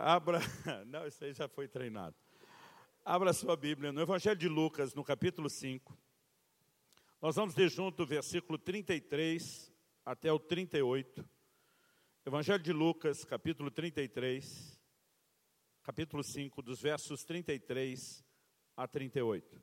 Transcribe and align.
Abra, 0.00 0.38
não, 0.86 1.08
isso 1.08 1.24
aí 1.24 1.32
já 1.32 1.48
foi 1.48 1.66
treinado. 1.66 2.14
Abra 3.04 3.32
sua 3.32 3.56
Bíblia 3.56 3.90
no 3.90 4.00
Evangelho 4.00 4.36
de 4.36 4.46
Lucas, 4.46 4.94
no 4.94 5.02
capítulo 5.02 5.50
5. 5.50 5.98
Nós 7.20 7.34
vamos 7.34 7.56
ler 7.56 7.68
junto 7.68 8.04
o 8.04 8.06
versículo 8.06 8.56
33 8.58 9.72
até 10.06 10.32
o 10.32 10.38
38. 10.38 11.28
Evangelho 12.24 12.62
de 12.62 12.72
Lucas, 12.72 13.24
capítulo 13.24 13.72
33, 13.72 14.80
capítulo 15.82 16.22
5, 16.22 16.62
dos 16.62 16.80
versos 16.80 17.24
33 17.24 18.24
a 18.76 18.86
38. 18.86 19.60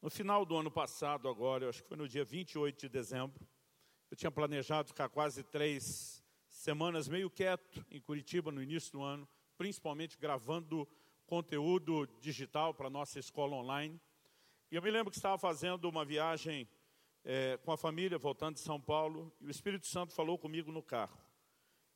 No 0.00 0.10
final 0.10 0.46
do 0.46 0.56
ano 0.56 0.70
passado, 0.70 1.28
agora, 1.28 1.64
eu 1.64 1.70
acho 1.70 1.82
que 1.82 1.88
foi 1.88 1.98
no 1.98 2.06
dia 2.06 2.24
28 2.24 2.82
de 2.82 2.88
dezembro, 2.88 3.44
eu 4.12 4.16
tinha 4.16 4.30
planejado 4.30 4.88
ficar 4.88 5.08
quase 5.08 5.42
três 5.42 6.21
semanas 6.62 7.08
meio 7.08 7.28
quieto 7.28 7.84
em 7.90 8.00
Curitiba 8.00 8.52
no 8.52 8.62
início 8.62 8.92
do 8.92 9.02
ano, 9.02 9.28
principalmente 9.58 10.16
gravando 10.16 10.88
conteúdo 11.26 12.06
digital 12.20 12.72
para 12.72 12.86
a 12.86 12.90
nossa 12.90 13.18
escola 13.18 13.56
online. 13.56 14.00
E 14.70 14.76
eu 14.76 14.82
me 14.82 14.88
lembro 14.88 15.10
que 15.10 15.16
estava 15.16 15.36
fazendo 15.36 15.88
uma 15.88 16.04
viagem 16.04 16.68
é, 17.24 17.56
com 17.64 17.72
a 17.72 17.76
família, 17.76 18.16
voltando 18.16 18.54
de 18.54 18.60
São 18.60 18.80
Paulo, 18.80 19.34
e 19.40 19.46
o 19.46 19.50
Espírito 19.50 19.88
Santo 19.88 20.14
falou 20.14 20.38
comigo 20.38 20.70
no 20.70 20.84
carro. 20.84 21.20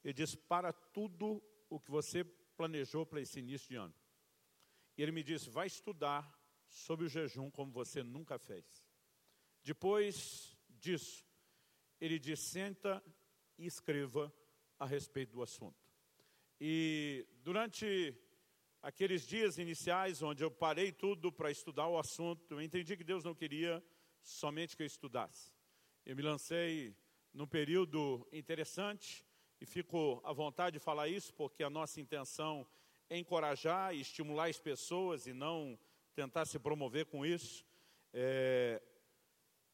Ele 0.02 0.12
disse, 0.12 0.36
para 0.36 0.72
tudo 0.72 1.40
o 1.70 1.78
que 1.78 1.92
você 1.92 2.24
planejou 2.56 3.06
para 3.06 3.20
esse 3.20 3.38
início 3.38 3.68
de 3.68 3.76
ano. 3.76 3.94
E 4.98 5.02
ele 5.02 5.12
me 5.12 5.22
disse, 5.22 5.48
vai 5.48 5.68
estudar 5.68 6.28
sobre 6.66 7.06
o 7.06 7.08
jejum 7.08 7.52
como 7.52 7.70
você 7.70 8.02
nunca 8.02 8.36
fez. 8.36 8.64
Depois 9.62 10.58
disso, 10.68 11.24
ele 12.00 12.18
diz, 12.18 12.40
senta 12.40 13.00
e 13.56 13.64
escreva 13.64 14.32
a 14.78 14.86
respeito 14.86 15.32
do 15.32 15.42
assunto. 15.42 15.76
E 16.60 17.26
durante 17.42 18.14
aqueles 18.82 19.26
dias 19.26 19.58
iniciais, 19.58 20.22
onde 20.22 20.42
eu 20.42 20.50
parei 20.50 20.92
tudo 20.92 21.32
para 21.32 21.50
estudar 21.50 21.88
o 21.88 21.98
assunto, 21.98 22.54
eu 22.54 22.60
entendi 22.60 22.96
que 22.96 23.04
Deus 23.04 23.24
não 23.24 23.34
queria 23.34 23.82
somente 24.22 24.76
que 24.76 24.82
eu 24.82 24.86
estudasse. 24.86 25.52
Eu 26.04 26.14
me 26.16 26.22
lancei 26.22 26.96
num 27.32 27.46
período 27.46 28.26
interessante, 28.32 29.26
e 29.60 29.66
fico 29.66 30.20
à 30.24 30.32
vontade 30.32 30.78
de 30.78 30.84
falar 30.84 31.08
isso, 31.08 31.32
porque 31.34 31.62
a 31.62 31.70
nossa 31.70 32.00
intenção 32.00 32.66
é 33.08 33.18
encorajar 33.18 33.94
e 33.94 34.00
estimular 34.00 34.48
as 34.48 34.58
pessoas 34.58 35.26
e 35.26 35.32
não 35.32 35.78
tentar 36.14 36.46
se 36.46 36.58
promover 36.58 37.06
com 37.06 37.24
isso. 37.24 37.64
É, 38.12 38.82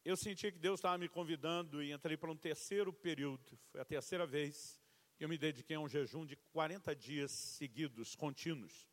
eu 0.04 0.16
senti 0.16 0.50
que 0.50 0.58
Deus 0.58 0.78
estava 0.80 0.98
me 0.98 1.08
convidando 1.08 1.82
e 1.82 1.92
entrei 1.92 2.16
para 2.16 2.30
um 2.30 2.36
terceiro 2.36 2.92
período. 2.92 3.56
Foi 3.70 3.80
a 3.80 3.84
terceira 3.84 4.26
vez 4.26 4.81
eu 5.24 5.28
me 5.28 5.38
dediquei 5.38 5.76
a 5.76 5.80
um 5.80 5.88
jejum 5.88 6.26
de 6.26 6.34
40 6.52 6.96
dias 6.96 7.30
seguidos, 7.30 8.16
contínuos. 8.16 8.88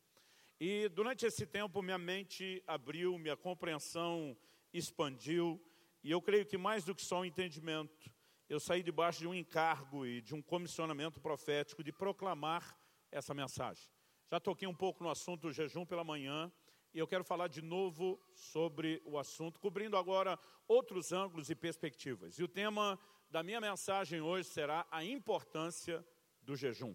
E 0.60 0.88
durante 0.90 1.26
esse 1.26 1.44
tempo 1.44 1.82
minha 1.82 1.98
mente 1.98 2.62
abriu, 2.68 3.18
minha 3.18 3.36
compreensão 3.36 4.36
expandiu, 4.72 5.60
e 6.04 6.10
eu 6.12 6.22
creio 6.22 6.46
que 6.46 6.56
mais 6.56 6.84
do 6.84 6.94
que 6.94 7.02
só 7.02 7.20
um 7.20 7.24
entendimento, 7.24 8.08
eu 8.48 8.60
saí 8.60 8.80
debaixo 8.80 9.18
de 9.18 9.26
um 9.26 9.34
encargo 9.34 10.06
e 10.06 10.20
de 10.20 10.32
um 10.32 10.40
comissionamento 10.40 11.20
profético 11.20 11.82
de 11.82 11.90
proclamar 11.90 12.78
essa 13.10 13.34
mensagem. 13.34 13.90
Já 14.30 14.38
toquei 14.38 14.68
um 14.68 14.74
pouco 14.74 15.02
no 15.02 15.10
assunto 15.10 15.48
do 15.48 15.52
jejum 15.52 15.84
pela 15.84 16.04
manhã, 16.04 16.52
e 16.94 17.00
eu 17.00 17.08
quero 17.08 17.24
falar 17.24 17.48
de 17.48 17.60
novo 17.60 18.20
sobre 18.32 19.02
o 19.04 19.18
assunto, 19.18 19.58
cobrindo 19.58 19.96
agora 19.96 20.38
outros 20.68 21.10
ângulos 21.10 21.50
e 21.50 21.56
perspectivas. 21.56 22.38
E 22.38 22.44
o 22.44 22.48
tema 22.48 22.96
da 23.28 23.42
minha 23.42 23.60
mensagem 23.60 24.20
hoje 24.20 24.48
será 24.48 24.86
a 24.92 25.04
importância 25.04 26.04
do 26.50 26.56
jejum. 26.56 26.94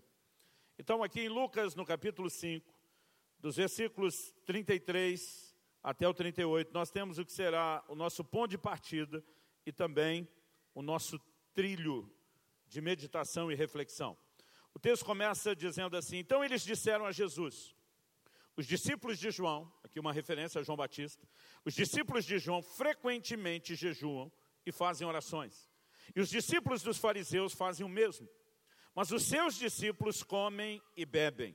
Então, 0.77 1.01
aqui 1.01 1.21
em 1.21 1.29
Lucas, 1.29 1.75
no 1.75 1.85
capítulo 1.85 2.29
5, 2.29 2.69
dos 3.39 3.55
versículos 3.55 4.33
33 4.45 5.55
até 5.81 6.05
o 6.05 6.13
38, 6.13 6.73
nós 6.73 6.91
temos 6.91 7.17
o 7.17 7.25
que 7.25 7.31
será 7.31 7.81
o 7.87 7.95
nosso 7.95 8.21
ponto 8.21 8.49
de 8.49 8.57
partida 8.57 9.23
e 9.65 9.71
também 9.71 10.27
o 10.73 10.81
nosso 10.81 11.17
trilho 11.53 12.11
de 12.67 12.81
meditação 12.81 13.49
e 13.49 13.55
reflexão. 13.55 14.17
O 14.73 14.79
texto 14.79 15.05
começa 15.05 15.55
dizendo 15.55 15.95
assim: 15.95 16.17
Então 16.17 16.44
eles 16.44 16.61
disseram 16.61 17.05
a 17.05 17.13
Jesus, 17.13 17.73
os 18.57 18.65
discípulos 18.65 19.17
de 19.17 19.31
João, 19.31 19.71
aqui 19.85 20.01
uma 20.01 20.11
referência 20.11 20.59
a 20.59 20.63
João 20.65 20.75
Batista, 20.75 21.25
os 21.63 21.73
discípulos 21.73 22.25
de 22.25 22.38
João 22.39 22.61
frequentemente 22.61 23.73
jejuam 23.73 24.29
e 24.65 24.71
fazem 24.73 25.07
orações. 25.07 25.71
E 26.13 26.19
os 26.19 26.29
discípulos 26.29 26.81
dos 26.83 26.97
fariseus 26.97 27.53
fazem 27.53 27.85
o 27.85 27.89
mesmo. 27.89 28.27
Mas 28.95 29.11
os 29.11 29.23
seus 29.23 29.56
discípulos 29.56 30.23
comem 30.23 30.81
e 30.95 31.06
bebem. 31.06 31.53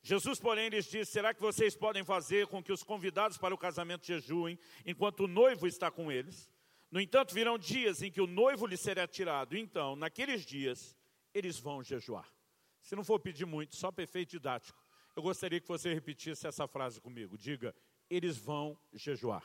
Jesus, 0.00 0.38
porém, 0.38 0.68
lhes 0.68 0.86
disse: 0.86 1.10
Será 1.10 1.34
que 1.34 1.40
vocês 1.40 1.76
podem 1.76 2.04
fazer 2.04 2.46
com 2.46 2.62
que 2.62 2.72
os 2.72 2.84
convidados 2.84 3.36
para 3.36 3.52
o 3.52 3.58
casamento 3.58 4.06
jejuem 4.06 4.56
enquanto 4.86 5.24
o 5.24 5.28
noivo 5.28 5.66
está 5.66 5.90
com 5.90 6.10
eles? 6.10 6.48
No 6.88 7.00
entanto, 7.00 7.34
virão 7.34 7.58
dias 7.58 8.00
em 8.00 8.10
que 8.10 8.20
o 8.20 8.26
noivo 8.26 8.64
lhe 8.64 8.76
será 8.76 9.06
tirado. 9.08 9.56
Então, 9.56 9.96
naqueles 9.96 10.46
dias, 10.46 10.96
eles 11.34 11.58
vão 11.58 11.82
jejuar. 11.82 12.32
Se 12.80 12.94
não 12.94 13.04
for 13.04 13.18
pedir 13.18 13.44
muito, 13.44 13.76
só 13.76 13.90
para 13.90 14.04
efeito 14.04 14.30
didático. 14.30 14.78
Eu 15.16 15.22
gostaria 15.22 15.60
que 15.60 15.68
você 15.68 15.92
repetisse 15.92 16.46
essa 16.46 16.68
frase 16.68 17.00
comigo. 17.00 17.36
Diga, 17.36 17.74
eles 18.08 18.38
vão 18.38 18.78
jejuar. 18.92 19.44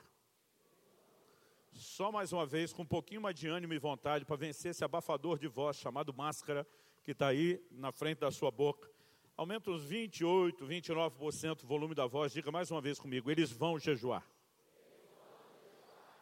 Só 1.73 2.11
mais 2.11 2.31
uma 2.31 2.45
vez, 2.45 2.71
com 2.71 2.83
um 2.83 2.85
pouquinho 2.85 3.21
mais 3.21 3.35
de 3.35 3.47
ânimo 3.47 3.73
e 3.73 3.79
vontade 3.79 4.23
para 4.23 4.35
vencer 4.35 4.69
esse 4.69 4.85
abafador 4.85 5.39
de 5.39 5.47
voz 5.47 5.75
chamado 5.77 6.13
máscara 6.13 6.65
que 7.03 7.11
está 7.11 7.27
aí 7.27 7.61
na 7.69 7.91
frente 7.91 8.19
da 8.19 8.31
sua 8.31 8.49
boca. 8.49 8.89
Aumenta 9.35 9.71
uns 9.71 9.83
28, 9.83 10.65
29% 10.65 11.63
o 11.63 11.67
volume 11.67 11.93
da 11.93 12.07
voz. 12.07 12.31
Diga 12.31 12.51
mais 12.51 12.71
uma 12.71 12.79
vez 12.79 12.99
comigo, 12.99 13.29
eles 13.29 13.51
vão 13.51 13.77
jejuar. 13.77 14.25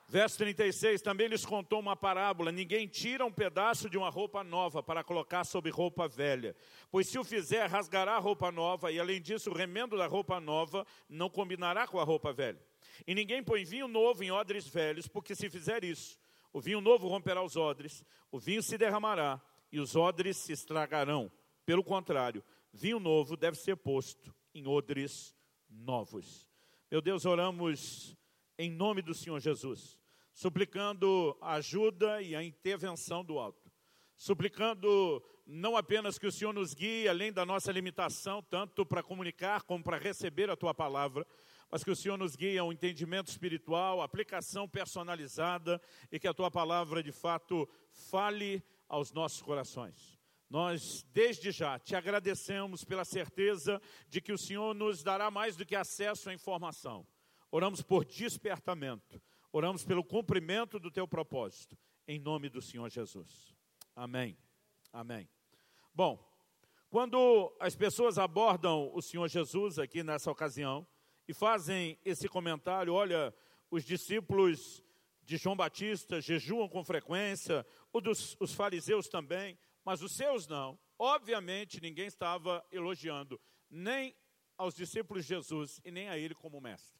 Verso 0.07 0.39
36, 0.39 1.01
também 1.01 1.27
lhes 1.27 1.45
contou 1.45 1.79
uma 1.79 1.95
parábola: 1.95 2.51
ninguém 2.51 2.85
tira 2.85 3.25
um 3.25 3.31
pedaço 3.31 3.89
de 3.89 3.97
uma 3.97 4.09
roupa 4.09 4.43
nova 4.43 4.83
para 4.83 5.05
colocar 5.05 5.45
sobre 5.45 5.71
roupa 5.71 6.05
velha, 6.07 6.53
pois 6.89 7.07
se 7.07 7.17
o 7.17 7.23
fizer, 7.23 7.65
rasgará 7.67 8.15
a 8.15 8.19
roupa 8.19 8.51
nova, 8.51 8.91
e 8.91 8.99
além 8.99 9.21
disso, 9.21 9.49
o 9.49 9.53
remendo 9.53 9.97
da 9.97 10.07
roupa 10.07 10.39
nova 10.41 10.85
não 11.07 11.29
combinará 11.29 11.87
com 11.87 11.97
a 11.97 12.03
roupa 12.03 12.33
velha. 12.33 12.61
E 13.07 13.15
ninguém 13.15 13.41
põe 13.41 13.63
vinho 13.63 13.87
novo 13.87 14.21
em 14.21 14.31
odres 14.31 14.67
velhos, 14.67 15.07
porque 15.07 15.33
se 15.33 15.49
fizer 15.49 15.83
isso, 15.85 16.19
o 16.51 16.59
vinho 16.59 16.81
novo 16.81 17.07
romperá 17.07 17.41
os 17.41 17.55
odres, 17.55 18.03
o 18.29 18.37
vinho 18.37 18.61
se 18.61 18.77
derramará 18.77 19.41
e 19.71 19.79
os 19.79 19.95
odres 19.95 20.37
se 20.37 20.51
estragarão. 20.51 21.31
Pelo 21.65 21.83
contrário, 21.83 22.43
vinho 22.73 22.99
novo 22.99 23.37
deve 23.37 23.57
ser 23.57 23.77
posto 23.77 24.33
em 24.53 24.67
odres 24.67 25.35
novos. 25.69 26.49
Meu 26.89 27.01
Deus, 27.01 27.25
oramos 27.25 28.15
em 28.57 28.69
nome 28.69 29.01
do 29.01 29.13
Senhor 29.13 29.39
Jesus 29.39 30.01
suplicando 30.33 31.37
a 31.41 31.53
ajuda 31.53 32.21
e 32.21 32.35
a 32.35 32.43
intervenção 32.43 33.23
do 33.23 33.37
alto, 33.37 33.71
suplicando 34.17 35.23
não 35.45 35.75
apenas 35.75 36.17
que 36.17 36.27
o 36.27 36.31
Senhor 36.31 36.53
nos 36.53 36.73
guie 36.73 37.07
além 37.07 37.31
da 37.31 37.45
nossa 37.45 37.71
limitação, 37.71 38.41
tanto 38.41 38.85
para 38.85 39.03
comunicar 39.03 39.63
como 39.63 39.83
para 39.83 39.97
receber 39.97 40.49
a 40.49 40.55
tua 40.55 40.73
palavra, 40.73 41.25
mas 41.69 41.83
que 41.83 41.91
o 41.91 41.95
Senhor 41.95 42.17
nos 42.17 42.35
guie 42.35 42.57
a 42.57 42.63
um 42.63 42.71
entendimento 42.71 43.29
espiritual, 43.29 44.01
aplicação 44.01 44.67
personalizada 44.67 45.81
e 46.11 46.19
que 46.19 46.27
a 46.27 46.33
tua 46.33 46.51
palavra 46.51 47.01
de 47.01 47.11
fato 47.11 47.67
fale 48.09 48.63
aos 48.91 49.11
nossos 49.11 49.41
corações. 49.41 50.19
Nós, 50.49 51.03
desde 51.13 51.51
já, 51.51 51.79
te 51.79 51.95
agradecemos 51.95 52.83
pela 52.83 53.05
certeza 53.05 53.81
de 54.07 54.19
que 54.19 54.33
o 54.33 54.37
Senhor 54.37 54.75
nos 54.75 55.01
dará 55.01 55.31
mais 55.31 55.55
do 55.55 55.65
que 55.65 55.75
acesso 55.75 56.29
à 56.29 56.33
informação. 56.33 57.07
Oramos 57.49 57.81
por 57.81 58.03
despertamento 58.03 59.21
Oramos 59.53 59.83
pelo 59.83 60.01
cumprimento 60.01 60.79
do 60.79 60.89
teu 60.89 61.05
propósito, 61.05 61.77
em 62.07 62.17
nome 62.17 62.47
do 62.47 62.61
Senhor 62.61 62.89
Jesus. 62.89 63.53
Amém. 63.93 64.37
Amém. 64.93 65.27
Bom, 65.93 66.25
quando 66.89 67.53
as 67.59 67.75
pessoas 67.75 68.17
abordam 68.17 68.89
o 68.93 69.01
Senhor 69.01 69.27
Jesus 69.27 69.77
aqui 69.77 70.03
nessa 70.03 70.31
ocasião 70.31 70.87
e 71.27 71.33
fazem 71.33 71.99
esse 72.05 72.29
comentário, 72.29 72.93
olha, 72.93 73.35
os 73.69 73.83
discípulos 73.83 74.81
de 75.23 75.37
João 75.37 75.55
Batista 75.55 76.19
jejuam 76.19 76.67
com 76.67 76.83
frequência, 76.83 77.65
dos, 78.01 78.35
os 78.39 78.53
fariseus 78.53 79.07
também, 79.07 79.57
mas 79.83 80.01
os 80.01 80.11
seus 80.13 80.47
não. 80.47 80.79
Obviamente, 80.97 81.81
ninguém 81.81 82.05
estava 82.05 82.65
elogiando 82.71 83.39
nem 83.69 84.15
aos 84.57 84.75
discípulos 84.75 85.23
de 85.23 85.29
Jesus 85.29 85.81
e 85.83 85.91
nem 85.91 86.09
a 86.09 86.17
ele 86.17 86.35
como 86.35 86.61
mestre. 86.61 86.99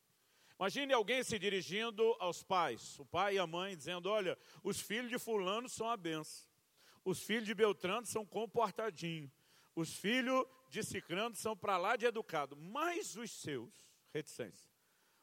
Imagine 0.60 0.94
alguém 0.94 1.24
se 1.24 1.40
dirigindo 1.40 2.04
aos 2.20 2.44
pais, 2.44 2.98
o 3.00 3.06
pai 3.06 3.36
e 3.36 3.40
a 3.40 3.48
mãe, 3.48 3.76
dizendo: 3.76 4.10
Olha, 4.10 4.38
os 4.64 4.80
filhos 4.80 5.10
de 5.10 5.18
Fulano 5.18 5.68
são 5.68 5.90
a 5.90 5.98
benção, 5.98 6.48
os 7.04 7.22
filhos 7.24 7.46
de 7.46 7.56
Beltrano 7.56 8.06
são 8.06 8.26
comportadinhos, 8.26 9.32
os 9.76 9.96
filhos 9.96 10.46
de 10.70 10.84
Cicrano 10.84 11.36
são 11.36 11.58
para 11.58 11.78
lá 11.78 11.96
de 11.96 12.06
educado, 12.06 12.56
mas 12.56 13.16
os 13.16 13.32
seus, 13.32 13.74
reticência. 14.14 14.70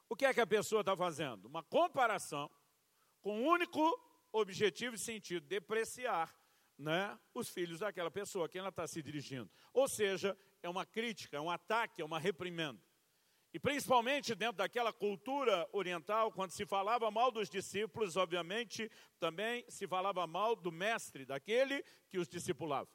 O 0.09 0.15
que 0.15 0.25
é 0.25 0.33
que 0.33 0.41
a 0.41 0.47
pessoa 0.47 0.81
está 0.81 0.95
fazendo? 0.97 1.45
Uma 1.45 1.63
comparação 1.63 2.49
com 3.21 3.41
o 3.41 3.47
único 3.47 3.81
objetivo 4.31 4.95
e 4.95 4.99
sentido, 4.99 5.45
depreciar 5.47 6.33
né, 6.77 7.17
os 7.33 7.49
filhos 7.49 7.79
daquela 7.79 8.09
pessoa 8.09 8.45
a 8.45 8.49
quem 8.49 8.59
ela 8.59 8.69
está 8.69 8.87
se 8.87 9.01
dirigindo. 9.01 9.49
Ou 9.73 9.87
seja, 9.87 10.37
é 10.63 10.69
uma 10.69 10.85
crítica, 10.85 11.37
é 11.37 11.41
um 11.41 11.49
ataque, 11.49 12.01
é 12.01 12.05
uma 12.05 12.19
reprimenda. 12.19 12.81
E 13.51 13.59
principalmente 13.59 14.35
dentro 14.35 14.57
daquela 14.57 14.93
cultura 14.93 15.67
oriental, 15.73 16.31
quando 16.31 16.51
se 16.51 16.65
falava 16.65 17.09
mal 17.09 17.31
dos 17.31 17.49
discípulos, 17.49 18.15
obviamente 18.15 18.89
também 19.19 19.65
se 19.67 19.87
falava 19.87 20.25
mal 20.27 20.55
do 20.55 20.71
mestre, 20.71 21.25
daquele 21.25 21.83
que 22.09 22.19
os 22.19 22.27
discipulava. 22.27 22.87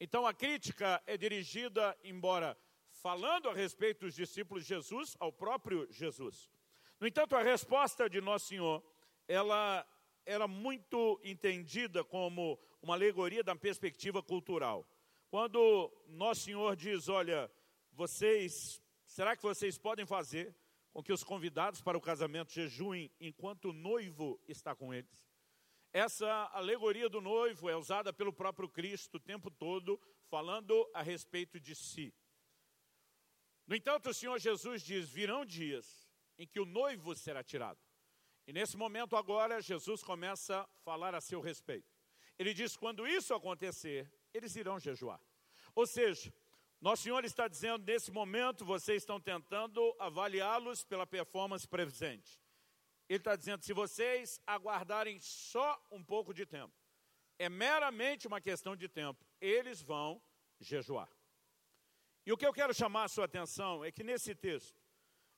Então 0.00 0.26
a 0.26 0.34
crítica 0.34 1.00
é 1.06 1.16
dirigida, 1.16 1.96
embora 2.02 2.58
falando 2.90 3.48
a 3.48 3.54
respeito 3.54 4.04
dos 4.06 4.14
discípulos 4.14 4.64
de 4.64 4.70
Jesus, 4.70 5.16
ao 5.20 5.32
próprio 5.32 5.86
Jesus. 5.92 6.50
No 6.98 7.06
entanto, 7.06 7.36
a 7.36 7.42
resposta 7.42 8.08
de 8.08 8.20
Nosso 8.20 8.46
Senhor, 8.46 8.82
ela 9.28 9.86
era 10.24 10.48
muito 10.48 11.20
entendida 11.22 12.02
como 12.02 12.58
uma 12.82 12.94
alegoria 12.94 13.42
da 13.42 13.54
perspectiva 13.56 14.22
cultural. 14.22 14.86
Quando 15.28 15.92
Nosso 16.08 16.42
Senhor 16.42 16.76
diz, 16.76 17.08
olha, 17.08 17.50
vocês 17.92 18.82
Será 19.14 19.36
que 19.36 19.42
vocês 19.44 19.78
podem 19.78 20.04
fazer 20.04 20.52
com 20.92 21.00
que 21.00 21.12
os 21.12 21.22
convidados 21.22 21.80
para 21.80 21.96
o 21.96 22.00
casamento 22.00 22.52
jejuem 22.52 23.12
enquanto 23.20 23.66
o 23.66 23.72
noivo 23.72 24.40
está 24.48 24.74
com 24.74 24.92
eles? 24.92 25.30
Essa 25.92 26.50
alegoria 26.52 27.08
do 27.08 27.20
noivo 27.20 27.70
é 27.70 27.76
usada 27.76 28.12
pelo 28.12 28.32
próprio 28.32 28.68
Cristo 28.68 29.14
o 29.14 29.20
tempo 29.20 29.52
todo, 29.52 30.00
falando 30.28 30.90
a 30.92 31.00
respeito 31.00 31.60
de 31.60 31.76
si. 31.76 32.12
No 33.68 33.76
entanto, 33.76 34.10
o 34.10 34.14
Senhor 34.14 34.36
Jesus 34.40 34.82
diz: 34.82 35.08
virão 35.08 35.44
dias 35.44 36.10
em 36.36 36.44
que 36.44 36.58
o 36.58 36.64
noivo 36.64 37.14
será 37.14 37.44
tirado. 37.44 37.78
E 38.46 38.52
nesse 38.52 38.76
momento 38.76 39.16
agora, 39.16 39.60
Jesus 39.60 40.02
começa 40.02 40.60
a 40.60 40.66
falar 40.84 41.14
a 41.14 41.20
seu 41.20 41.40
respeito. 41.40 41.88
Ele 42.38 42.52
diz: 42.52 42.76
quando 42.76 43.06
isso 43.06 43.32
acontecer, 43.34 44.10
eles 44.32 44.54
irão 44.56 44.78
jejuar. 44.78 45.20
Ou 45.74 45.86
seja, 45.86 46.32
nosso 46.80 47.04
Senhor 47.04 47.24
está 47.24 47.48
dizendo, 47.48 47.84
nesse 47.84 48.10
momento, 48.10 48.64
vocês 48.64 49.02
estão 49.02 49.18
tentando 49.18 49.96
avaliá-los 49.98 50.84
pela 50.84 51.06
performance 51.06 51.66
presente. 51.66 52.38
Ele 53.08 53.18
está 53.18 53.36
dizendo, 53.36 53.62
se 53.62 53.72
vocês 53.72 54.40
aguardarem 54.46 55.18
só 55.18 55.82
um 55.90 56.02
pouco 56.02 56.34
de 56.34 56.44
tempo, 56.44 56.74
é 57.38 57.48
meramente 57.48 58.26
uma 58.26 58.40
questão 58.40 58.76
de 58.76 58.88
tempo, 58.88 59.24
eles 59.40 59.80
vão 59.80 60.22
jejuar. 60.60 61.08
E 62.26 62.32
o 62.32 62.36
que 62.36 62.46
eu 62.46 62.52
quero 62.52 62.72
chamar 62.72 63.04
a 63.04 63.08
sua 63.08 63.26
atenção 63.26 63.84
é 63.84 63.92
que 63.92 64.02
nesse 64.02 64.34
texto, 64.34 64.78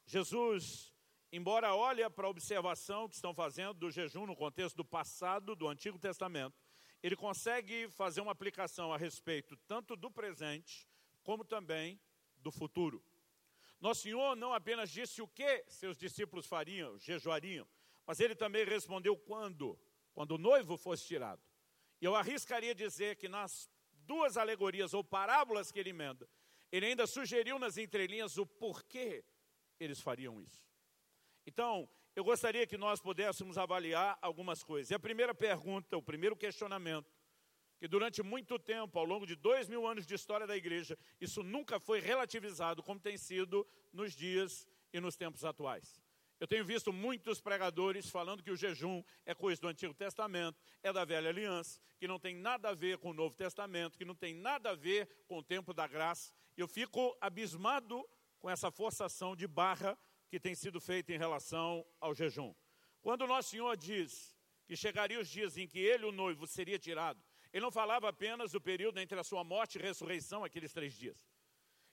Jesus, 0.05 0.94
embora 1.36 1.74
olhe 1.74 2.08
para 2.10 2.26
a 2.26 2.30
observação 2.30 3.08
que 3.08 3.14
estão 3.14 3.34
fazendo 3.34 3.74
do 3.74 3.90
jejum 3.90 4.26
no 4.26 4.34
contexto 4.34 4.76
do 4.76 4.84
passado 4.84 5.54
do 5.54 5.68
Antigo 5.68 5.98
Testamento, 5.98 6.56
ele 7.02 7.14
consegue 7.14 7.88
fazer 7.90 8.22
uma 8.22 8.32
aplicação 8.32 8.92
a 8.92 8.96
respeito 8.96 9.56
tanto 9.68 9.94
do 9.94 10.10
presente 10.10 10.88
como 11.22 11.44
também 11.44 12.00
do 12.38 12.50
futuro. 12.50 13.04
Nosso 13.78 14.02
Senhor 14.02 14.34
não 14.34 14.54
apenas 14.54 14.90
disse 14.90 15.20
o 15.20 15.28
que 15.28 15.64
seus 15.68 15.98
discípulos 15.98 16.46
fariam, 16.46 16.98
jejuariam, 16.98 17.68
mas 18.06 18.18
ele 18.18 18.34
também 18.34 18.64
respondeu 18.64 19.16
quando, 19.16 19.78
quando 20.14 20.32
o 20.32 20.38
noivo 20.38 20.78
fosse 20.78 21.06
tirado. 21.06 21.42
E 22.00 22.04
eu 22.04 22.14
arriscaria 22.14 22.74
dizer 22.74 23.16
que 23.16 23.28
nas 23.28 23.70
duas 24.06 24.36
alegorias 24.36 24.94
ou 24.94 25.04
parábolas 25.04 25.70
que 25.70 25.78
ele 25.78 25.90
emenda, 25.90 26.28
ele 26.72 26.86
ainda 26.86 27.06
sugeriu 27.06 27.58
nas 27.58 27.76
entrelinhas 27.76 28.38
o 28.38 28.46
porquê 28.46 29.24
eles 29.78 30.00
fariam 30.00 30.40
isso. 30.40 30.65
Então, 31.46 31.88
eu 32.14 32.25
gostaria 32.25 32.66
que 32.66 32.76
nós 32.76 33.00
pudéssemos 33.00 33.56
avaliar 33.56 34.19
algumas 34.20 34.62
coisas. 34.62 34.90
E 34.90 34.94
a 34.94 34.98
primeira 34.98 35.34
pergunta, 35.34 35.96
o 35.96 36.02
primeiro 36.02 36.34
questionamento, 36.34 37.14
que 37.78 37.87
durante 37.87 38.22
muito 38.22 38.58
tempo, 38.58 38.98
ao 38.98 39.04
longo 39.04 39.26
de 39.26 39.37
dois 39.37 39.69
mil 39.69 39.87
anos 39.87 40.06
de 40.06 40.14
história 40.14 40.46
da 40.46 40.56
igreja, 40.56 40.98
isso 41.20 41.43
nunca 41.43 41.78
foi 41.78 42.00
relativizado 42.00 42.82
como 42.82 42.98
tem 42.98 43.16
sido 43.16 43.66
nos 43.93 44.14
dias 44.14 44.66
e 44.93 44.98
nos 44.98 45.14
tempos 45.14 45.44
atuais. 45.44 46.02
Eu 46.38 46.46
tenho 46.46 46.64
visto 46.64 46.93
muitos 46.93 47.40
pregadores 47.40 48.10
falando 48.10 48.43
que 48.43 48.50
o 48.50 48.56
jejum 48.56 49.02
é 49.25 49.34
coisa 49.34 49.60
do 49.60 49.69
Antigo 49.69 49.94
Testamento, 49.94 50.58
é 50.82 50.93
da 50.93 51.04
velha 51.04 51.31
aliança, 51.31 51.81
que 51.98 52.06
não 52.06 52.19
tem 52.19 52.34
nada 52.34 52.70
a 52.70 52.75
ver 52.75 52.98
com 52.98 53.10
o 53.10 53.14
Novo 53.14 53.34
Testamento, 53.34 53.96
que 53.96 54.04
não 54.04 54.14
tem 54.14 54.34
nada 54.34 54.70
a 54.70 54.75
ver 54.75 55.08
com 55.26 55.38
o 55.38 55.43
tempo 55.43 55.72
da 55.72 55.87
graça. 55.87 56.32
Eu 56.56 56.69
fico 56.69 57.16
abismado 57.20 58.06
com 58.38 58.50
essa 58.50 58.70
forçação 58.70 59.34
de 59.34 59.46
barra 59.46 59.98
que 60.28 60.40
tem 60.40 60.55
sido 60.55 60.81
feita 60.81 61.12
em 61.12 61.19
relação 61.19 61.87
ao 62.00 62.14
jejum. 62.14 62.55
Quando 63.00 63.23
o 63.23 63.26
nosso 63.26 63.50
Senhor 63.50 63.76
diz 63.76 64.37
que 64.67 64.76
chegaria 64.76 65.20
os 65.20 65.28
dias 65.28 65.56
em 65.56 65.67
que 65.67 65.78
ele, 65.78 66.05
o 66.06 66.12
noivo, 66.12 66.46
seria 66.46 66.78
tirado, 66.78 67.23
ele 67.52 67.62
não 67.62 67.70
falava 67.70 68.08
apenas 68.08 68.52
do 68.52 68.61
período 68.61 68.99
entre 68.99 69.19
a 69.19 69.25
sua 69.25 69.44
morte 69.44 69.78
e 69.78 69.82
ressurreição, 69.82 70.44
aqueles 70.44 70.73
três 70.73 70.94
dias. 70.94 71.26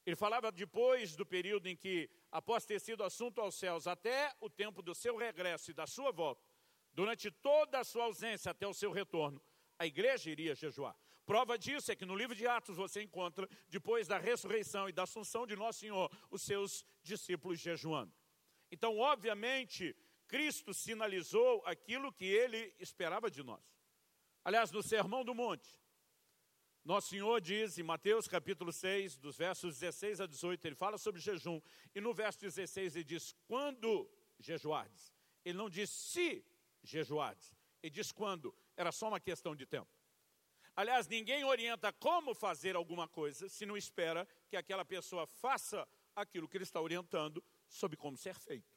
Ele 0.05 0.15
falava 0.15 0.51
depois 0.51 1.15
do 1.15 1.25
período 1.25 1.67
em 1.67 1.75
que, 1.75 2.09
após 2.31 2.65
ter 2.65 2.79
sido 2.79 3.03
assunto 3.03 3.39
aos 3.39 3.55
céus, 3.55 3.87
até 3.87 4.33
o 4.41 4.49
tempo 4.49 4.81
do 4.81 4.93
seu 4.93 5.15
regresso 5.15 5.71
e 5.71 5.73
da 5.73 5.87
sua 5.87 6.11
volta, 6.11 6.43
durante 6.93 7.31
toda 7.31 7.79
a 7.79 7.83
sua 7.83 8.05
ausência 8.05 8.51
até 8.51 8.67
o 8.67 8.73
seu 8.73 8.91
retorno, 8.91 9.41
a 9.79 9.85
igreja 9.85 10.29
iria 10.29 10.55
jejuar. 10.55 10.95
Prova 11.25 11.57
disso 11.57 11.91
é 11.91 11.95
que 11.95 12.05
no 12.05 12.15
livro 12.15 12.35
de 12.35 12.45
Atos 12.45 12.75
você 12.75 13.01
encontra, 13.01 13.47
depois 13.69 14.07
da 14.07 14.17
ressurreição 14.17 14.89
e 14.89 14.91
da 14.91 15.03
assunção 15.03 15.47
de 15.47 15.55
Nosso 15.55 15.79
Senhor, 15.79 16.11
os 16.29 16.41
seus 16.41 16.85
discípulos 17.01 17.59
jejuando. 17.59 18.13
Então, 18.73 18.97
obviamente, 18.97 19.95
Cristo 20.27 20.73
sinalizou 20.73 21.61
aquilo 21.63 22.11
que 22.11 22.25
ele 22.25 22.73
esperava 22.79 23.29
de 23.29 23.43
nós. 23.43 23.63
Aliás, 24.43 24.71
no 24.71 24.81
Sermão 24.81 25.23
do 25.23 25.35
Monte, 25.35 25.79
nosso 26.83 27.09
Senhor 27.09 27.39
diz 27.39 27.77
em 27.77 27.83
Mateus 27.83 28.27
capítulo 28.27 28.73
6, 28.73 29.17
dos 29.17 29.37
versos 29.37 29.77
16 29.77 30.21
a 30.21 30.25
18, 30.25 30.65
ele 30.65 30.75
fala 30.75 30.97
sobre 30.97 31.21
jejum, 31.21 31.61
e 31.93 32.01
no 32.01 32.15
verso 32.15 32.39
16 32.39 32.95
ele 32.95 33.03
diz: 33.03 33.35
quando 33.45 34.09
jejuardes. 34.39 35.13
Ele 35.45 35.55
não 35.55 35.69
diz 35.69 35.91
se 35.91 36.43
jejuardes, 36.81 37.55
ele 37.83 37.91
diz 37.91 38.11
quando, 38.11 38.57
era 38.75 38.91
só 38.91 39.07
uma 39.07 39.19
questão 39.19 39.55
de 39.55 39.67
tempo. 39.67 39.91
Aliás, 40.75 41.07
ninguém 41.07 41.43
orienta 41.43 41.93
como 41.93 42.33
fazer 42.33 42.75
alguma 42.75 43.07
coisa 43.07 43.47
se 43.47 43.67
não 43.67 43.77
espera 43.77 44.27
que 44.49 44.57
aquela 44.57 44.83
pessoa 44.83 45.27
faça 45.27 45.87
aquilo 46.15 46.47
que 46.47 46.57
ele 46.57 46.63
está 46.63 46.81
orientando 46.81 47.43
sobre 47.73 47.97
como 47.97 48.17
ser 48.17 48.35
feito. 48.35 48.71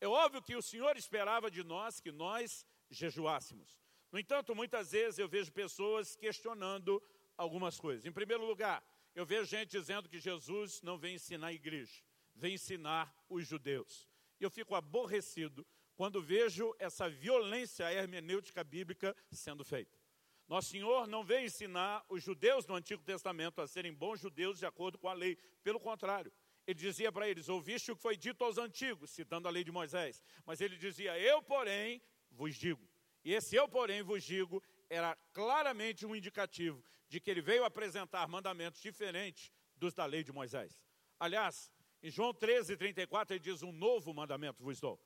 É 0.00 0.06
óbvio 0.06 0.42
que 0.42 0.54
o 0.54 0.62
Senhor 0.62 0.96
esperava 0.96 1.50
de 1.50 1.64
nós 1.64 2.00
que 2.00 2.12
nós 2.12 2.66
jejuássemos. 2.90 3.80
No 4.12 4.18
entanto, 4.18 4.54
muitas 4.54 4.92
vezes 4.92 5.18
eu 5.18 5.28
vejo 5.28 5.50
pessoas 5.50 6.14
questionando 6.14 7.02
algumas 7.36 7.80
coisas. 7.80 8.04
Em 8.04 8.12
primeiro 8.12 8.44
lugar, 8.46 8.84
eu 9.14 9.24
vejo 9.24 9.44
gente 9.44 9.70
dizendo 9.70 10.08
que 10.08 10.20
Jesus 10.20 10.82
não 10.82 10.98
vem 10.98 11.14
ensinar 11.14 11.48
a 11.48 11.52
igreja, 11.52 12.02
vem 12.34 12.54
ensinar 12.54 13.12
os 13.28 13.46
judeus. 13.46 14.08
E 14.38 14.44
eu 14.44 14.50
fico 14.50 14.74
aborrecido 14.74 15.66
quando 15.96 16.20
vejo 16.20 16.74
essa 16.78 17.08
violência 17.08 17.92
hermenêutica 17.92 18.62
bíblica 18.62 19.16
sendo 19.32 19.64
feita. 19.64 19.98
Nosso 20.46 20.70
Senhor 20.70 21.06
não 21.06 21.24
vem 21.24 21.46
ensinar 21.46 22.04
os 22.08 22.22
judeus 22.22 22.66
no 22.66 22.74
Antigo 22.74 23.02
Testamento 23.02 23.62
a 23.62 23.66
serem 23.66 23.94
bons 23.94 24.20
judeus 24.20 24.58
de 24.58 24.66
acordo 24.66 24.98
com 24.98 25.08
a 25.08 25.14
lei. 25.14 25.36
Pelo 25.62 25.80
contrário, 25.80 26.30
ele 26.66 26.78
dizia 26.78 27.12
para 27.12 27.28
eles: 27.28 27.48
Ouviste 27.48 27.92
o 27.92 27.96
que 27.96 28.02
foi 28.02 28.16
dito 28.16 28.42
aos 28.44 28.58
antigos, 28.58 29.10
citando 29.10 29.48
a 29.48 29.50
lei 29.50 29.64
de 29.64 29.72
Moisés. 29.72 30.22
Mas 30.46 30.60
ele 30.60 30.76
dizia: 30.76 31.18
Eu, 31.18 31.42
porém, 31.42 32.02
vos 32.30 32.54
digo. 32.54 32.88
E 33.24 33.32
esse 33.32 33.56
eu, 33.56 33.68
porém, 33.68 34.02
vos 34.02 34.22
digo, 34.22 34.62
era 34.88 35.16
claramente 35.32 36.04
um 36.04 36.14
indicativo 36.14 36.84
de 37.08 37.20
que 37.20 37.30
ele 37.30 37.40
veio 37.40 37.64
apresentar 37.64 38.26
mandamentos 38.28 38.80
diferentes 38.80 39.50
dos 39.76 39.94
da 39.94 40.04
lei 40.04 40.22
de 40.22 40.32
Moisés. 40.32 40.78
Aliás, 41.18 41.70
em 42.02 42.10
João 42.10 42.34
13, 42.34 42.76
34, 42.76 43.34
ele 43.34 43.42
diz: 43.42 43.62
Um 43.62 43.72
novo 43.72 44.12
mandamento 44.12 44.62
vos 44.62 44.80
dou. 44.80 45.00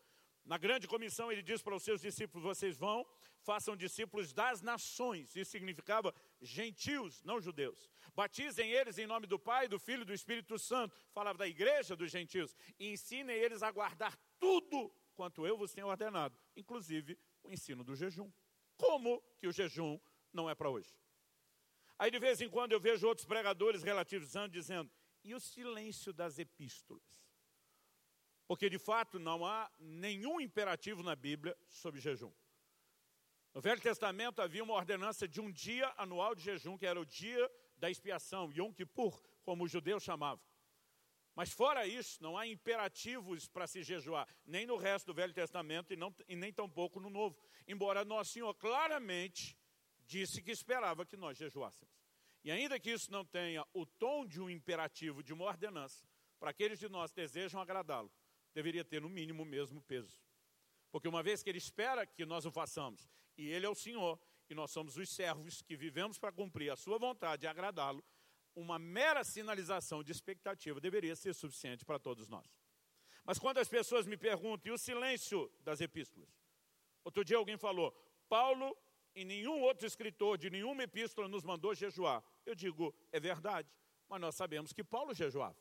Na 0.44 0.56
grande 0.56 0.88
comissão, 0.88 1.30
ele 1.30 1.42
diz 1.42 1.62
para 1.62 1.74
os 1.74 1.82
seus 1.82 2.00
discípulos: 2.00 2.42
Vocês 2.44 2.76
vão, 2.76 3.06
façam 3.42 3.76
discípulos 3.76 4.32
das 4.32 4.62
nações. 4.62 5.34
Isso 5.36 5.50
significava 5.50 6.14
gentios, 6.40 7.22
não 7.22 7.40
judeus. 7.40 7.88
Batizem 8.14 8.70
eles 8.70 8.98
em 8.98 9.06
nome 9.06 9.26
do 9.26 9.38
Pai, 9.38 9.68
do 9.68 9.78
Filho 9.78 10.02
e 10.02 10.04
do 10.04 10.14
Espírito 10.14 10.58
Santo. 10.58 10.96
Falava 11.12 11.38
da 11.38 11.48
igreja 11.48 11.96
dos 11.96 12.10
gentios. 12.10 12.56
E 12.78 12.88
ensinem 12.92 13.36
eles 13.36 13.62
a 13.62 13.70
guardar 13.70 14.16
tudo 14.38 14.92
quanto 15.14 15.46
eu 15.46 15.56
vos 15.56 15.72
tenho 15.72 15.88
ordenado, 15.88 16.38
inclusive 16.56 17.18
o 17.42 17.50
ensino 17.50 17.82
do 17.82 17.96
jejum. 17.96 18.30
Como 18.76 19.20
que 19.38 19.48
o 19.48 19.52
jejum 19.52 19.98
não 20.32 20.48
é 20.48 20.54
para 20.54 20.70
hoje? 20.70 20.94
Aí 21.98 22.10
de 22.10 22.18
vez 22.20 22.40
em 22.40 22.48
quando 22.48 22.72
eu 22.72 22.80
vejo 22.80 23.08
outros 23.08 23.26
pregadores 23.26 23.82
relativizando, 23.82 24.52
dizendo, 24.52 24.90
e 25.24 25.34
o 25.34 25.40
silêncio 25.40 26.12
das 26.12 26.38
epístolas? 26.38 27.02
Porque 28.46 28.70
de 28.70 28.78
fato 28.78 29.18
não 29.18 29.44
há 29.44 29.70
nenhum 29.78 30.40
imperativo 30.40 31.02
na 31.02 31.16
Bíblia 31.16 31.56
sobre 31.68 32.00
jejum. 32.00 32.32
No 33.58 33.62
Velho 33.62 33.80
Testamento 33.80 34.40
havia 34.40 34.62
uma 34.62 34.74
ordenança 34.74 35.26
de 35.26 35.40
um 35.40 35.50
dia 35.50 35.92
anual 35.96 36.32
de 36.32 36.42
jejum, 36.42 36.78
que 36.78 36.86
era 36.86 37.00
o 37.00 37.04
dia 37.04 37.50
da 37.76 37.90
expiação, 37.90 38.52
Yom 38.52 38.72
Kippur, 38.72 39.20
como 39.42 39.64
os 39.64 39.72
judeus 39.72 40.04
chamavam. 40.04 40.40
Mas 41.34 41.50
fora 41.50 41.84
isso, 41.84 42.22
não 42.22 42.38
há 42.38 42.46
imperativos 42.46 43.48
para 43.48 43.66
se 43.66 43.82
jejuar, 43.82 44.28
nem 44.46 44.64
no 44.64 44.76
resto 44.76 45.06
do 45.06 45.14
Velho 45.14 45.34
Testamento 45.34 45.92
e, 45.92 45.96
não, 45.96 46.14
e 46.28 46.36
nem 46.36 46.52
tampouco 46.52 47.00
no 47.00 47.10
Novo. 47.10 47.36
Embora 47.66 48.04
Nosso 48.04 48.30
Senhor 48.30 48.54
claramente 48.54 49.58
disse 50.06 50.40
que 50.40 50.52
esperava 50.52 51.04
que 51.04 51.16
nós 51.16 51.36
jejuássemos. 51.36 51.92
E 52.44 52.52
ainda 52.52 52.78
que 52.78 52.92
isso 52.92 53.10
não 53.10 53.24
tenha 53.24 53.66
o 53.74 53.84
tom 53.84 54.24
de 54.24 54.40
um 54.40 54.48
imperativo, 54.48 55.20
de 55.20 55.32
uma 55.32 55.46
ordenança, 55.46 56.06
para 56.38 56.50
aqueles 56.50 56.78
de 56.78 56.88
nós 56.88 57.10
que 57.10 57.22
desejam 57.22 57.60
agradá-lo, 57.60 58.12
deveria 58.54 58.84
ter 58.84 59.02
no 59.02 59.08
mínimo 59.08 59.42
o 59.42 59.46
mesmo 59.46 59.82
peso. 59.82 60.22
Porque 60.92 61.08
uma 61.08 61.24
vez 61.24 61.42
que 61.42 61.50
ele 61.50 61.58
espera 61.58 62.06
que 62.06 62.24
nós 62.24 62.46
o 62.46 62.52
façamos, 62.52 63.10
e 63.38 63.48
ele 63.48 63.64
é 63.64 63.68
o 63.68 63.74
Senhor, 63.74 64.20
e 64.50 64.54
nós 64.54 64.70
somos 64.70 64.96
os 64.96 65.08
servos 65.08 65.62
que 65.62 65.76
vivemos 65.76 66.18
para 66.18 66.32
cumprir 66.32 66.70
a 66.70 66.76
sua 66.76 66.98
vontade 66.98 67.46
e 67.46 67.48
agradá-lo, 67.48 68.04
uma 68.54 68.78
mera 68.78 69.22
sinalização 69.22 70.02
de 70.02 70.10
expectativa 70.10 70.80
deveria 70.80 71.14
ser 71.14 71.32
suficiente 71.32 71.84
para 71.84 71.98
todos 71.98 72.28
nós. 72.28 72.46
Mas 73.24 73.38
quando 73.38 73.58
as 73.58 73.68
pessoas 73.68 74.06
me 74.06 74.16
perguntam, 74.16 74.72
e 74.72 74.74
o 74.74 74.78
silêncio 74.78 75.50
das 75.60 75.80
epístolas? 75.80 76.28
Outro 77.04 77.24
dia 77.24 77.36
alguém 77.36 77.56
falou, 77.56 77.92
Paulo 78.28 78.76
e 79.14 79.24
nenhum 79.24 79.60
outro 79.60 79.86
escritor 79.86 80.36
de 80.36 80.50
nenhuma 80.50 80.82
epístola 80.82 81.28
nos 81.28 81.44
mandou 81.44 81.74
jejuar. 81.74 82.22
Eu 82.44 82.54
digo, 82.54 82.94
é 83.12 83.20
verdade, 83.20 83.68
mas 84.08 84.20
nós 84.20 84.34
sabemos 84.34 84.72
que 84.72 84.82
Paulo 84.82 85.14
jejuava. 85.14 85.56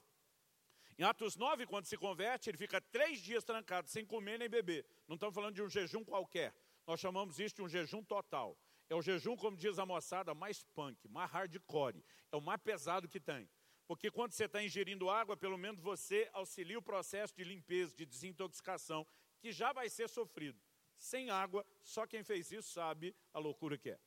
Em 0.97 1.03
Atos 1.03 1.35
9, 1.35 1.67
quando 1.67 1.85
se 1.85 1.95
converte, 1.95 2.49
ele 2.49 2.57
fica 2.57 2.81
três 2.81 3.19
dias 3.19 3.43
trancado, 3.43 3.87
sem 3.87 4.03
comer 4.03 4.39
nem 4.39 4.49
beber. 4.49 4.83
Não 5.07 5.15
estamos 5.15 5.35
falando 5.35 5.53
de 5.53 5.61
um 5.61 5.69
jejum 5.69 6.03
qualquer. 6.03 6.55
Nós 6.87 7.01
chamamos 7.01 7.37
isso 7.37 7.55
de 7.55 7.61
um 7.61 7.67
jejum 7.67 8.01
total. 8.01 8.57
É 8.89 8.95
o 8.95 9.01
jejum, 9.01 9.35
como 9.35 9.57
diz 9.57 9.77
a 9.77 9.85
moçada, 9.85 10.33
mais 10.33 10.63
punk, 10.63 11.07
mais 11.09 11.29
hardcore. 11.29 12.01
É 12.31 12.37
o 12.37 12.41
mais 12.41 12.61
pesado 12.61 13.09
que 13.09 13.19
tem. 13.19 13.49
Porque 13.85 14.09
quando 14.09 14.31
você 14.31 14.45
está 14.45 14.63
ingerindo 14.63 15.09
água, 15.09 15.35
pelo 15.35 15.57
menos 15.57 15.81
você 15.81 16.29
auxilia 16.31 16.79
o 16.79 16.81
processo 16.81 17.35
de 17.35 17.43
limpeza, 17.43 17.93
de 17.93 18.05
desintoxicação, 18.05 19.05
que 19.39 19.51
já 19.51 19.73
vai 19.73 19.89
ser 19.89 20.07
sofrido. 20.07 20.59
Sem 20.97 21.29
água, 21.29 21.65
só 21.83 22.07
quem 22.07 22.23
fez 22.23 22.51
isso 22.51 22.71
sabe 22.71 23.13
a 23.33 23.39
loucura 23.39 23.77
que 23.77 23.91
é. 23.91 23.99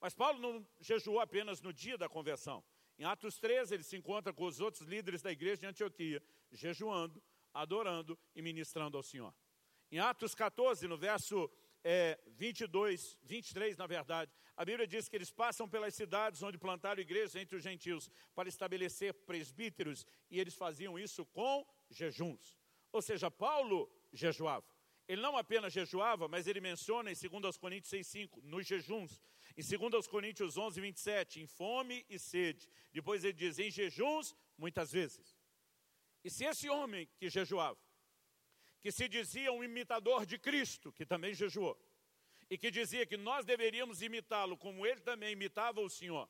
Mas 0.00 0.14
Paulo 0.14 0.38
não 0.38 0.66
jejuou 0.80 1.20
apenas 1.20 1.60
no 1.60 1.72
dia 1.72 1.96
da 1.96 2.08
conversão. 2.08 2.64
Em 2.98 3.04
Atos 3.04 3.38
13, 3.38 3.74
ele 3.74 3.82
se 3.82 3.96
encontra 3.96 4.32
com 4.32 4.44
os 4.44 4.60
outros 4.60 4.86
líderes 4.88 5.22
da 5.22 5.30
igreja 5.30 5.58
de 5.58 5.66
Antioquia, 5.66 6.22
jejuando, 6.50 7.22
adorando 7.52 8.18
e 8.34 8.42
ministrando 8.42 8.96
ao 8.96 9.02
Senhor. 9.02 9.34
Em 9.90 9.98
Atos 9.98 10.34
14, 10.34 10.88
no 10.88 10.96
verso 10.96 11.50
é, 11.84 12.18
22, 12.28 13.18
23, 13.22 13.76
na 13.76 13.86
verdade, 13.86 14.32
a 14.56 14.64
Bíblia 14.64 14.86
diz 14.86 15.08
que 15.08 15.16
eles 15.16 15.30
passam 15.30 15.68
pelas 15.68 15.94
cidades 15.94 16.42
onde 16.42 16.58
plantaram 16.58 17.00
igrejas 17.00 17.34
entre 17.36 17.56
os 17.56 17.62
gentios 17.62 18.10
para 18.34 18.48
estabelecer 18.48 19.14
presbíteros, 19.14 20.06
e 20.30 20.38
eles 20.38 20.54
faziam 20.54 20.98
isso 20.98 21.24
com 21.26 21.66
jejuns. 21.90 22.56
Ou 22.92 23.02
seja, 23.02 23.30
Paulo 23.30 23.90
jejuava. 24.12 24.66
Ele 25.08 25.20
não 25.20 25.36
apenas 25.36 25.72
jejuava, 25.72 26.28
mas 26.28 26.46
ele 26.46 26.60
menciona 26.60 27.10
em 27.10 27.14
2 27.14 27.56
Coríntios 27.56 27.92
6,5, 27.92 28.42
nos 28.42 28.66
jejuns. 28.66 29.20
Em 29.56 29.62
2 29.62 30.06
Coríntios 30.06 30.56
11, 30.56 30.80
27, 30.80 31.40
em 31.40 31.46
fome 31.46 32.06
e 32.08 32.18
sede. 32.18 32.68
Depois 32.92 33.24
ele 33.24 33.32
diz, 33.32 33.58
em 33.58 33.70
jejuns, 33.70 34.34
muitas 34.56 34.92
vezes. 34.92 35.36
E 36.24 36.30
se 36.30 36.44
esse 36.44 36.68
homem 36.68 37.08
que 37.18 37.28
jejuava, 37.28 37.78
que 38.82 38.90
se 38.90 39.08
dizia 39.08 39.52
um 39.52 39.62
imitador 39.62 40.26
de 40.26 40.36
Cristo, 40.36 40.92
que 40.92 41.06
também 41.06 41.32
jejuou, 41.32 41.78
e 42.50 42.58
que 42.58 42.70
dizia 42.70 43.06
que 43.06 43.16
nós 43.16 43.46
deveríamos 43.46 44.02
imitá-lo 44.02 44.56
como 44.58 44.84
ele 44.84 45.00
também 45.00 45.32
imitava 45.32 45.80
o 45.80 45.88
Senhor, 45.88 46.28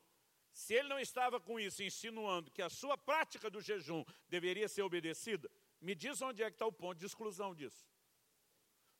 se 0.53 0.75
ele 0.75 0.87
não 0.87 0.99
estava 0.99 1.39
com 1.39 1.59
isso 1.59 1.81
insinuando 1.81 2.51
que 2.51 2.61
a 2.61 2.69
sua 2.69 2.95
prática 2.95 3.49
do 3.49 3.59
jejum 3.59 4.05
deveria 4.29 4.69
ser 4.69 4.83
obedecida, 4.83 5.49
me 5.81 5.95
diz 5.95 6.21
onde 6.21 6.43
é 6.43 6.49
que 6.51 6.55
está 6.55 6.67
o 6.67 6.71
ponto 6.71 6.99
de 6.99 7.07
exclusão 7.07 7.55
disso. 7.55 7.89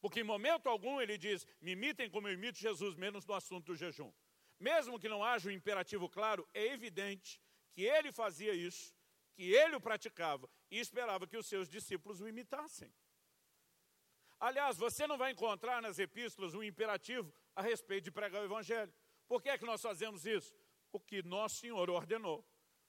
Porque 0.01 0.21
em 0.21 0.23
momento 0.23 0.67
algum 0.67 0.99
ele 0.99 1.15
diz, 1.15 1.47
me 1.61 1.71
imitem 1.73 2.09
como 2.09 2.27
eu 2.27 2.33
imito 2.33 2.57
Jesus, 2.57 2.95
menos 2.95 3.23
no 3.25 3.35
assunto 3.35 3.67
do 3.67 3.75
jejum. 3.75 4.11
Mesmo 4.59 4.99
que 4.99 5.07
não 5.07 5.23
haja 5.23 5.47
um 5.47 5.51
imperativo 5.51 6.09
claro, 6.09 6.45
é 6.53 6.65
evidente 6.73 7.39
que 7.71 7.83
ele 7.83 8.11
fazia 8.11 8.53
isso, 8.53 8.93
que 9.35 9.53
ele 9.53 9.75
o 9.75 9.81
praticava 9.81 10.49
e 10.71 10.79
esperava 10.79 11.27
que 11.27 11.37
os 11.37 11.45
seus 11.45 11.69
discípulos 11.69 12.19
o 12.19 12.27
imitassem. 12.27 12.91
Aliás, 14.39 14.77
você 14.77 15.07
não 15.07 15.17
vai 15.17 15.31
encontrar 15.31 15.81
nas 15.81 15.99
epístolas 15.99 16.53
um 16.53 16.63
imperativo 16.63 17.33
a 17.55 17.61
respeito 17.61 18.05
de 18.05 18.11
pregar 18.11 18.41
o 18.41 18.45
evangelho. 18.45 18.93
Por 19.27 19.41
que 19.41 19.49
é 19.49 19.57
que 19.57 19.65
nós 19.65 19.81
fazemos 19.81 20.25
isso? 20.25 20.53
Porque 20.91 21.23
nosso 21.23 21.57
Senhor 21.57 21.89
ordenou. 21.89 22.45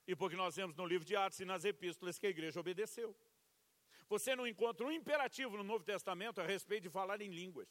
E 0.06 0.14
porque 0.14 0.36
nós 0.36 0.56
vemos 0.56 0.76
no 0.76 0.84
livro 0.84 1.06
de 1.06 1.16
Atos 1.16 1.40
e 1.40 1.44
nas 1.44 1.64
epístolas 1.64 2.18
que 2.18 2.26
a 2.26 2.30
igreja 2.30 2.60
obedeceu. 2.60 3.16
Você 4.08 4.36
não 4.36 4.46
encontra 4.46 4.86
um 4.86 4.92
imperativo 4.92 5.56
no 5.56 5.64
Novo 5.64 5.84
Testamento 5.84 6.40
a 6.40 6.44
respeito 6.44 6.82
de 6.82 6.90
falar 6.90 7.20
em 7.22 7.30
línguas. 7.30 7.68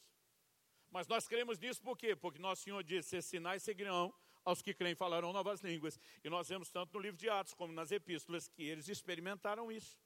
Mas 0.90 1.06
nós 1.06 1.26
cremos 1.26 1.58
nisso 1.58 1.80
por 1.80 1.96
quê? 1.96 2.16
Porque 2.16 2.38
nosso 2.38 2.62
Senhor 2.62 2.82
disse, 2.82 3.20
sinais 3.22 3.62
seguirão 3.62 4.12
aos 4.44 4.60
que 4.60 4.74
creem 4.74 4.94
falarão 4.94 5.32
novas 5.32 5.60
línguas. 5.60 5.98
E 6.22 6.28
nós 6.28 6.48
vemos 6.48 6.70
tanto 6.70 6.94
no 6.94 7.00
livro 7.00 7.16
de 7.16 7.28
Atos 7.28 7.54
como 7.54 7.72
nas 7.72 7.90
epístolas 7.90 8.48
que 8.48 8.62
eles 8.62 8.88
experimentaram 8.88 9.70
isso. 9.70 9.96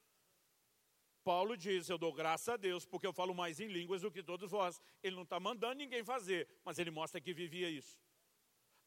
Paulo 1.29 1.59
diz: 1.59 1.91
Eu 1.91 1.99
dou 1.99 2.11
graça 2.11 2.55
a 2.55 2.57
Deus, 2.57 2.87
porque 2.87 3.07
eu 3.07 3.13
falo 3.13 3.35
mais 3.35 3.61
em 3.61 3.69
línguas 3.69 4.01
do 4.01 4.11
que 4.11 4.23
todos 4.23 4.51
vós. 4.51 4.81
Ele 5.03 5.15
não 5.15 5.25
está 5.25 5.39
mandando 5.39 5.75
ninguém 5.75 6.03
fazer, 6.03 6.49
mas 6.65 6.79
ele 6.79 6.91
mostra 6.91 7.21
que 7.21 7.35
vivia 7.35 7.69
isso. 7.69 8.01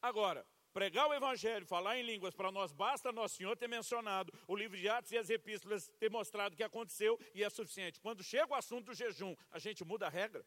Agora, 0.01 0.43
pregar 0.73 1.07
o 1.07 1.13
Evangelho, 1.13 1.67
falar 1.67 1.99
em 1.99 2.01
línguas, 2.01 2.33
para 2.33 2.51
nós 2.51 2.71
basta 2.71 3.11
Nosso 3.11 3.35
Senhor 3.35 3.55
ter 3.55 3.67
mencionado, 3.67 4.33
o 4.47 4.55
livro 4.55 4.75
de 4.75 4.89
Atos 4.89 5.11
e 5.11 5.19
as 5.19 5.29
epístolas 5.29 5.87
ter 5.99 6.09
mostrado 6.09 6.55
que 6.55 6.63
aconteceu 6.63 7.19
e 7.35 7.43
é 7.43 7.49
suficiente. 7.51 8.01
Quando 8.01 8.23
chega 8.23 8.51
o 8.51 8.55
assunto 8.55 8.87
do 8.87 8.95
jejum, 8.95 9.35
a 9.51 9.59
gente 9.59 9.85
muda 9.85 10.07
a 10.07 10.09
regra. 10.09 10.43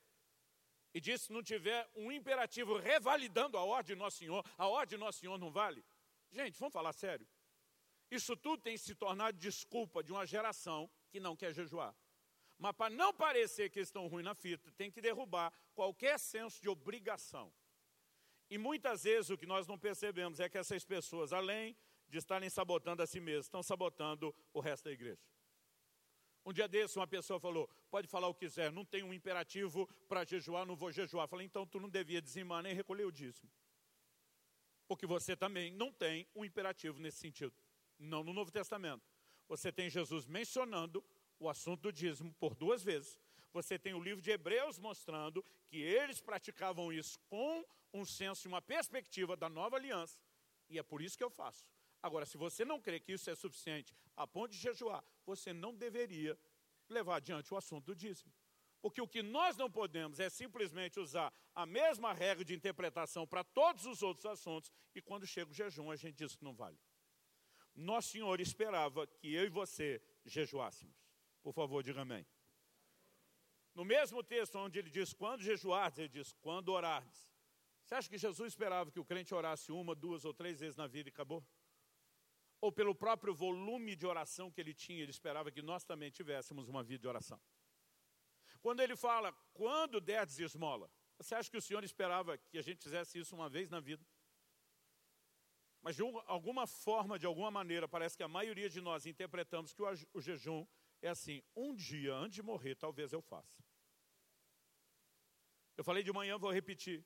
E 0.93 1.01
diz: 1.01 1.23
se 1.23 1.33
não 1.33 1.45
tiver 1.45 1.89
um 1.95 2.11
imperativo 2.11 2.77
revalidando 2.77 3.57
a 3.57 3.63
ordem 3.63 3.95
de 3.95 4.03
Nosso 4.03 4.17
Senhor, 4.17 4.45
a 4.59 4.67
ordem 4.67 4.99
de 4.99 5.05
Nosso 5.05 5.21
Senhor 5.21 5.39
não 5.39 5.53
vale. 5.53 5.85
Gente, 6.33 6.59
vamos 6.59 6.73
falar 6.73 6.93
sério. 6.93 7.25
Isso 8.11 8.37
tudo 8.37 8.61
tem 8.61 8.77
se 8.77 8.97
tornado 8.97 9.39
desculpa 9.39 10.03
de 10.03 10.11
uma 10.11 10.27
geração 10.27 10.91
que 11.15 11.21
não 11.21 11.37
quer 11.37 11.55
jejuar. 11.55 11.95
Mas 12.59 12.73
para 12.73 12.93
não 12.93 13.15
parecer 13.15 13.71
que 13.71 13.79
estão 13.79 14.09
ruins 14.09 14.25
na 14.25 14.35
fita, 14.35 14.69
tem 14.73 14.91
que 14.91 15.01
derrubar 15.01 15.53
qualquer 15.73 16.19
senso 16.19 16.61
de 16.61 16.69
obrigação. 16.69 17.53
E 18.51 18.59
muitas 18.59 19.05
vezes 19.05 19.31
o 19.31 19.39
que 19.39 19.47
nós 19.47 19.69
não 19.69 19.79
percebemos 19.79 20.41
é 20.41 20.49
que 20.49 20.59
essas 20.59 20.85
pessoas, 20.85 21.33
além 21.33 21.77
de 22.09 22.19
estarem 22.19 22.51
sabotando 22.51 23.01
a 23.01 23.07
si 23.07 23.21
mesmas, 23.21 23.47
estão 23.47 23.63
sabotando 23.63 24.35
o 24.53 24.59
resto 24.59 24.87
da 24.87 24.91
igreja. 24.91 25.23
Um 26.45 26.53
dia 26.53 26.67
desse, 26.67 26.99
uma 26.99 27.07
pessoa 27.07 27.39
falou: 27.39 27.71
pode 27.89 28.09
falar 28.09 28.27
o 28.27 28.35
que 28.35 28.47
quiser, 28.47 28.73
não 28.73 28.85
tem 28.85 29.05
um 29.05 29.15
imperativo 29.15 29.87
para 30.09 30.25
jejuar, 30.25 30.67
não 30.67 30.75
vou 30.75 30.91
jejuar. 30.91 31.29
Falei: 31.29 31.47
então 31.47 31.65
tu 31.65 31.79
não 31.79 31.89
devia 31.89 32.21
dizimar 32.21 32.61
nem 32.61 32.75
recolher 32.75 33.05
o 33.05 33.13
dízimo. 33.13 33.49
Porque 34.89 35.07
você 35.07 35.37
também 35.37 35.71
não 35.71 35.93
tem 35.93 36.27
um 36.35 36.45
imperativo 36.45 36.99
nesse 36.99 37.19
sentido. 37.19 37.55
Não 38.01 38.25
no 38.25 38.33
Novo 38.33 38.51
Testamento. 38.51 39.14
Você 39.49 39.71
tem 39.71 39.91
Jesus 39.91 40.27
mencionando 40.27 41.05
o 41.39 41.49
assunto 41.49 41.83
do 41.83 41.93
dízimo 41.93 42.35
por 42.35 42.55
duas 42.55 42.83
vezes. 42.83 43.19
Você 43.53 43.79
tem 43.79 43.95
o 43.95 44.03
livro 44.03 44.23
de 44.23 44.31
Hebreus 44.31 44.79
mostrando 44.79 45.45
que 45.69 45.81
eles 45.81 46.21
praticavam 46.21 46.93
isso 46.93 47.19
com 47.29 47.65
um 47.93 48.05
senso 48.05 48.47
e 48.47 48.49
uma 48.49 48.61
perspectiva 48.61 49.37
da 49.37 49.49
nova 49.49 49.77
aliança. 49.77 50.19
E 50.69 50.79
é 50.79 50.83
por 50.83 51.01
isso 51.01 51.17
que 51.17 51.25
eu 51.25 51.31
faço. 51.31 51.67
Agora, 52.03 52.27
se 52.27 52.37
você 52.37 52.65
não 52.65 52.81
crê 52.81 52.99
que 53.01 53.13
isso 53.13 53.31
é 53.31 53.35
suficiente 53.35 53.95
a 54.17 54.27
ponto 54.27 54.51
de 54.51 54.59
jejuar, 54.59 55.03
você 55.25 55.53
não 55.53 55.75
deveria 55.75 56.39
levar 56.89 57.17
adiante 57.17 57.53
o 57.55 57.57
assunto 57.57 57.87
do 57.87 57.95
dízimo. 57.95 58.33
Porque 58.83 59.01
o 59.01 59.09
que 59.09 59.23
nós 59.23 59.57
não 59.57 59.71
podemos 59.71 60.21
é 60.21 60.29
simplesmente 60.29 61.01
usar 61.01 61.33
a 61.55 61.65
mesma 61.65 62.13
regra 62.13 62.45
de 62.45 62.55
interpretação 62.55 63.27
para 63.27 63.43
todos 63.43 63.87
os 63.87 64.03
outros 64.03 64.27
assuntos, 64.27 64.71
e 64.95 65.01
quando 65.01 65.27
chega 65.27 65.51
o 65.51 65.55
jejum, 65.55 65.91
a 65.91 65.97
gente 65.97 66.17
diz 66.17 66.37
que 66.37 66.45
não 66.45 66.55
vale. 66.55 66.79
Nosso 67.75 68.11
Senhor 68.11 68.41
esperava 68.41 69.07
que 69.07 69.35
eu 69.35 69.45
e 69.45 69.49
você 69.49 70.01
jejuássemos. 70.25 70.97
Por 71.43 71.53
favor, 71.53 71.83
diga 71.83 72.03
amém. 72.03 72.27
No 73.75 73.85
mesmo 73.85 74.23
texto 74.23 74.57
onde 74.57 74.79
ele 74.79 74.89
diz 74.89 75.13
quando 75.13 75.43
jejuardes, 75.43 75.99
ele 75.99 76.09
diz 76.09 76.33
quando 76.41 76.69
orardes. 76.69 77.29
Você 77.85 77.95
acha 77.97 78.09
que 78.09 78.17
Jesus 78.17 78.53
esperava 78.53 78.91
que 78.91 79.01
o 79.01 79.05
crente 79.05 79.35
orasse 79.35 79.73
uma, 79.73 79.95
duas 79.95 80.25
ou 80.25 80.33
três 80.33 80.61
vezes 80.61 80.77
na 80.77 80.87
vida 80.87 81.09
e 81.09 81.13
acabou? 81.13 81.45
Ou 82.61 82.73
pelo 82.73 82.95
próprio 82.95 83.35
volume 83.35 83.95
de 83.95 84.07
oração 84.07 84.51
que 84.51 84.61
ele 84.61 84.73
tinha, 84.73 85.03
ele 85.03 85.11
esperava 85.11 85.51
que 85.51 85.61
nós 85.61 85.85
também 85.85 86.11
tivéssemos 86.11 86.69
uma 86.69 86.83
vida 86.83 87.03
de 87.03 87.09
oração? 87.09 87.39
Quando 88.63 88.81
ele 88.81 88.97
fala, 88.97 89.33
quando 89.53 90.01
derdes 90.01 90.39
esmola, 90.39 90.91
você 91.19 91.35
acha 91.35 91.51
que 91.51 91.59
o 91.59 91.63
Senhor 91.63 91.85
esperava 91.85 92.39
que 92.39 92.57
a 92.57 92.63
gente 92.63 92.83
fizesse 92.83 93.19
isso 93.19 93.35
uma 93.35 93.51
vez 93.51 93.69
na 93.69 93.81
vida? 93.81 94.03
Mas 95.85 95.97
de 95.97 96.03
alguma 96.03 96.67
forma, 96.67 97.19
de 97.19 97.27
alguma 97.27 97.51
maneira, 97.51 97.87
parece 97.87 98.17
que 98.17 98.23
a 98.23 98.29
maioria 98.29 98.71
de 98.71 98.81
nós 98.81 99.05
interpretamos 99.05 99.75
que 99.75 99.83
o, 99.83 100.21
jejum 100.23 100.67
é 101.03 101.11
assim: 101.11 101.43
um 101.55 101.75
dia 101.75 102.15
antes 102.15 102.37
de 102.37 102.43
morrer, 102.43 102.75
talvez 102.75 103.13
eu 103.13 103.21
faça. 103.21 103.63
Eu 105.77 105.85
falei 105.85 106.03
de 106.03 106.11
manhã, 106.11 106.39
vou 106.39 106.51
repetir. 106.51 107.05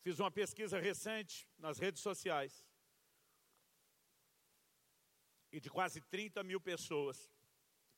Fiz 0.00 0.20
uma 0.20 0.30
pesquisa 0.30 0.78
recente 0.78 1.48
nas 1.58 1.80
redes 1.80 2.02
sociais. 2.02 2.64
E 5.50 5.58
de 5.58 5.68
quase 5.68 6.00
30 6.00 6.44
mil 6.44 6.60
pessoas 6.60 7.28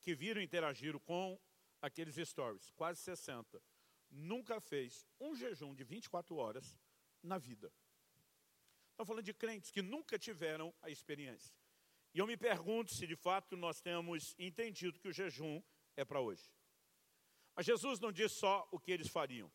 que 0.01 0.15
viram 0.15 0.41
e 0.41 0.45
interagiram 0.45 0.99
com 0.99 1.39
aqueles 1.79 2.15
stories, 2.27 2.71
quase 2.71 3.01
60, 3.01 3.61
nunca 4.09 4.59
fez 4.59 5.05
um 5.19 5.35
jejum 5.35 5.75
de 5.75 5.83
24 5.83 6.35
horas 6.37 6.75
na 7.21 7.37
vida. 7.37 7.71
Estamos 8.97 9.09
falando 9.09 9.25
de 9.25 9.33
crentes 9.35 9.69
que 9.69 9.83
nunca 9.83 10.17
tiveram 10.17 10.73
a 10.81 10.89
experiência. 10.89 11.55
E 12.15 12.17
eu 12.17 12.25
me 12.25 12.35
pergunto 12.35 12.91
se 12.95 13.05
de 13.05 13.15
fato 13.15 13.55
nós 13.55 13.79
temos 13.79 14.33
entendido 14.39 14.99
que 14.99 15.07
o 15.07 15.13
jejum 15.13 15.61
é 15.95 16.03
para 16.03 16.19
hoje. 16.19 16.51
Mas 17.55 17.67
Jesus 17.67 17.99
não 17.99 18.11
disse 18.11 18.33
só 18.33 18.67
o 18.71 18.79
que 18.79 18.91
eles 18.91 19.07
fariam. 19.07 19.51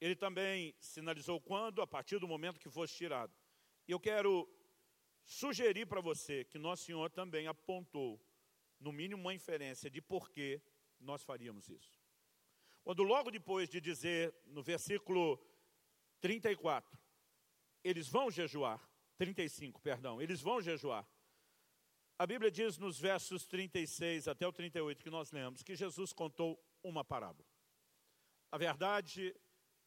Ele 0.00 0.16
também 0.16 0.74
sinalizou 0.80 1.38
quando, 1.42 1.82
a 1.82 1.86
partir 1.86 2.18
do 2.18 2.26
momento 2.26 2.58
que 2.58 2.70
fosse 2.70 2.94
tirado. 2.94 3.34
E 3.86 3.92
eu 3.92 4.00
quero 4.00 4.48
sugerir 5.26 5.84
para 5.84 6.00
você 6.00 6.42
que 6.46 6.56
Nosso 6.56 6.84
Senhor 6.84 7.10
também 7.10 7.46
apontou, 7.46 8.18
no 8.80 8.94
mínimo, 8.94 9.20
uma 9.20 9.34
inferência 9.34 9.90
de 9.90 10.00
por 10.00 10.30
que 10.30 10.58
nós 10.98 11.22
faríamos 11.22 11.68
isso. 11.68 12.00
Quando 12.82 13.02
logo 13.02 13.30
depois 13.30 13.68
de 13.68 13.78
dizer, 13.78 14.34
no 14.46 14.62
versículo 14.62 15.38
34, 16.22 17.03
eles 17.84 18.08
vão 18.08 18.30
jejuar, 18.30 18.80
35, 19.18 19.80
perdão, 19.82 20.20
eles 20.20 20.40
vão 20.40 20.60
jejuar. 20.60 21.06
A 22.18 22.26
Bíblia 22.26 22.50
diz 22.50 22.78
nos 22.78 22.98
versos 22.98 23.46
36 23.46 24.26
até 24.26 24.46
o 24.46 24.52
38 24.52 25.02
que 25.02 25.10
nós 25.10 25.30
lemos 25.30 25.62
que 25.62 25.76
Jesus 25.76 26.12
contou 26.12 26.58
uma 26.82 27.04
parábola. 27.04 27.46
A 28.50 28.56
verdade, 28.56 29.34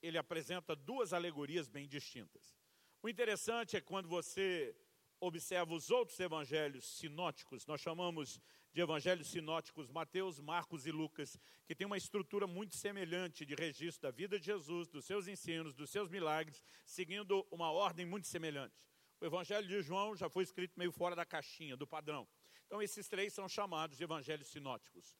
ele 0.01 0.17
apresenta 0.17 0.75
duas 0.75 1.13
alegorias 1.13 1.67
bem 1.67 1.87
distintas. 1.87 2.55
O 3.01 3.09
interessante 3.09 3.77
é 3.77 3.81
quando 3.81 4.07
você 4.07 4.75
observa 5.19 5.73
os 5.73 5.89
outros 5.89 6.19
evangelhos 6.19 6.85
sinóticos, 6.97 7.65
nós 7.65 7.81
chamamos 7.81 8.39
de 8.77 8.83
evangelhos 8.83 9.29
sinóticos 9.29 9.89
Mateus, 9.89 10.39
Marcos 10.39 10.85
e 10.85 10.91
Lucas, 10.91 11.39
que 11.65 11.73
tem 11.73 11.87
uma 11.87 11.97
estrutura 11.97 12.45
muito 12.45 12.75
semelhante 12.75 13.43
de 13.43 13.55
registro 13.55 14.03
da 14.03 14.11
vida 14.11 14.39
de 14.39 14.45
Jesus, 14.45 14.87
dos 14.87 15.03
seus 15.03 15.27
ensinos, 15.27 15.73
dos 15.73 15.89
seus 15.89 16.11
milagres, 16.11 16.63
seguindo 16.85 17.43
uma 17.49 17.71
ordem 17.71 18.05
muito 18.05 18.27
semelhante. 18.27 18.87
O 19.19 19.25
evangelho 19.25 19.67
de 19.67 19.81
João 19.81 20.15
já 20.15 20.29
foi 20.29 20.43
escrito 20.43 20.77
meio 20.77 20.91
fora 20.91 21.15
da 21.15 21.25
caixinha, 21.25 21.75
do 21.75 21.87
padrão. 21.87 22.27
Então 22.67 22.79
esses 22.79 23.07
três 23.07 23.33
são 23.33 23.49
chamados 23.49 23.97
de 23.97 24.03
evangelhos 24.03 24.47
sinóticos. 24.49 25.17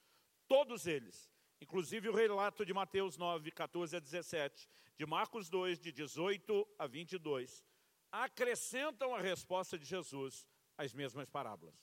Todos 0.48 0.86
eles, 0.86 1.28
inclusive 1.60 2.10
o 2.10 2.14
relato 2.14 2.64
de 2.64 2.76
Mateus 2.76 3.18
9, 3.18 3.50
14 3.50 3.96
a 3.96 4.00
17, 4.00 4.70
de 4.96 5.06
Marcos 5.08 5.50
2, 5.50 5.80
de 5.80 5.92
18 5.92 6.76
a 6.78 6.86
22, 6.86 7.66
acrescentam 8.12 9.16
a 9.16 9.20
resposta 9.20 9.80
de 9.80 9.86
Jesus 9.86 10.48
às 10.78 10.94
mesmas 10.94 11.28
parábolas. 11.28 11.74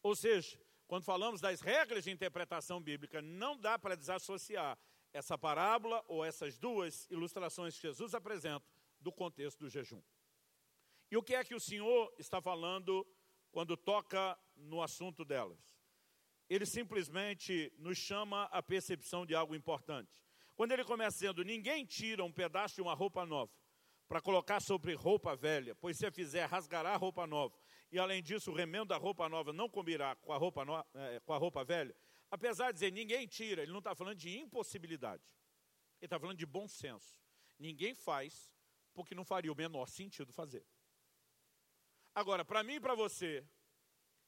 Ou 0.00 0.14
seja, 0.14 0.56
quando 0.86 1.04
falamos 1.04 1.40
das 1.40 1.60
regras 1.60 2.04
de 2.04 2.10
interpretação 2.10 2.80
bíblica, 2.80 3.20
não 3.20 3.56
dá 3.56 3.78
para 3.78 3.96
desassociar 3.96 4.78
essa 5.12 5.36
parábola 5.36 6.04
ou 6.08 6.24
essas 6.24 6.58
duas 6.58 7.06
ilustrações 7.10 7.74
que 7.74 7.82
Jesus 7.82 8.14
apresenta 8.14 8.64
do 9.00 9.10
contexto 9.10 9.60
do 9.60 9.68
jejum. 9.68 10.02
E 11.10 11.16
o 11.16 11.22
que 11.22 11.34
é 11.34 11.44
que 11.44 11.54
o 11.54 11.60
Senhor 11.60 12.12
está 12.18 12.40
falando 12.40 13.06
quando 13.50 13.76
toca 13.76 14.38
no 14.56 14.82
assunto 14.82 15.24
delas? 15.24 15.58
Ele 16.48 16.66
simplesmente 16.66 17.72
nos 17.78 17.98
chama 17.98 18.44
a 18.44 18.62
percepção 18.62 19.26
de 19.26 19.34
algo 19.34 19.54
importante. 19.54 20.22
Quando 20.54 20.72
ele 20.72 20.84
começa 20.84 21.18
dizendo: 21.18 21.44
Ninguém 21.44 21.84
tira 21.84 22.24
um 22.24 22.32
pedaço 22.32 22.76
de 22.76 22.82
uma 22.82 22.94
roupa 22.94 23.26
nova 23.26 23.52
para 24.08 24.20
colocar 24.20 24.60
sobre 24.60 24.94
roupa 24.94 25.34
velha, 25.34 25.74
pois 25.74 25.96
se 25.96 26.06
a 26.06 26.12
fizer, 26.12 26.46
rasgará 26.46 26.94
a 26.94 26.96
roupa 26.96 27.26
nova. 27.26 27.54
E 27.96 27.98
além 27.98 28.22
disso, 28.22 28.50
o 28.50 28.54
remendo 28.54 28.88
da 28.88 28.98
roupa 28.98 29.26
nova 29.26 29.54
não 29.54 29.70
combinará 29.70 30.14
com 30.16 30.30
a 30.30 30.36
roupa, 30.36 30.66
no, 30.66 30.84
é, 30.96 31.18
com 31.20 31.32
a 31.32 31.38
roupa 31.38 31.64
velha. 31.64 31.96
Apesar 32.30 32.66
de 32.66 32.74
dizer 32.74 32.92
ninguém 32.92 33.26
tira, 33.26 33.62
ele 33.62 33.72
não 33.72 33.78
está 33.78 33.94
falando 33.94 34.18
de 34.18 34.38
impossibilidade. 34.38 35.22
Ele 35.98 36.04
está 36.06 36.20
falando 36.20 36.36
de 36.36 36.44
bom 36.44 36.68
senso. 36.68 37.18
Ninguém 37.58 37.94
faz 37.94 38.54
porque 38.92 39.14
não 39.14 39.24
faria 39.24 39.50
o 39.50 39.56
menor 39.56 39.88
sentido 39.88 40.30
fazer. 40.30 40.62
Agora, 42.14 42.44
para 42.44 42.62
mim 42.62 42.74
e 42.74 42.80
para 42.80 42.94
você, 42.94 43.42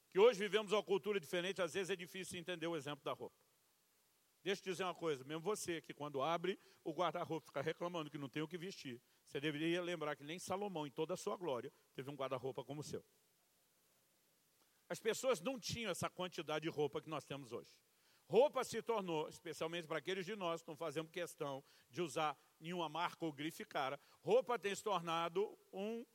que 0.09 0.17
hoje 0.17 0.39
vivemos 0.39 0.71
uma 0.71 0.81
cultura 0.81 1.19
diferente, 1.19 1.61
às 1.61 1.75
vezes 1.75 1.91
é 1.91 1.95
difícil 1.95 2.39
entender 2.39 2.65
o 2.65 2.75
exemplo 2.75 3.05
da 3.05 3.13
roupa. 3.13 3.37
Deixa 4.41 4.61
eu 4.61 4.63
te 4.63 4.69
dizer 4.71 4.83
uma 4.83 4.95
coisa, 4.95 5.23
mesmo 5.25 5.41
você 5.41 5.79
que 5.79 5.93
quando 5.93 6.23
abre 6.23 6.59
o 6.83 6.91
guarda-roupa 6.91 7.45
fica 7.45 7.61
reclamando 7.61 8.09
que 8.09 8.17
não 8.17 8.29
tem 8.29 8.41
o 8.41 8.47
que 8.47 8.57
vestir, 8.57 8.99
você 9.27 9.39
deveria 9.39 9.79
lembrar 9.79 10.15
que 10.15 10.23
nem 10.23 10.39
Salomão, 10.39 10.87
em 10.87 10.91
toda 10.91 11.13
a 11.13 11.17
sua 11.17 11.37
glória, 11.37 11.71
teve 11.93 12.09
um 12.09 12.15
guarda-roupa 12.15 12.63
como 12.63 12.81
o 12.81 12.83
seu. 12.83 13.05
As 14.89 14.99
pessoas 14.99 15.39
não 15.39 15.59
tinham 15.59 15.91
essa 15.91 16.09
quantidade 16.09 16.63
de 16.63 16.69
roupa 16.69 16.99
que 16.99 17.09
nós 17.09 17.23
temos 17.23 17.51
hoje. 17.51 17.71
Roupa 18.27 18.63
se 18.63 18.81
tornou, 18.81 19.29
especialmente 19.29 19.87
para 19.87 19.99
aqueles 19.99 20.25
de 20.25 20.35
nós 20.35 20.61
que 20.61 20.67
não 20.67 20.75
fazemos 20.75 21.11
questão 21.11 21.63
de 21.89 22.01
usar 22.01 22.37
nenhuma 22.59 22.89
marca 22.89 23.23
ou 23.23 23.31
grife 23.31 23.63
cara, 23.65 23.99
roupa 24.21 24.57
tem 24.57 24.73
se 24.75 24.83
tornado 24.83 25.57
um 25.71 26.05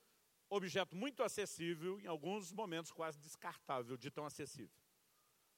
objeto 0.49 0.95
muito 0.95 1.23
acessível, 1.23 2.01
em 2.01 2.07
alguns 2.07 2.53
momentos 2.53 2.93
quase 2.93 3.19
descartável 3.21 3.97
de 3.97 4.11
tão 4.11 4.27
acessível. 4.27 4.77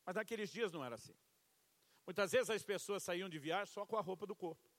Mas 0.04 0.14
naqueles 0.14 0.50
dias 0.50 0.72
não 0.72 0.84
era 0.84 0.94
assim. 0.94 1.16
Muitas 2.06 2.32
vezes 2.32 2.50
as 2.50 2.62
pessoas 2.62 3.02
saíam 3.02 3.28
de 3.28 3.38
viagem 3.38 3.72
só 3.72 3.84
com 3.84 3.96
a 3.96 4.00
roupa 4.00 4.26
do 4.26 4.36
corpo. 4.36 4.70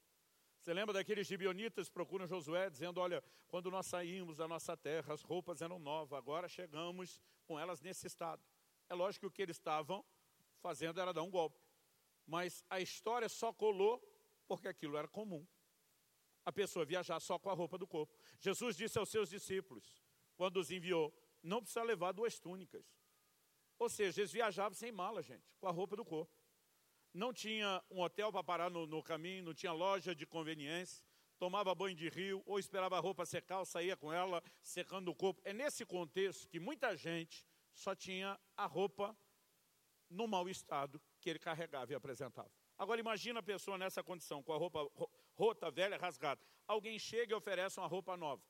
Você 0.61 0.73
lembra 0.73 0.93
daqueles 0.93 1.27
gibionitas 1.27 1.87
que 1.87 1.93
procuram 1.93 2.25
Josué, 2.25 2.69
dizendo: 2.69 2.99
Olha, 2.99 3.23
quando 3.47 3.69
nós 3.69 3.85
saímos 3.85 4.37
da 4.37 4.47
nossa 4.47 4.75
terra, 4.75 5.13
as 5.13 5.21
roupas 5.21 5.61
eram 5.61 5.77
novas, 5.77 6.13
agora 6.13 6.47
chegamos 6.47 7.21
com 7.47 7.59
elas 7.59 7.81
nesse 7.81 8.05
estado. 8.05 8.43
É 8.89 8.93
lógico 8.93 9.21
que 9.21 9.27
o 9.27 9.31
que 9.31 9.41
eles 9.41 9.57
estavam 9.57 10.05
fazendo 10.59 10.99
era 10.99 11.13
dar 11.13 11.23
um 11.23 11.31
golpe. 11.31 11.59
Mas 12.25 12.63
a 12.69 12.79
história 12.79 13.29
só 13.29 13.53
colou 13.53 13.99
porque 14.47 14.67
aquilo 14.67 14.97
era 14.97 15.07
comum. 15.07 15.45
A 16.45 16.51
pessoa 16.51 16.85
viajar 16.85 17.19
só 17.19 17.39
com 17.39 17.49
a 17.49 17.53
roupa 17.53 17.77
do 17.77 17.87
corpo. 17.87 18.13
Jesus 18.39 18.75
disse 18.75 18.97
aos 18.99 19.09
seus 19.09 19.29
discípulos, 19.29 20.01
quando 20.35 20.57
os 20.57 20.71
enviou: 20.71 21.13
Não 21.41 21.61
precisa 21.61 21.83
levar 21.83 22.11
duas 22.11 22.39
túnicas. 22.39 22.85
Ou 23.79 23.89
seja, 23.89 24.21
eles 24.21 24.31
viajavam 24.31 24.73
sem 24.73 24.91
mala, 24.91 25.21
gente, 25.21 25.45
com 25.59 25.67
a 25.67 25.71
roupa 25.71 25.95
do 25.95 26.05
corpo 26.05 26.37
não 27.17 27.33
tinha 27.33 27.83
um 27.89 28.01
hotel 28.01 28.31
para 28.31 28.43
parar 28.43 28.69
no, 28.69 28.85
no, 28.85 29.01
caminho, 29.01 29.43
não 29.43 29.53
tinha 29.53 29.73
loja 29.73 30.13
de 30.13 30.25
conveniência, 30.25 31.03
tomava 31.37 31.73
banho 31.73 31.95
de 31.95 32.09
rio, 32.09 32.43
ou 32.45 32.59
esperava 32.59 32.97
a 32.97 32.99
roupa 32.99 33.25
secar, 33.25 33.59
ou 33.59 33.65
saía 33.65 33.95
com 33.95 34.11
ela 34.11 34.43
secando 34.61 35.09
o 35.09 35.15
corpo. 35.15 35.41
É 35.43 35.53
nesse 35.53 35.85
contexto 35.85 36.47
que 36.47 36.59
muita 36.59 36.95
gente 36.95 37.45
só 37.73 37.95
tinha 37.95 38.39
a 38.55 38.65
roupa 38.65 39.15
no 40.09 40.27
mau 40.27 40.49
estado 40.49 41.01
que 41.19 41.29
ele 41.29 41.39
carregava 41.39 41.91
e 41.91 41.95
apresentava. 41.95 42.51
Agora 42.77 42.99
imagina 42.99 43.39
a 43.39 43.43
pessoa 43.43 43.77
nessa 43.77 44.03
condição, 44.03 44.43
com 44.43 44.53
a 44.53 44.57
roupa 44.57 44.87
rota, 45.33 45.71
velha, 45.71 45.97
rasgada. 45.97 46.41
Alguém 46.67 46.99
chega 46.99 47.33
e 47.33 47.35
oferece 47.35 47.79
uma 47.79 47.87
roupa 47.87 48.15
nova. 48.15 48.41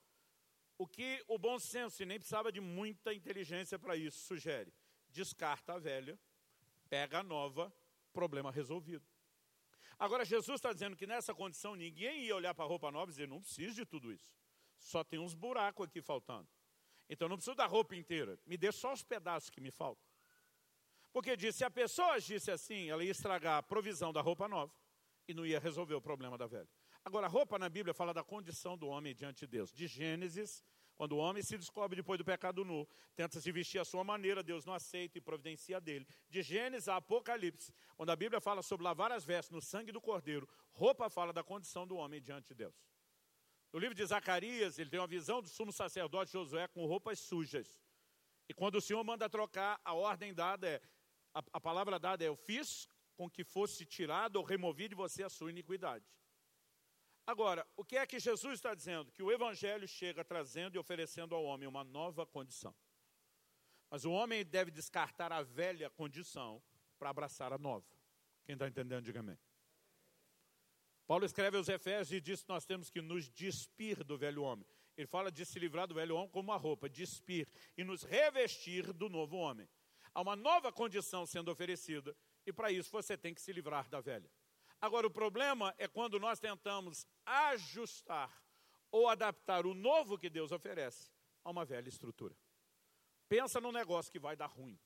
O 0.77 0.85
que 0.85 1.23
o 1.27 1.37
bom 1.37 1.57
senso, 1.57 2.03
e 2.03 2.05
nem 2.05 2.19
precisava 2.19 2.51
de 2.51 2.59
muita 2.59 3.13
inteligência 3.13 3.79
para 3.79 3.95
isso, 3.95 4.19
sugere? 4.19 4.73
Descarta 5.09 5.73
a 5.73 5.79
velha, 5.79 6.19
pega 6.89 7.19
a 7.19 7.23
nova 7.23 7.73
problema 8.11 8.51
resolvido. 8.51 9.06
Agora, 9.99 10.23
Jesus 10.23 10.57
está 10.57 10.71
dizendo 10.71 10.95
que 10.95 11.07
nessa 11.07 11.33
condição 11.33 11.75
ninguém 11.75 12.25
ia 12.25 12.35
olhar 12.35 12.53
para 12.53 12.65
a 12.65 12.67
roupa 12.67 12.91
nova 12.91 13.09
e 13.09 13.13
dizer: 13.13 13.27
não 13.27 13.41
preciso 13.41 13.75
de 13.75 13.85
tudo 13.85 14.11
isso. 14.11 14.31
Só 14.77 15.03
tem 15.03 15.19
uns 15.19 15.33
buracos 15.33 15.87
aqui 15.87 16.01
faltando. 16.01 16.47
Então 17.09 17.27
não 17.27 17.35
preciso 17.35 17.55
da 17.55 17.65
roupa 17.65 17.95
inteira, 17.95 18.37
me 18.45 18.57
dê 18.57 18.71
só 18.71 18.93
os 18.93 19.03
pedaços 19.03 19.49
que 19.49 19.61
me 19.61 19.71
faltam. 19.71 20.05
Porque 21.11 21.35
diz: 21.35 21.55
se 21.55 21.63
a 21.63 21.69
pessoa 21.69 22.13
agisse 22.13 22.51
assim, 22.51 22.89
ela 22.89 23.03
ia 23.03 23.11
estragar 23.11 23.57
a 23.57 23.63
provisão 23.63 24.13
da 24.13 24.21
roupa 24.21 24.47
nova 24.47 24.73
e 25.27 25.33
não 25.33 25.45
ia 25.45 25.59
resolver 25.59 25.95
o 25.95 26.01
problema 26.01 26.37
da 26.37 26.45
velha. 26.45 26.69
Agora, 27.03 27.25
a 27.25 27.29
roupa 27.29 27.57
na 27.57 27.69
Bíblia 27.69 27.93
fala 27.93 28.13
da 28.13 28.23
condição 28.23 28.77
do 28.77 28.87
homem 28.87 29.15
diante 29.15 29.39
de 29.39 29.47
Deus. 29.47 29.71
De 29.71 29.87
Gênesis 29.87 30.63
quando 30.97 31.13
o 31.13 31.17
homem 31.17 31.43
se 31.43 31.57
descobre 31.57 31.95
depois 31.95 32.17
do 32.17 32.25
pecado 32.25 32.65
nu, 32.65 32.87
tenta 33.15 33.39
se 33.39 33.51
vestir 33.51 33.79
à 33.79 33.85
sua 33.85 34.03
maneira, 34.03 34.41
Deus 34.41 34.65
não 34.65 34.73
aceita 34.73 35.17
e 35.17 35.21
providencia 35.21 35.79
dele. 35.79 36.07
De 36.27 36.41
Gênesis 36.41 36.87
a 36.87 36.97
Apocalipse, 36.97 37.71
quando 37.95 38.09
a 38.09 38.15
Bíblia 38.15 38.41
fala 38.41 38.63
sobre 38.63 38.83
lavar 38.83 39.11
as 39.11 39.23
vestes 39.23 39.53
no 39.53 39.61
sangue 39.61 39.91
do 39.91 40.01
cordeiro, 40.01 40.49
roupa 40.71 41.09
fala 41.09 41.31
da 41.31 41.43
condição 41.43 41.85
do 41.85 41.95
homem 41.95 42.19
diante 42.19 42.47
de 42.47 42.55
Deus. 42.55 42.75
No 43.71 43.79
livro 43.79 43.93
de 43.93 44.03
Zacarias, 44.05 44.79
ele 44.79 44.89
tem 44.89 44.99
uma 44.99 45.07
visão 45.07 45.41
do 45.41 45.47
sumo 45.47 45.71
sacerdote 45.71 46.31
Josué 46.31 46.67
com 46.67 46.85
roupas 46.85 47.19
sujas. 47.19 47.81
E 48.49 48.53
quando 48.53 48.75
o 48.75 48.81
Senhor 48.81 49.03
manda 49.03 49.29
trocar, 49.29 49.79
a 49.85 49.93
ordem 49.93 50.33
dada 50.33 50.67
é, 50.67 50.81
a, 51.33 51.43
a 51.53 51.61
palavra 51.61 51.99
dada 51.99 52.23
é: 52.23 52.27
Eu 52.27 52.35
fiz 52.35 52.89
com 53.15 53.29
que 53.29 53.43
fosse 53.43 53.85
tirado 53.85 54.37
ou 54.37 54.43
removido 54.43 54.89
de 54.89 54.95
você 54.95 55.23
a 55.23 55.29
sua 55.29 55.51
iniquidade. 55.51 56.05
Agora, 57.27 57.67
o 57.75 57.83
que 57.83 57.97
é 57.97 58.07
que 58.07 58.19
Jesus 58.19 58.53
está 58.53 58.73
dizendo? 58.73 59.11
Que 59.11 59.21
o 59.21 59.29
Evangelho 59.29 59.85
chega 59.85 60.23
trazendo 60.23 60.75
e 60.75 60.79
oferecendo 60.79 61.35
ao 61.35 61.43
homem 61.43 61.67
uma 61.67 61.83
nova 61.83 62.25
condição. 62.25 62.73
Mas 63.91 64.05
o 64.05 64.11
homem 64.11 64.45
deve 64.45 64.71
descartar 64.71 65.33
a 65.33 65.43
velha 65.43 65.89
condição 65.89 66.63
para 66.97 67.09
abraçar 67.09 67.51
a 67.51 67.57
nova. 67.57 67.85
Quem 68.45 68.53
está 68.53 68.65
entendendo, 68.65 69.03
diga 69.03 69.19
amém. 69.19 69.37
Paulo 71.05 71.25
escreve 71.25 71.57
aos 71.57 71.67
Efésios 71.67 72.13
e 72.13 72.21
diz 72.21 72.43
que 72.43 72.49
nós 72.49 72.65
temos 72.65 72.89
que 72.89 73.01
nos 73.01 73.29
despir 73.29 74.05
do 74.05 74.17
velho 74.17 74.43
homem. 74.43 74.65
Ele 74.95 75.07
fala 75.07 75.29
de 75.29 75.45
se 75.45 75.59
livrar 75.59 75.85
do 75.85 75.95
velho 75.95 76.15
homem 76.15 76.29
como 76.29 76.49
uma 76.49 76.57
roupa, 76.57 76.87
despir, 76.89 77.45
e 77.77 77.83
nos 77.83 78.03
revestir 78.03 78.93
do 78.93 79.09
novo 79.09 79.35
homem. 79.35 79.67
Há 80.13 80.21
uma 80.21 80.35
nova 80.35 80.71
condição 80.71 81.25
sendo 81.25 81.51
oferecida, 81.51 82.15
e 82.45 82.53
para 82.53 82.71
isso 82.71 82.89
você 82.89 83.17
tem 83.17 83.33
que 83.33 83.41
se 83.41 83.51
livrar 83.51 83.89
da 83.89 83.99
velha. 83.99 84.31
Agora, 84.79 85.07
o 85.07 85.11
problema 85.11 85.73
é 85.77 85.87
quando 85.87 86.19
nós 86.19 86.39
tentamos 86.39 87.07
ajustar 87.25 88.31
ou 88.91 89.07
adaptar 89.07 89.65
o 89.65 89.73
novo 89.73 90.17
que 90.17 90.29
Deus 90.29 90.51
oferece 90.51 91.11
a 91.43 91.49
uma 91.49 91.65
velha 91.65 91.89
estrutura. 91.89 92.35
Pensa 93.27 93.59
num 93.59 93.71
negócio 93.71 94.11
que 94.11 94.19
vai 94.19 94.35
dar 94.35 94.47
ruim. 94.47 94.79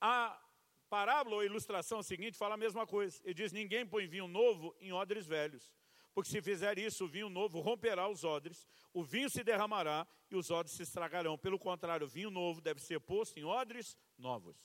A 0.00 0.40
parábola 0.88 1.36
ou 1.36 1.44
ilustração 1.44 2.02
seguinte 2.02 2.36
fala 2.36 2.54
a 2.54 2.58
mesma 2.58 2.86
coisa. 2.86 3.20
Ele 3.24 3.34
diz: 3.34 3.52
Ninguém 3.52 3.86
põe 3.86 4.06
vinho 4.06 4.28
novo 4.28 4.74
em 4.80 4.92
odres 4.92 5.26
velhos. 5.26 5.72
Porque 6.12 6.30
se 6.30 6.42
fizer 6.42 6.78
isso, 6.78 7.04
o 7.04 7.08
vinho 7.08 7.28
novo 7.28 7.60
romperá 7.60 8.08
os 8.08 8.24
odres, 8.24 8.66
o 8.92 9.04
vinho 9.04 9.30
se 9.30 9.44
derramará 9.44 10.06
e 10.28 10.34
os 10.34 10.50
odres 10.50 10.74
se 10.74 10.82
estragarão. 10.82 11.38
Pelo 11.38 11.58
contrário, 11.58 12.06
o 12.06 12.10
vinho 12.10 12.30
novo 12.30 12.60
deve 12.60 12.80
ser 12.80 13.00
posto 13.00 13.38
em 13.38 13.44
odres 13.44 13.96
novos. 14.18 14.56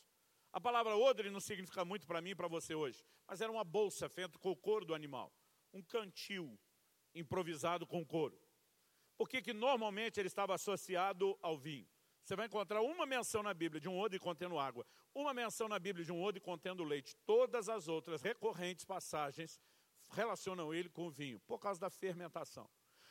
A 0.55 0.61
palavra 0.61 0.95
odre 0.95 1.29
não 1.29 1.41
significa 1.41 1.83
muito 1.83 2.07
para 2.07 2.21
mim 2.21 2.29
e 2.29 2.35
para 2.35 2.47
você 2.47 2.73
hoje, 2.73 3.03
mas 3.27 3.41
era 3.41 3.51
uma 3.51 3.65
bolsa 3.65 4.07
feita 4.07 4.39
com 4.39 4.51
o 4.51 4.55
couro 4.55 4.85
do 4.85 4.95
animal, 4.95 5.29
um 5.73 5.83
cantil 5.83 6.57
improvisado 7.13 7.85
com 7.85 8.05
couro. 8.05 8.41
Por 9.17 9.27
que, 9.27 9.51
normalmente 9.51 10.17
ele 10.17 10.27
estava 10.27 10.55
associado 10.55 11.37
ao 11.41 11.57
vinho? 11.57 11.85
Você 12.23 12.37
vai 12.37 12.45
encontrar 12.45 12.81
uma 12.81 13.05
menção 13.05 13.43
na 13.43 13.53
Bíblia 13.53 13.81
de 13.81 13.89
um 13.89 13.99
odre 13.99 14.17
contendo 14.17 14.57
água, 14.57 14.85
uma 15.13 15.33
menção 15.33 15.67
na 15.67 15.77
Bíblia 15.77 16.05
de 16.05 16.13
um 16.13 16.23
odre 16.23 16.39
contendo 16.39 16.85
leite. 16.85 17.17
Todas 17.25 17.67
as 17.67 17.89
outras 17.89 18.21
recorrentes 18.21 18.85
passagens 18.85 19.59
relacionam 20.09 20.73
ele 20.73 20.87
com 20.87 21.07
o 21.07 21.11
vinho, 21.11 21.37
por 21.41 21.59
causa 21.59 21.81
da 21.81 21.89
fermentação. 21.89 22.69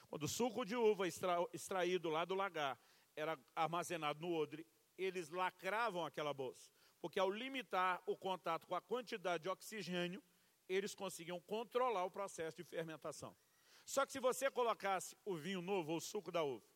Quando 0.08 0.22
o 0.22 0.28
suco 0.28 0.64
de 0.64 0.76
uva 0.76 1.06
extra, 1.06 1.36
extraído 1.52 2.08
lá 2.08 2.24
do 2.24 2.34
lagar 2.34 2.80
era 3.14 3.38
armazenado 3.54 4.18
no 4.22 4.32
odre, 4.32 4.66
eles 4.96 5.28
lacravam 5.28 6.06
aquela 6.06 6.32
bolsa, 6.32 6.72
porque 7.04 7.20
ao 7.20 7.30
limitar 7.30 8.02
o 8.06 8.16
contato 8.16 8.66
com 8.66 8.74
a 8.74 8.80
quantidade 8.80 9.42
de 9.42 9.48
oxigênio, 9.50 10.24
eles 10.66 10.94
conseguiam 10.94 11.38
controlar 11.38 12.02
o 12.06 12.10
processo 12.10 12.56
de 12.56 12.64
fermentação. 12.64 13.36
Só 13.84 14.06
que 14.06 14.12
se 14.12 14.18
você 14.18 14.50
colocasse 14.50 15.14
o 15.22 15.36
vinho 15.36 15.60
novo 15.60 15.90
ou 15.90 15.98
o 15.98 16.00
suco 16.00 16.32
da 16.32 16.42
uva 16.42 16.66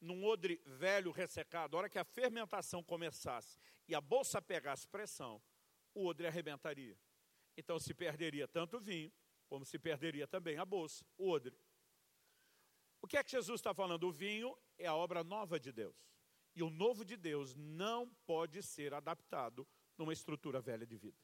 num 0.00 0.24
odre 0.24 0.62
velho 0.64 1.10
ressecado, 1.10 1.74
a 1.74 1.78
hora 1.80 1.88
que 1.88 1.98
a 1.98 2.04
fermentação 2.04 2.84
começasse 2.84 3.58
e 3.88 3.96
a 3.96 4.00
bolsa 4.00 4.40
pegasse 4.40 4.86
pressão, 4.86 5.42
o 5.92 6.06
odre 6.06 6.28
arrebentaria. 6.28 6.96
Então 7.56 7.76
se 7.80 7.92
perderia 7.92 8.46
tanto 8.46 8.76
o 8.76 8.80
vinho, 8.80 9.12
como 9.48 9.64
se 9.64 9.76
perderia 9.76 10.28
também 10.28 10.56
a 10.56 10.64
bolsa, 10.64 11.04
o 11.18 11.28
odre. 11.28 11.58
O 13.02 13.08
que 13.08 13.16
é 13.16 13.24
que 13.24 13.32
Jesus 13.32 13.58
está 13.58 13.74
falando? 13.74 14.04
O 14.04 14.12
vinho 14.12 14.56
é 14.78 14.86
a 14.86 14.94
obra 14.94 15.24
nova 15.24 15.58
de 15.58 15.72
Deus. 15.72 15.96
E 16.54 16.62
o 16.62 16.70
novo 16.70 17.04
de 17.04 17.16
Deus 17.16 17.54
não 17.56 18.08
pode 18.26 18.62
ser 18.62 18.94
adaptado 18.94 19.66
numa 19.98 20.12
estrutura 20.12 20.60
velha 20.60 20.86
de 20.86 20.96
vida. 20.96 21.18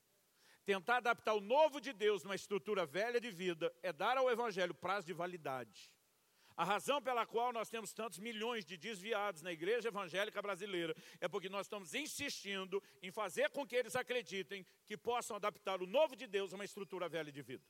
Tentar 0.64 0.98
adaptar 0.98 1.34
o 1.34 1.40
novo 1.40 1.80
de 1.80 1.92
Deus 1.92 2.22
numa 2.22 2.34
estrutura 2.34 2.84
velha 2.84 3.20
de 3.20 3.30
vida 3.30 3.72
é 3.82 3.92
dar 3.92 4.16
ao 4.16 4.30
Evangelho 4.30 4.74
prazo 4.74 5.06
de 5.06 5.12
validade. 5.12 5.92
A 6.56 6.64
razão 6.64 7.00
pela 7.00 7.24
qual 7.24 7.52
nós 7.54 7.70
temos 7.70 7.94
tantos 7.94 8.18
milhões 8.18 8.66
de 8.66 8.76
desviados 8.76 9.40
na 9.40 9.50
igreja 9.50 9.88
evangélica 9.88 10.42
brasileira 10.42 10.94
é 11.18 11.26
porque 11.26 11.48
nós 11.48 11.64
estamos 11.66 11.94
insistindo 11.94 12.82
em 13.02 13.10
fazer 13.10 13.48
com 13.50 13.66
que 13.66 13.74
eles 13.74 13.96
acreditem 13.96 14.66
que 14.84 14.94
possam 14.94 15.36
adaptar 15.36 15.80
o 15.80 15.86
novo 15.86 16.14
de 16.14 16.26
Deus 16.26 16.52
a 16.52 16.56
uma 16.56 16.64
estrutura 16.64 17.08
velha 17.08 17.32
de 17.32 17.40
vida. 17.40 17.64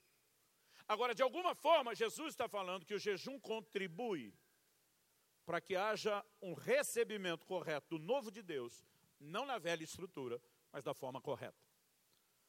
Agora, 0.89 1.15
de 1.15 1.23
alguma 1.23 1.55
forma, 1.55 1.95
Jesus 1.95 2.31
está 2.31 2.49
falando 2.49 2.85
que 2.85 2.95
o 2.95 2.99
jejum 2.99 3.39
contribui 3.39 4.35
para 5.51 5.61
que 5.61 5.75
haja 5.75 6.25
um 6.41 6.55
recebimento 6.55 7.45
correto 7.45 7.99
do 7.99 8.05
novo 8.05 8.31
de 8.31 8.41
Deus, 8.41 8.87
não 9.19 9.45
na 9.45 9.59
velha 9.59 9.83
estrutura, 9.83 10.41
mas 10.71 10.85
da 10.85 10.95
forma 10.95 11.21
correta. 11.21 11.59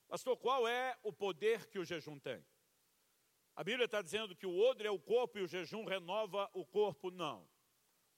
Pastor, 0.07 0.37
qual 0.37 0.67
é 0.67 0.95
o 1.01 1.11
poder 1.11 1.65
que 1.65 1.79
o 1.79 1.83
jejum 1.83 2.19
tem? 2.19 2.45
A 3.55 3.63
Bíblia 3.63 3.85
está 3.85 4.03
dizendo 4.03 4.35
que 4.35 4.45
o 4.45 4.55
odre 4.55 4.87
é 4.87 4.91
o 4.91 4.99
corpo 4.99 5.39
e 5.39 5.41
o 5.41 5.47
jejum 5.47 5.83
renova 5.83 6.47
o 6.53 6.63
corpo. 6.63 7.09
Não. 7.09 7.41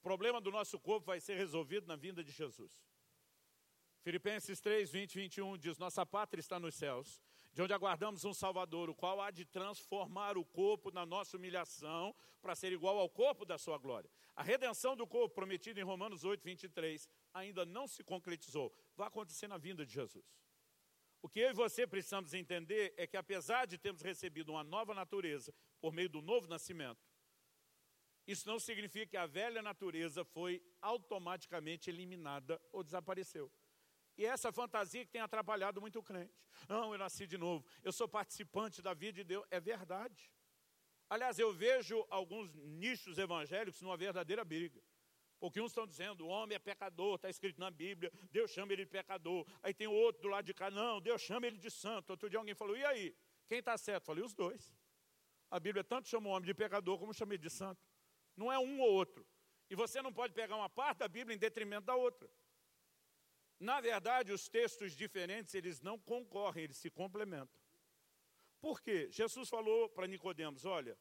O 0.00 0.02
problema 0.02 0.38
do 0.38 0.50
nosso 0.50 0.78
corpo 0.78 1.06
vai 1.06 1.18
ser 1.18 1.36
resolvido 1.36 1.86
na 1.86 1.96
vinda 1.96 2.22
de 2.22 2.30
Jesus. 2.30 2.86
Filipenses 4.02 4.60
3, 4.60 4.90
20 4.90 5.14
e 5.14 5.20
21 5.22 5.56
diz: 5.56 5.78
Nossa 5.78 6.04
pátria 6.04 6.40
está 6.40 6.60
nos 6.60 6.74
céus, 6.74 7.22
de 7.54 7.62
onde 7.62 7.72
aguardamos 7.72 8.24
um 8.24 8.34
Salvador, 8.34 8.90
o 8.90 8.94
qual 8.94 9.20
há 9.20 9.30
de 9.30 9.44
transformar 9.44 10.36
o 10.36 10.44
corpo 10.44 10.90
na 10.90 11.06
nossa 11.06 11.36
humilhação, 11.36 12.12
para 12.42 12.56
ser 12.56 12.72
igual 12.72 12.98
ao 12.98 13.08
corpo 13.08 13.44
da 13.44 13.56
sua 13.56 13.78
glória. 13.78 14.10
A 14.34 14.42
redenção 14.42 14.96
do 14.96 15.06
corpo, 15.06 15.36
prometida 15.36 15.80
em 15.80 15.84
Romanos 15.84 16.24
8, 16.24 16.42
23, 16.42 17.08
ainda 17.32 17.64
não 17.64 17.86
se 17.86 18.02
concretizou. 18.02 18.74
Vai 18.96 19.06
acontecer 19.06 19.46
na 19.46 19.56
vinda 19.56 19.86
de 19.86 19.92
Jesus. 19.92 20.26
O 21.22 21.28
que 21.28 21.38
eu 21.38 21.50
e 21.50 21.54
você 21.54 21.86
precisamos 21.86 22.34
entender 22.34 22.92
é 22.96 23.06
que, 23.06 23.16
apesar 23.16 23.66
de 23.66 23.78
termos 23.78 24.02
recebido 24.02 24.50
uma 24.50 24.64
nova 24.64 24.92
natureza 24.92 25.54
por 25.80 25.92
meio 25.92 26.08
do 26.08 26.20
novo 26.20 26.48
nascimento, 26.48 27.08
isso 28.26 28.48
não 28.48 28.58
significa 28.58 29.06
que 29.06 29.16
a 29.16 29.26
velha 29.26 29.62
natureza 29.62 30.24
foi 30.24 30.60
automaticamente 30.82 31.88
eliminada 31.88 32.60
ou 32.72 32.82
desapareceu. 32.82 33.50
E 34.16 34.24
essa 34.24 34.52
fantasia 34.52 35.04
que 35.04 35.10
tem 35.10 35.20
atrapalhado 35.20 35.80
muito 35.80 35.98
o 35.98 36.02
crente. 36.02 36.34
Não, 36.68 36.92
eu 36.92 36.98
nasci 36.98 37.26
de 37.26 37.36
novo, 37.36 37.64
eu 37.82 37.92
sou 37.92 38.08
participante 38.08 38.80
da 38.80 38.94
vida 38.94 39.14
de 39.14 39.24
Deus. 39.24 39.44
É 39.50 39.60
verdade. 39.60 40.32
Aliás, 41.08 41.38
eu 41.38 41.52
vejo 41.52 42.06
alguns 42.08 42.54
nichos 42.54 43.18
evangélicos 43.18 43.80
numa 43.82 43.96
verdadeira 43.96 44.44
briga. 44.44 44.80
Porque 45.38 45.60
uns 45.60 45.72
estão 45.72 45.86
dizendo, 45.86 46.24
o 46.24 46.28
homem 46.28 46.56
é 46.56 46.58
pecador, 46.58 47.16
está 47.16 47.28
escrito 47.28 47.60
na 47.60 47.70
Bíblia, 47.70 48.10
Deus 48.30 48.50
chama 48.50 48.72
ele 48.72 48.84
de 48.84 48.90
pecador. 48.90 49.46
Aí 49.62 49.74
tem 49.74 49.86
outro 49.86 50.22
do 50.22 50.28
lado 50.28 50.44
de 50.44 50.54
cá, 50.54 50.70
não, 50.70 51.00
Deus 51.00 51.20
chama 51.20 51.46
ele 51.46 51.58
de 51.58 51.70
santo. 51.70 52.10
Outro 52.10 52.30
dia 52.30 52.38
alguém 52.38 52.54
falou, 52.54 52.76
e 52.76 52.84
aí? 52.84 53.14
Quem 53.46 53.58
está 53.58 53.76
certo? 53.76 54.06
Falei, 54.06 54.24
os 54.24 54.32
dois. 54.32 54.74
A 55.50 55.60
Bíblia 55.60 55.84
tanto 55.84 56.08
chama 56.08 56.28
o 56.28 56.32
homem 56.32 56.46
de 56.46 56.54
pecador 56.54 56.98
como 56.98 57.12
chama 57.12 57.34
ele 57.34 57.42
de 57.42 57.50
santo. 57.50 57.80
Não 58.36 58.50
é 58.50 58.58
um 58.58 58.80
ou 58.80 58.90
outro. 58.90 59.26
E 59.68 59.74
você 59.74 60.00
não 60.00 60.12
pode 60.12 60.32
pegar 60.32 60.56
uma 60.56 60.68
parte 60.68 60.98
da 60.98 61.08
Bíblia 61.08 61.34
em 61.34 61.38
detrimento 61.38 61.86
da 61.86 61.94
outra. 61.94 62.28
Na 63.58 63.80
verdade, 63.80 64.32
os 64.32 64.48
textos 64.48 64.92
diferentes, 64.92 65.54
eles 65.54 65.80
não 65.80 65.98
concorrem, 65.98 66.64
eles 66.64 66.76
se 66.76 66.90
complementam. 66.90 67.60
Por 68.60 68.80
quê? 68.80 69.08
Jesus 69.10 69.48
falou 69.48 69.88
para 69.88 70.06
Nicodemos, 70.06 70.64
olha, 70.64 70.98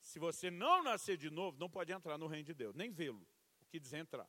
se 0.00 0.18
você 0.18 0.50
não 0.50 0.82
nascer 0.82 1.16
de 1.16 1.30
novo, 1.30 1.58
não 1.58 1.68
pode 1.68 1.92
entrar 1.92 2.18
no 2.18 2.26
reino 2.26 2.44
de 2.44 2.54
Deus, 2.54 2.74
nem 2.74 2.90
vê-lo 2.90 3.26
que 3.68 3.78
diz 3.78 3.92
entrar. 3.92 4.28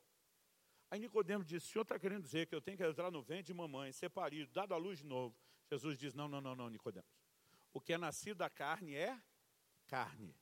Aí 0.90 1.00
Nicodemo 1.00 1.44
disse: 1.44 1.68
o 1.68 1.70
senhor 1.70 1.84
está 1.84 2.00
querendo 2.00 2.24
dizer 2.24 2.48
que 2.48 2.56
eu 2.56 2.62
tenho 2.62 2.78
que 2.78 2.84
entrar 2.84 3.12
no 3.12 3.22
ventre 3.22 3.44
de 3.44 3.54
mamãe, 3.54 3.92
ser 3.92 4.10
parido, 4.10 4.52
dado 4.52 4.74
a 4.74 4.78
luz 4.78 5.00
de 5.00 5.06
novo. 5.06 5.36
Jesus 5.70 5.98
diz: 5.98 6.14
não, 6.14 6.28
não, 6.28 6.42
não, 6.42 6.56
não, 6.56 6.70
Nicodemos. 6.70 7.10
O 7.72 7.80
que 7.80 7.94
é 7.94 7.98
nascido 7.98 8.38
da 8.38 8.50
carne 8.50 8.96
é 8.96 9.22
carne. 9.88 10.36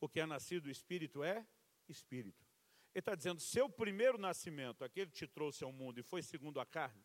O 0.00 0.08
que 0.08 0.20
é 0.20 0.26
nascido 0.26 0.64
do 0.64 0.70
espírito 0.70 1.22
é 1.22 1.46
espírito. 1.88 2.49
Ele 2.94 3.00
está 3.00 3.14
dizendo: 3.14 3.40
seu 3.40 3.68
primeiro 3.68 4.18
nascimento, 4.18 4.84
aquele 4.84 5.10
que 5.10 5.16
te 5.16 5.26
trouxe 5.26 5.64
ao 5.64 5.72
mundo 5.72 5.98
e 5.98 6.02
foi 6.02 6.22
segundo 6.22 6.60
a 6.60 6.66
carne, 6.66 7.04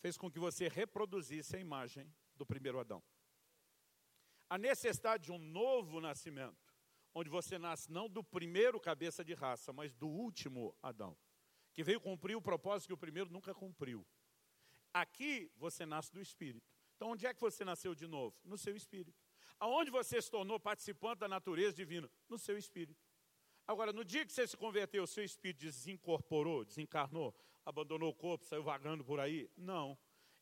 fez 0.00 0.16
com 0.16 0.30
que 0.30 0.38
você 0.38 0.68
reproduzisse 0.68 1.56
a 1.56 1.60
imagem 1.60 2.12
do 2.34 2.46
primeiro 2.46 2.78
Adão. 2.78 3.02
A 4.48 4.58
necessidade 4.58 5.24
de 5.24 5.32
um 5.32 5.38
novo 5.38 6.00
nascimento 6.00 6.72
onde 7.14 7.28
você 7.28 7.58
nasce 7.58 7.90
não 7.90 8.08
do 8.08 8.24
primeiro 8.24 8.80
cabeça 8.80 9.24
de 9.24 9.34
raça, 9.34 9.72
mas 9.72 9.92
do 9.94 10.08
último 10.08 10.74
Adão, 10.82 11.16
que 11.72 11.82
veio 11.82 12.00
cumprir 12.00 12.36
o 12.36 12.42
propósito 12.42 12.88
que 12.88 12.94
o 12.94 12.98
primeiro 12.98 13.30
nunca 13.30 13.54
cumpriu. 13.54 14.06
Aqui 14.92 15.50
você 15.56 15.86
nasce 15.86 16.12
do 16.12 16.20
Espírito. 16.20 16.66
Então, 16.96 17.10
onde 17.10 17.26
é 17.26 17.34
que 17.34 17.40
você 17.40 17.64
nasceu 17.64 17.94
de 17.94 18.06
novo? 18.06 18.36
No 18.44 18.56
seu 18.56 18.76
Espírito. 18.76 19.18
Aonde 19.58 19.90
você 19.90 20.20
se 20.20 20.30
tornou 20.30 20.58
participante 20.60 21.20
da 21.20 21.28
natureza 21.28 21.74
divina? 21.74 22.10
No 22.28 22.38
seu 22.38 22.56
Espírito. 22.58 23.00
Agora, 23.66 23.92
no 23.92 24.04
dia 24.04 24.24
que 24.24 24.32
você 24.32 24.46
se 24.46 24.56
converteu, 24.56 25.06
seu 25.06 25.24
Espírito 25.24 25.60
desincorporou, 25.60 26.64
desencarnou, 26.64 27.34
abandonou 27.64 28.10
o 28.10 28.14
corpo, 28.14 28.44
saiu 28.44 28.62
vagando 28.62 29.04
por 29.04 29.20
aí? 29.20 29.50
Não. 29.56 29.96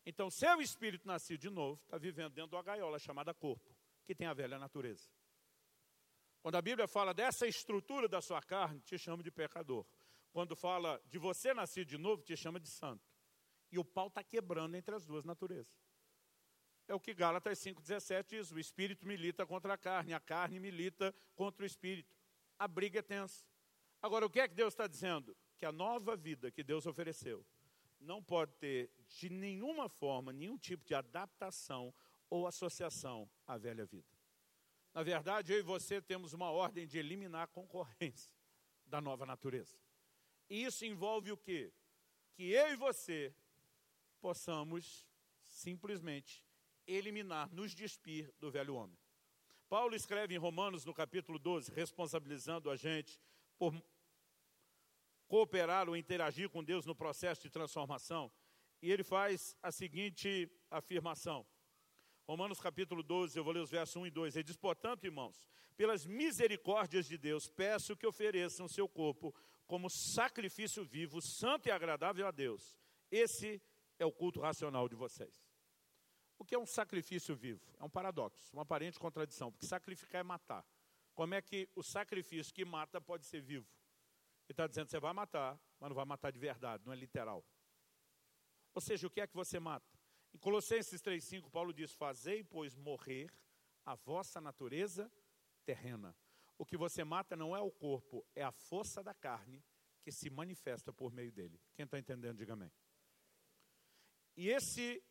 Então, 0.05 0.31
seu 0.31 0.61
Espírito 0.61 1.07
nascido 1.07 1.41
de 1.41 1.51
novo, 1.51 1.81
está 1.85 1.99
vivendo 1.99 2.33
dentro 2.33 2.51
de 2.51 2.57
uma 2.57 2.63
gaiola 2.63 2.99
chamada 2.99 3.35
corpo, 3.35 3.75
que 4.05 4.15
tem 4.15 4.27
a 4.27 4.33
velha 4.33 4.59
natureza. 4.59 5.09
Quando 6.43 6.57
a 6.57 6.63
Bíblia 6.63 6.89
fala 6.89 7.13
dessa 7.13 7.47
estrutura 7.47 8.09
da 8.09 8.23
sua 8.23 8.41
carne, 8.41 8.81
te 8.81 8.97
chama 8.99 9.23
de 9.23 9.31
pecador. 9.31 9.85
Quando 10.33 10.57
fala 10.57 11.01
de 11.07 11.19
você 11.19 11.53
nascer 11.53 11.85
de 11.85 11.99
novo, 11.99 12.23
te 12.23 12.37
chama 12.37 12.59
de 12.59 12.69
santo. 12.69 13.05
E 13.71 13.79
o 13.79 13.85
pau 13.85 14.09
está 14.09 14.25
quebrando 14.25 14.75
entre 14.75 14.95
as 14.95 15.05
duas 15.05 15.25
naturezas. 15.25 15.79
É 16.89 16.95
o 16.95 17.01
que 17.01 17.13
Gálatas 17.13 17.59
5,17 17.61 18.27
diz: 18.29 18.51
o 18.51 18.59
espírito 18.59 19.07
milita 19.07 19.47
contra 19.47 19.75
a 19.75 19.79
carne, 19.79 20.15
a 20.15 20.19
carne 20.19 20.59
milita 20.59 21.15
contra 21.37 21.63
o 21.63 21.67
espírito. 21.67 22.17
A 22.61 22.69
briga 22.69 22.99
é 22.99 23.03
tensa. 23.03 23.43
Agora, 24.03 24.27
o 24.27 24.29
que 24.29 24.39
é 24.39 24.47
que 24.47 24.55
Deus 24.55 24.75
está 24.75 24.87
dizendo? 24.87 25.35
Que 25.57 25.65
a 25.65 25.73
nova 25.73 26.15
vida 26.15 26.51
que 26.51 26.63
Deus 26.63 26.85
ofereceu 26.85 27.43
não 27.99 28.23
pode 28.23 28.53
ter 28.59 28.91
de 29.09 29.31
nenhuma 29.31 29.89
forma, 29.89 30.31
nenhum 30.31 30.59
tipo 30.59 30.85
de 30.85 30.95
adaptação 30.95 31.93
ou 32.29 32.47
associação 32.47 33.31
à 33.47 33.57
velha 33.57 33.87
vida. 33.87 34.07
Na 34.93 35.03
verdade, 35.03 35.55
eu 35.55 35.59
e 35.59 35.63
você 35.63 36.03
temos 36.03 36.35
uma 36.35 36.51
ordem 36.51 36.87
de 36.87 36.99
eliminar 36.99 37.45
a 37.45 37.47
concorrência 37.47 38.31
da 38.85 39.01
nova 39.01 39.25
natureza. 39.25 39.75
E 40.51 40.63
isso 40.63 40.85
envolve 40.85 41.33
o 41.33 41.39
quê? 41.39 41.73
Que 42.35 42.51
eu 42.53 42.73
e 42.73 42.77
você 42.77 43.35
possamos 44.21 45.09
simplesmente 45.41 46.45
eliminar, 46.87 47.51
nos 47.55 47.75
despir 47.75 48.31
do 48.39 48.51
velho 48.51 48.75
homem. 48.75 49.00
Paulo 49.71 49.95
escreve 49.95 50.35
em 50.35 50.37
Romanos, 50.37 50.85
no 50.85 50.93
capítulo 50.93 51.39
12, 51.39 51.71
responsabilizando 51.71 52.73
a 52.73 52.75
gente 52.75 53.21
por 53.57 53.73
cooperar 55.29 55.89
ou 55.89 55.97
interagir 55.97 56.51
com 56.51 56.65
Deus 56.65 56.85
no 56.85 56.93
processo 56.93 57.43
de 57.43 57.51
transformação. 57.51 58.33
E 58.83 58.91
ele 58.91 59.05
faz 59.05 59.57
a 59.63 59.71
seguinte 59.71 60.51
afirmação. 60.73 61.47
Romanos 62.27 62.59
capítulo 62.59 63.01
12, 63.01 63.39
eu 63.39 63.45
vou 63.45 63.53
ler 63.53 63.61
os 63.61 63.71
versos 63.71 63.95
1 63.95 64.09
e 64.09 64.11
2. 64.11 64.35
Ele 64.35 64.43
diz: 64.43 64.57
Portanto, 64.57 65.05
irmãos, 65.05 65.41
pelas 65.77 66.05
misericórdias 66.05 67.07
de 67.07 67.17
Deus, 67.17 67.49
peço 67.49 67.97
que 67.97 68.09
ofereçam 68.09 68.67
seu 68.67 68.89
corpo 68.89 69.33
como 69.69 69.89
sacrifício 69.89 70.85
vivo, 70.85 71.23
santo 71.23 71.69
e 71.69 71.71
agradável 71.71 72.27
a 72.27 72.33
Deus. 72.33 72.77
Esse 73.09 73.63
é 74.01 74.05
o 74.05 74.11
culto 74.11 74.41
racional 74.41 74.89
de 74.89 74.97
vocês. 74.97 75.40
O 76.41 76.45
que 76.45 76.55
é 76.55 76.59
um 76.59 76.65
sacrifício 76.65 77.37
vivo? 77.37 77.61
É 77.79 77.85
um 77.85 77.91
paradoxo, 77.91 78.51
uma 78.55 78.63
aparente 78.63 78.99
contradição, 78.99 79.53
porque 79.53 79.67
sacrificar 79.67 80.23
é 80.23 80.25
matar. 80.25 80.67
Como 81.15 81.35
é 81.35 81.43
que 81.43 81.69
o 81.75 81.83
sacrifício 81.83 82.55
que 82.55 82.65
mata 82.65 82.99
pode 82.99 83.27
ser 83.27 83.43
vivo? 83.43 83.69
Ele 84.49 84.55
está 84.55 84.67
dizendo, 84.67 84.89
você 84.89 84.99
vai 84.99 85.13
matar, 85.13 85.61
mas 85.79 85.91
não 85.91 85.95
vai 85.95 86.07
matar 86.07 86.33
de 86.33 86.39
verdade, 86.39 86.83
não 86.87 86.95
é 86.95 86.97
literal. 86.97 87.45
Ou 88.73 88.81
seja, 88.81 89.07
o 89.07 89.11
que 89.11 89.21
é 89.21 89.27
que 89.27 89.35
você 89.35 89.61
mata? 89.61 89.87
Em 90.33 90.39
Colossenses 90.39 91.03
3,5, 91.03 91.51
Paulo 91.51 91.75
diz, 91.75 91.93
fazei, 91.93 92.43
pois, 92.43 92.75
morrer 92.75 93.31
a 93.85 93.95
vossa 93.95 94.41
natureza 94.41 95.13
terrena. 95.67 96.17
O 96.57 96.65
que 96.65 96.79
você 96.79 97.05
mata 97.05 97.37
não 97.37 97.55
é 97.55 97.61
o 97.61 97.71
corpo, 97.71 98.27
é 98.35 98.43
a 98.43 98.51
força 98.51 99.03
da 99.03 99.13
carne 99.13 99.63
que 100.01 100.11
se 100.11 100.31
manifesta 100.31 100.91
por 100.91 101.13
meio 101.13 101.31
dele. 101.31 101.61
Quem 101.75 101.85
está 101.85 101.99
entendendo, 101.99 102.39
diga 102.39 102.55
amém. 102.55 102.73
E 104.37 104.49
esse 104.49 105.03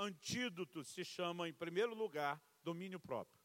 antídoto 0.00 0.82
se 0.82 1.04
chama, 1.04 1.48
em 1.48 1.52
primeiro 1.52 1.94
lugar, 1.94 2.42
domínio 2.62 2.98
próprio. 2.98 3.40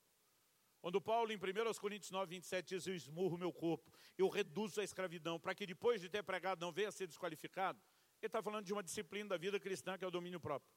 Quando 0.79 1.01
Paulo, 1.01 1.31
em 1.31 1.35
1 1.35 1.39
Coríntios 1.79 2.11
9, 2.11 2.29
27, 2.29 2.75
diz: 2.75 2.87
Eu 2.87 2.95
esmurro 2.95 3.37
meu 3.37 3.51
corpo, 3.51 3.91
eu 4.17 4.29
reduzo 4.29 4.79
a 4.79 4.83
escravidão, 4.83 5.39
para 5.39 5.55
que 5.55 5.65
depois 5.65 5.99
de 5.99 6.09
ter 6.09 6.23
pregado 6.23 6.61
não 6.63 6.71
venha 6.71 6.89
a 6.89 6.91
ser 6.91 7.07
desqualificado. 7.07 7.81
Ele 8.21 8.27
está 8.27 8.41
falando 8.41 8.65
de 8.65 8.73
uma 8.73 8.83
disciplina 8.83 9.29
da 9.29 9.37
vida 9.37 9.59
cristã 9.59 9.97
que 9.97 10.05
é 10.05 10.07
o 10.07 10.11
domínio 10.11 10.39
próprio. 10.39 10.71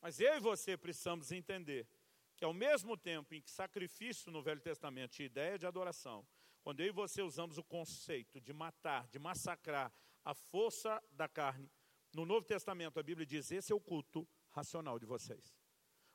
Mas 0.00 0.20
eu 0.20 0.34
e 0.34 0.40
você 0.40 0.76
precisamos 0.76 1.30
entender 1.30 1.86
que, 2.34 2.44
ao 2.44 2.54
mesmo 2.54 2.96
tempo 2.96 3.34
em 3.34 3.42
que 3.42 3.50
sacrifício 3.50 4.32
no 4.32 4.42
Velho 4.42 4.60
Testamento 4.60 5.12
tinha 5.12 5.26
ideia 5.26 5.58
de 5.58 5.66
adoração, 5.66 6.26
quando 6.62 6.80
eu 6.80 6.86
e 6.86 6.90
você 6.90 7.20
usamos 7.22 7.58
o 7.58 7.62
conceito 7.62 8.40
de 8.40 8.52
matar, 8.52 9.06
de 9.08 9.18
massacrar 9.18 9.92
a 10.24 10.34
força 10.34 11.02
da 11.10 11.28
carne, 11.28 11.70
no 12.14 12.24
Novo 12.24 12.46
Testamento 12.46 12.98
a 12.98 13.02
Bíblia 13.02 13.26
diz: 13.26 13.50
esse 13.50 13.72
é 13.72 13.74
o 13.74 13.80
culto 13.80 14.26
racional 14.50 14.98
de 14.98 15.06
vocês. 15.06 15.54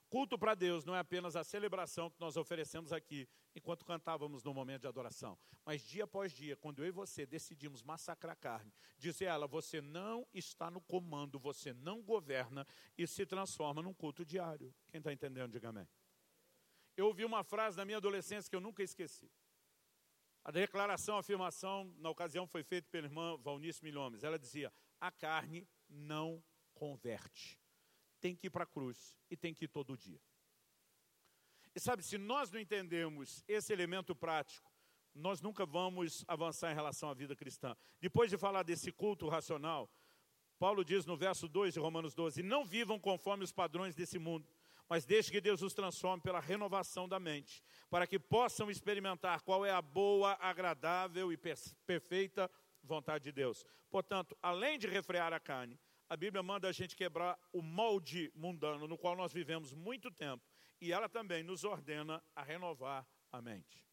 Culto 0.10 0.38
para 0.38 0.54
Deus 0.54 0.86
não 0.86 0.96
é 0.96 1.00
apenas 1.00 1.36
a 1.36 1.44
celebração 1.44 2.10
que 2.10 2.20
nós 2.20 2.38
oferecemos 2.38 2.94
aqui 2.94 3.28
enquanto 3.56 3.84
cantávamos 3.84 4.44
no 4.44 4.54
momento 4.54 4.82
de 4.82 4.88
adoração, 4.88 5.38
mas 5.66 5.82
dia 5.82 6.04
após 6.04 6.32
dia, 6.32 6.56
quando 6.56 6.84
eu 6.84 6.88
e 6.88 6.92
você 6.92 7.26
decidimos 7.26 7.82
massacrar 7.82 8.34
a 8.34 8.36
carne, 8.36 8.72
dizer 8.98 9.28
a 9.28 9.34
ela: 9.34 9.48
você 9.48 9.82
não 9.82 10.28
está 10.34 10.70
no 10.70 10.80
comando, 10.80 11.40
você 11.40 11.74
não 11.74 12.02
governa, 12.02 12.66
e 12.98 13.08
se 13.08 13.26
transforma 13.26 13.82
num 13.82 13.94
culto 13.94 14.24
diário. 14.24 14.74
Quem 14.90 15.00
está 15.00 15.12
entendendo, 15.12 15.52
diga 15.52 15.70
amém. 15.70 15.88
Eu 16.96 17.08
ouvi 17.08 17.26
uma 17.26 17.44
frase 17.44 17.76
na 17.76 17.84
minha 17.84 17.98
adolescência 17.98 18.50
que 18.50 18.56
eu 18.56 18.62
nunca 18.62 18.84
esqueci. 18.84 19.30
A 20.44 20.52
declaração, 20.52 21.18
a 21.18 21.20
afirmação, 21.20 21.94
na 21.98 22.10
ocasião 22.10 22.46
foi 22.46 22.64
feita 22.64 22.88
pela 22.90 23.08
irmã 23.08 23.36
Valnice 23.38 23.84
Milhomes. 23.84 24.24
Ela 24.24 24.38
dizia: 24.38 24.72
a 25.02 25.12
carne 25.12 25.68
não 25.90 26.44
converte 26.74 27.60
tem 28.20 28.36
que 28.36 28.48
ir 28.48 28.50
para 28.50 28.64
a 28.64 28.68
cruz 28.68 29.18
e 29.30 29.38
tem 29.38 29.54
que 29.54 29.66
ir 29.66 29.68
todo 29.68 29.98
dia. 29.98 30.20
E 31.76 31.80
sabe, 31.80 32.04
se 32.04 32.18
nós 32.18 32.50
não 32.50 32.60
entendemos 32.60 33.44
esse 33.48 33.74
elemento 33.74 34.16
prático, 34.16 34.72
nós 35.14 35.42
nunca 35.42 35.66
vamos 35.66 36.24
avançar 36.28 36.72
em 36.72 36.76
relação 36.76 37.10
à 37.10 37.14
vida 37.14 37.36
cristã. 37.36 37.76
Depois 38.00 38.30
de 38.30 38.38
falar 38.38 38.64
desse 38.64 38.92
culto 38.92 39.28
racional, 39.28 39.90
Paulo 40.58 40.84
diz 40.84 41.06
no 41.06 41.18
verso 41.18 41.48
2 41.48 41.74
de 41.74 41.80
Romanos 41.80 42.14
12: 42.14 42.44
Não 42.44 42.66
vivam 42.66 43.00
conforme 43.00 43.44
os 43.44 43.52
padrões 43.52 43.96
desse 43.96 44.18
mundo, 44.18 44.48
mas 44.88 45.06
deixe 45.06 45.32
que 45.32 45.42
Deus 45.42 45.62
os 45.62 45.74
transforme 45.74 46.22
pela 46.22 46.40
renovação 46.40 47.08
da 47.08 47.20
mente, 47.20 47.64
para 47.90 48.08
que 48.08 48.20
possam 48.20 48.70
experimentar 48.70 49.42
qual 49.42 49.66
é 49.66 49.72
a 49.72 49.82
boa, 49.82 50.38
agradável 50.40 51.32
e 51.32 51.38
perfeita 51.86 52.50
vontade 52.84 53.26
de 53.26 53.32
Deus. 53.32 53.66
Portanto, 53.90 54.38
além 54.42 54.78
de 54.78 54.88
refrear 54.88 55.34
a 55.34 55.40
carne, 55.40 55.80
a 56.16 56.18
Bíblia 56.18 56.42
manda 56.42 56.70
a 56.70 56.72
gente 56.72 56.96
quebrar 56.96 57.38
o 57.52 57.62
molde 57.62 58.32
mundano 58.34 58.88
no 58.88 58.98
qual 58.98 59.18
nós 59.18 59.34
vivemos 59.34 59.74
muito 59.74 60.10
tempo. 60.10 60.42
E 60.80 60.94
ela 60.94 61.10
também 61.10 61.44
nos 61.44 61.66
ordena 61.66 62.24
a 62.34 62.42
renovar 62.42 63.06
a 63.34 63.42
mente. 63.42 63.86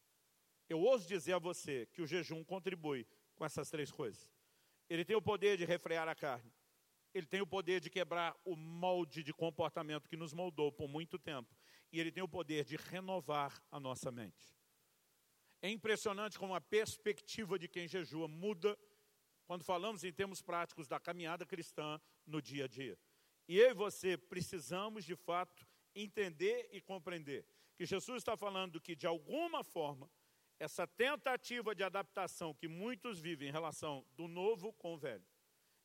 Eu 0.69 0.79
ouso 0.79 1.05
dizer 1.05 1.33
a 1.33 1.37
você 1.37 1.85
que 1.87 2.01
o 2.01 2.07
jejum 2.07 2.41
contribui 2.41 3.05
com 3.35 3.43
essas 3.43 3.69
três 3.69 3.91
coisas. 3.91 4.31
Ele 4.89 5.03
tem 5.03 5.17
o 5.17 5.21
poder 5.21 5.57
de 5.57 5.65
refrear 5.65 6.07
a 6.07 6.15
carne. 6.15 6.49
Ele 7.13 7.27
tem 7.27 7.41
o 7.41 7.45
poder 7.45 7.81
de 7.81 7.89
quebrar 7.89 8.33
o 8.45 8.55
molde 8.55 9.21
de 9.21 9.33
comportamento 9.33 10.07
que 10.07 10.15
nos 10.15 10.31
moldou 10.31 10.71
por 10.71 10.87
muito 10.87 11.19
tempo. 11.19 11.53
E 11.91 11.99
ele 11.99 12.09
tem 12.09 12.23
o 12.23 12.27
poder 12.27 12.63
de 12.63 12.77
renovar 12.77 13.61
a 13.69 13.81
nossa 13.81 14.09
mente. 14.13 14.55
É 15.61 15.69
impressionante 15.69 16.39
como 16.39 16.55
a 16.55 16.61
perspectiva 16.61 17.59
de 17.59 17.67
quem 17.67 17.85
jejua 17.85 18.29
muda 18.29 18.79
quando 19.45 19.65
falamos 19.65 20.05
em 20.05 20.13
termos 20.13 20.41
práticos 20.41 20.87
da 20.87 21.01
caminhada 21.01 21.45
cristã 21.45 21.99
no 22.25 22.41
dia 22.41 22.65
a 22.65 22.67
dia. 22.67 22.97
E 23.47 23.57
eu 23.57 23.71
e 23.71 23.73
você 23.73 24.17
precisamos, 24.17 25.03
de 25.03 25.15
fato, 25.15 25.67
entender 25.95 26.69
e 26.71 26.81
compreender 26.81 27.45
que 27.75 27.85
Jesus 27.85 28.17
está 28.17 28.37
falando 28.37 28.79
que, 28.79 28.95
de 28.95 29.07
alguma 29.07 29.63
forma, 29.63 30.09
essa 30.59 30.87
tentativa 30.87 31.75
de 31.75 31.83
adaptação 31.83 32.53
que 32.53 32.67
muitos 32.67 33.19
vivem 33.19 33.49
em 33.49 33.51
relação 33.51 34.05
do 34.11 34.27
novo 34.27 34.71
com 34.73 34.93
o 34.93 34.97
velho, 34.97 35.25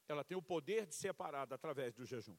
ela 0.06 0.24
tem 0.24 0.36
o 0.36 0.42
poder 0.42 0.86
de 0.86 0.94
ser 0.94 1.12
parada 1.12 1.54
através 1.54 1.94
do 1.94 2.04
jejum. 2.04 2.36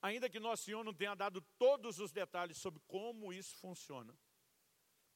Ainda 0.00 0.28
que 0.28 0.38
nosso 0.38 0.64
Senhor 0.64 0.84
não 0.84 0.94
tenha 0.94 1.14
dado 1.14 1.40
todos 1.58 1.98
os 1.98 2.12
detalhes 2.12 2.58
sobre 2.58 2.80
como 2.86 3.32
isso 3.32 3.56
funciona, 3.56 4.16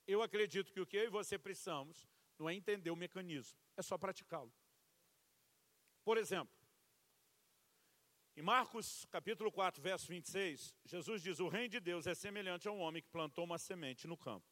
eu 0.06 0.22
acredito 0.22 0.72
que 0.72 0.80
o 0.80 0.86
que 0.86 0.96
eu 0.96 1.04
e 1.04 1.10
você 1.10 1.38
precisamos 1.38 2.08
não 2.38 2.48
é 2.48 2.54
entender 2.54 2.90
o 2.90 2.96
mecanismo, 2.96 3.58
é 3.76 3.82
só 3.82 3.98
praticá-lo. 3.98 4.52
Por 6.02 6.16
exemplo, 6.16 6.57
em 8.38 8.42
Marcos 8.42 9.04
capítulo 9.10 9.50
4, 9.50 9.82
verso 9.82 10.06
26, 10.06 10.72
Jesus 10.84 11.20
diz: 11.20 11.40
O 11.40 11.48
reino 11.48 11.70
de 11.70 11.80
Deus 11.80 12.06
é 12.06 12.14
semelhante 12.14 12.68
a 12.68 12.70
um 12.70 12.78
homem 12.78 13.02
que 13.02 13.08
plantou 13.08 13.44
uma 13.44 13.58
semente 13.58 14.06
no 14.06 14.16
campo. 14.16 14.46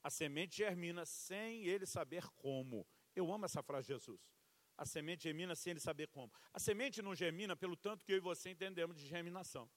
A 0.00 0.08
semente 0.10 0.58
germina 0.58 1.04
sem 1.04 1.64
ele 1.66 1.84
saber 1.84 2.24
como. 2.36 2.86
Eu 3.16 3.32
amo 3.32 3.44
essa 3.44 3.60
frase 3.60 3.88
de 3.88 3.94
Jesus. 3.94 4.32
A 4.78 4.86
semente 4.86 5.24
germina 5.24 5.56
sem 5.56 5.72
ele 5.72 5.80
saber 5.80 6.06
como. 6.06 6.32
A 6.52 6.60
semente 6.60 7.02
não 7.02 7.16
germina 7.16 7.56
pelo 7.56 7.76
tanto 7.76 8.04
que 8.04 8.12
eu 8.12 8.18
e 8.18 8.20
você 8.20 8.48
entendemos 8.48 8.96
de 8.96 9.08
germinação. 9.08 9.68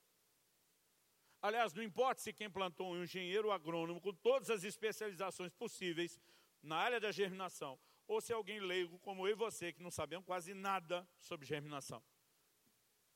Aliás, 1.41 1.73
não 1.73 1.81
importa 1.81 2.21
se 2.21 2.31
quem 2.31 2.47
plantou 2.47 2.93
um 2.93 3.01
engenheiro 3.01 3.51
agrônomo 3.51 3.99
com 3.99 4.13
todas 4.13 4.51
as 4.51 4.63
especializações 4.63 5.51
possíveis 5.55 6.19
na 6.61 6.77
área 6.77 6.99
da 6.99 7.11
germinação, 7.11 7.79
ou 8.07 8.21
se 8.21 8.31
é 8.31 8.35
alguém 8.35 8.59
leigo 8.59 8.99
como 8.99 9.27
eu 9.27 9.31
e 9.31 9.35
você, 9.35 9.73
que 9.73 9.81
não 9.81 9.89
sabemos 9.89 10.23
quase 10.23 10.53
nada 10.53 11.07
sobre 11.17 11.47
germinação. 11.47 12.03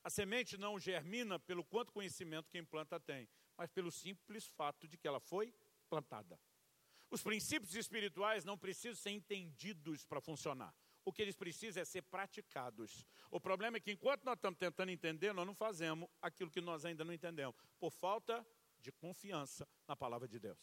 A 0.02 0.08
semente 0.10 0.56
não 0.56 0.78
germina 0.78 1.38
pelo 1.38 1.64
quanto 1.64 1.92
conhecimento 1.92 2.50
quem 2.50 2.64
planta 2.64 2.98
tem, 2.98 3.28
mas 3.56 3.70
pelo 3.70 3.90
simples 3.90 4.46
fato 4.46 4.88
de 4.88 4.96
que 4.96 5.06
ela 5.06 5.20
foi 5.20 5.54
plantada. 5.88 6.40
Os 7.10 7.22
princípios 7.22 7.74
espirituais 7.74 8.44
não 8.44 8.56
precisam 8.56 8.94
ser 8.94 9.10
entendidos 9.10 10.06
para 10.06 10.20
funcionar. 10.20 10.74
O 11.04 11.12
que 11.12 11.22
eles 11.22 11.34
precisam 11.34 11.82
é 11.82 11.84
ser 11.84 12.02
praticados. 12.02 13.04
O 13.30 13.40
problema 13.40 13.78
é 13.78 13.80
que 13.80 13.90
enquanto 13.90 14.24
nós 14.24 14.36
estamos 14.36 14.58
tentando 14.58 14.90
entender, 14.90 15.32
nós 15.32 15.46
não 15.46 15.54
fazemos 15.54 16.08
aquilo 16.22 16.50
que 16.50 16.60
nós 16.60 16.84
ainda 16.84 17.04
não 17.04 17.12
entendemos, 17.12 17.56
por 17.78 17.90
falta 17.90 18.46
de 18.78 18.92
confiança 18.92 19.68
na 19.88 19.96
palavra 19.96 20.28
de 20.28 20.38
Deus. 20.38 20.58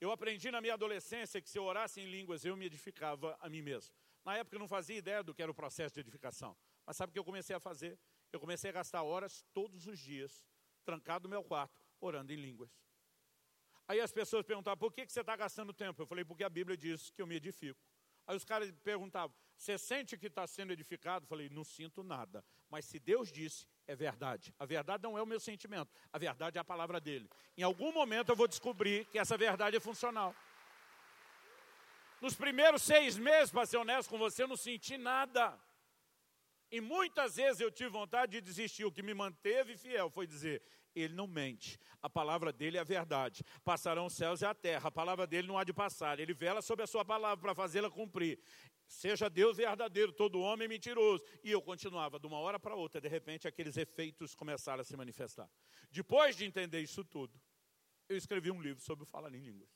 Eu 0.00 0.10
aprendi 0.10 0.50
na 0.50 0.60
minha 0.60 0.74
adolescência 0.74 1.40
que 1.40 1.48
se 1.48 1.58
eu 1.58 1.64
orasse 1.64 2.00
em 2.00 2.10
línguas, 2.10 2.44
eu 2.44 2.56
me 2.56 2.66
edificava 2.66 3.36
a 3.40 3.48
mim 3.48 3.62
mesmo. 3.62 3.94
Na 4.24 4.36
época 4.36 4.56
eu 4.56 4.60
não 4.60 4.68
fazia 4.68 4.96
ideia 4.96 5.22
do 5.22 5.34
que 5.34 5.42
era 5.42 5.50
o 5.50 5.54
processo 5.54 5.94
de 5.94 6.00
edificação. 6.00 6.56
Mas 6.86 6.96
sabe 6.96 7.10
o 7.10 7.12
que 7.12 7.18
eu 7.18 7.24
comecei 7.24 7.54
a 7.54 7.60
fazer? 7.60 7.98
Eu 8.32 8.40
comecei 8.40 8.70
a 8.70 8.72
gastar 8.72 9.02
horas 9.02 9.44
todos 9.52 9.86
os 9.86 9.98
dias, 9.98 10.46
trancado 10.84 11.24
no 11.24 11.30
meu 11.30 11.44
quarto, 11.44 11.80
orando 12.00 12.32
em 12.32 12.36
línguas. 12.36 12.70
Aí 13.86 14.00
as 14.00 14.12
pessoas 14.12 14.44
perguntavam, 14.44 14.78
por 14.78 14.92
que, 14.92 15.04
que 15.04 15.12
você 15.12 15.20
está 15.20 15.36
gastando 15.36 15.72
tempo? 15.72 16.00
Eu 16.00 16.06
falei, 16.06 16.24
porque 16.24 16.44
a 16.44 16.48
Bíblia 16.48 16.76
diz 16.76 17.10
que 17.10 17.20
eu 17.20 17.26
me 17.26 17.36
edifico. 17.36 17.80
Aí 18.26 18.36
os 18.36 18.44
caras 18.44 18.72
perguntavam, 18.82 19.34
você 19.56 19.76
sente 19.76 20.16
que 20.16 20.28
está 20.28 20.46
sendo 20.46 20.72
edificado? 20.72 21.24
Eu 21.24 21.28
falei, 21.28 21.48
não 21.50 21.64
sinto 21.64 22.02
nada. 22.02 22.44
Mas 22.70 22.84
se 22.86 22.98
Deus 22.98 23.30
disse, 23.30 23.66
é 23.86 23.94
verdade. 23.94 24.54
A 24.58 24.64
verdade 24.64 25.02
não 25.02 25.18
é 25.18 25.22
o 25.22 25.26
meu 25.26 25.40
sentimento, 25.40 25.92
a 26.12 26.18
verdade 26.18 26.56
é 26.56 26.60
a 26.60 26.64
palavra 26.64 27.00
dele. 27.00 27.28
Em 27.56 27.62
algum 27.62 27.92
momento 27.92 28.30
eu 28.30 28.36
vou 28.36 28.48
descobrir 28.48 29.04
que 29.06 29.18
essa 29.18 29.36
verdade 29.36 29.76
é 29.76 29.80
funcional. 29.80 30.34
Nos 32.20 32.34
primeiros 32.34 32.82
seis 32.82 33.18
meses, 33.18 33.50
para 33.50 33.66
ser 33.66 33.76
honesto 33.78 34.08
com 34.08 34.16
você, 34.16 34.44
eu 34.44 34.48
não 34.48 34.56
senti 34.56 34.96
nada. 34.96 35.58
E 36.72 36.80
muitas 36.80 37.36
vezes 37.36 37.60
eu 37.60 37.70
tive 37.70 37.90
vontade 37.90 38.32
de 38.32 38.40
desistir. 38.40 38.86
O 38.86 38.90
que 38.90 39.02
me 39.02 39.12
manteve 39.12 39.76
fiel 39.76 40.08
foi 40.08 40.26
dizer: 40.26 40.62
Ele 40.94 41.12
não 41.12 41.26
mente. 41.26 41.78
A 42.00 42.08
palavra 42.08 42.50
dele 42.50 42.78
é 42.78 42.80
a 42.80 42.84
verdade. 42.84 43.44
Passarão 43.62 44.06
os 44.06 44.14
céus 44.14 44.40
e 44.40 44.46
a 44.46 44.54
terra. 44.54 44.88
A 44.88 44.90
palavra 44.90 45.26
dele 45.26 45.46
não 45.46 45.58
há 45.58 45.64
de 45.64 45.72
passar. 45.74 46.18
Ele 46.18 46.32
vela 46.32 46.62
sobre 46.62 46.82
a 46.82 46.86
sua 46.86 47.04
palavra 47.04 47.36
para 47.42 47.54
fazê-la 47.54 47.90
cumprir. 47.90 48.40
Seja 48.88 49.28
Deus 49.28 49.58
verdadeiro, 49.58 50.14
todo 50.14 50.40
homem 50.40 50.66
mentiroso. 50.66 51.22
E 51.44 51.50
eu 51.50 51.60
continuava 51.60 52.18
de 52.18 52.26
uma 52.26 52.38
hora 52.38 52.58
para 52.58 52.74
outra. 52.74 53.02
De 53.02 53.08
repente, 53.08 53.46
aqueles 53.46 53.76
efeitos 53.76 54.34
começaram 54.34 54.80
a 54.80 54.84
se 54.84 54.96
manifestar. 54.96 55.50
Depois 55.90 56.34
de 56.36 56.46
entender 56.46 56.80
isso 56.80 57.04
tudo, 57.04 57.38
eu 58.08 58.16
escrevi 58.16 58.50
um 58.50 58.62
livro 58.62 58.82
sobre 58.82 59.04
o 59.04 59.06
falar 59.06 59.34
em 59.34 59.40
línguas. 59.40 59.68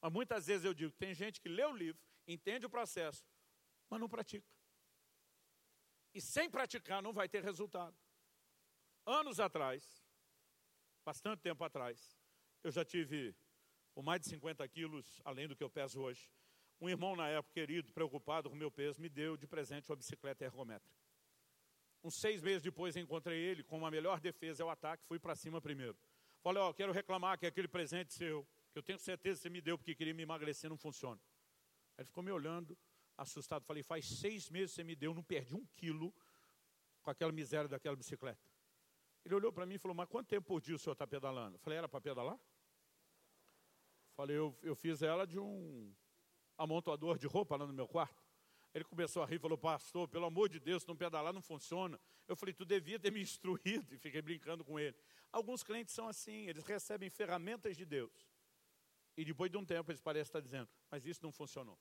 Mas 0.00 0.12
muitas 0.12 0.46
vezes 0.46 0.64
eu 0.64 0.72
digo: 0.72 0.92
tem 0.92 1.14
gente 1.14 1.40
que 1.40 1.48
lê 1.48 1.64
o 1.64 1.72
livro, 1.72 2.00
entende 2.28 2.64
o 2.64 2.70
processo, 2.70 3.24
mas 3.90 3.98
não 3.98 4.08
pratica. 4.08 4.46
E 6.14 6.20
sem 6.20 6.50
praticar 6.50 7.02
não 7.02 7.12
vai 7.12 7.28
ter 7.28 7.42
resultado. 7.42 7.96
Anos 9.06 9.40
atrás, 9.40 10.04
bastante 11.04 11.40
tempo 11.40 11.64
atrás, 11.64 12.18
eu 12.62 12.70
já 12.70 12.84
tive 12.84 13.34
com 13.94 14.02
mais 14.02 14.20
de 14.20 14.28
50 14.28 14.66
quilos, 14.68 15.20
além 15.24 15.48
do 15.48 15.56
que 15.56 15.64
eu 15.64 15.70
peso 15.70 16.00
hoje. 16.00 16.30
Um 16.80 16.88
irmão, 16.88 17.14
na 17.14 17.28
época, 17.28 17.52
querido, 17.52 17.92
preocupado 17.92 18.48
com 18.48 18.56
o 18.56 18.58
meu 18.58 18.70
peso, 18.70 19.00
me 19.00 19.08
deu 19.08 19.36
de 19.36 19.46
presente 19.46 19.88
uma 19.90 19.96
bicicleta 19.96 20.44
ergométrica. 20.44 20.96
Uns 22.02 22.16
seis 22.16 22.42
meses 22.42 22.62
depois, 22.62 22.96
encontrei 22.96 23.38
ele 23.38 23.62
com 23.62 23.78
uma 23.78 23.90
melhor 23.90 24.20
defesa 24.20 24.64
ao 24.64 24.70
ataque, 24.70 25.04
fui 25.06 25.18
para 25.18 25.36
cima 25.36 25.60
primeiro. 25.60 25.96
Falei, 26.42 26.60
ó, 26.60 26.70
oh, 26.70 26.74
quero 26.74 26.92
reclamar 26.92 27.38
que 27.38 27.46
aquele 27.46 27.68
presente 27.68 28.12
seu, 28.12 28.44
que 28.72 28.78
eu 28.78 28.82
tenho 28.82 28.98
certeza 28.98 29.38
que 29.38 29.42
você 29.42 29.50
me 29.50 29.60
deu 29.60 29.78
porque 29.78 29.94
queria 29.94 30.12
me 30.12 30.22
emagrecer, 30.22 30.68
não 30.68 30.76
funciona. 30.76 31.20
Ele 31.96 32.06
ficou 32.06 32.22
me 32.22 32.32
olhando, 32.32 32.76
assustado. 33.22 33.64
Falei, 33.64 33.82
faz 33.82 34.06
seis 34.06 34.48
meses 34.50 34.74
você 34.74 34.84
me 34.84 34.94
deu, 34.94 35.14
não 35.14 35.22
perdi 35.22 35.54
um 35.54 35.64
quilo 35.76 36.14
com 37.02 37.10
aquela 37.10 37.32
miséria 37.32 37.68
daquela 37.68 37.96
bicicleta. 37.96 38.40
Ele 39.24 39.34
olhou 39.34 39.52
para 39.52 39.64
mim 39.64 39.74
e 39.74 39.78
falou, 39.78 39.94
mas 39.94 40.08
quanto 40.08 40.28
tempo 40.28 40.46
por 40.46 40.60
dia 40.60 40.74
o 40.74 40.78
senhor 40.78 40.92
está 40.92 41.06
pedalando? 41.06 41.56
Eu 41.56 41.60
falei, 41.60 41.78
era 41.78 41.88
para 41.88 42.00
pedalar? 42.00 42.38
Falei, 44.14 44.36
eu, 44.36 44.56
eu 44.62 44.74
fiz 44.74 45.02
ela 45.02 45.26
de 45.26 45.38
um 45.38 45.94
amontoador 46.56 47.18
de 47.18 47.26
roupa 47.26 47.56
lá 47.56 47.66
no 47.66 47.72
meu 47.72 47.88
quarto. 47.88 48.22
Ele 48.74 48.84
começou 48.84 49.22
a 49.22 49.26
rir 49.26 49.36
e 49.36 49.38
falou, 49.38 49.58
pastor, 49.58 50.08
pelo 50.08 50.24
amor 50.26 50.48
de 50.48 50.58
Deus, 50.58 50.86
não 50.86 50.96
pedalar 50.96 51.32
não 51.32 51.42
funciona. 51.42 52.00
Eu 52.26 52.34
falei, 52.34 52.54
tu 52.54 52.64
devia 52.64 52.98
ter 52.98 53.12
me 53.12 53.20
instruído, 53.22 53.94
e 53.94 53.98
fiquei 53.98 54.22
brincando 54.22 54.64
com 54.64 54.78
ele. 54.78 54.96
Alguns 55.30 55.62
clientes 55.62 55.94
são 55.94 56.08
assim, 56.08 56.48
eles 56.48 56.64
recebem 56.64 57.10
ferramentas 57.10 57.76
de 57.76 57.84
Deus. 57.84 58.12
E 59.16 59.24
depois 59.24 59.50
de 59.50 59.58
um 59.58 59.64
tempo 59.64 59.90
eles 59.90 60.00
parecem 60.00 60.28
estar 60.28 60.40
dizendo, 60.40 60.68
mas 60.90 61.04
isso 61.06 61.20
não 61.22 61.30
funcionou. 61.30 61.78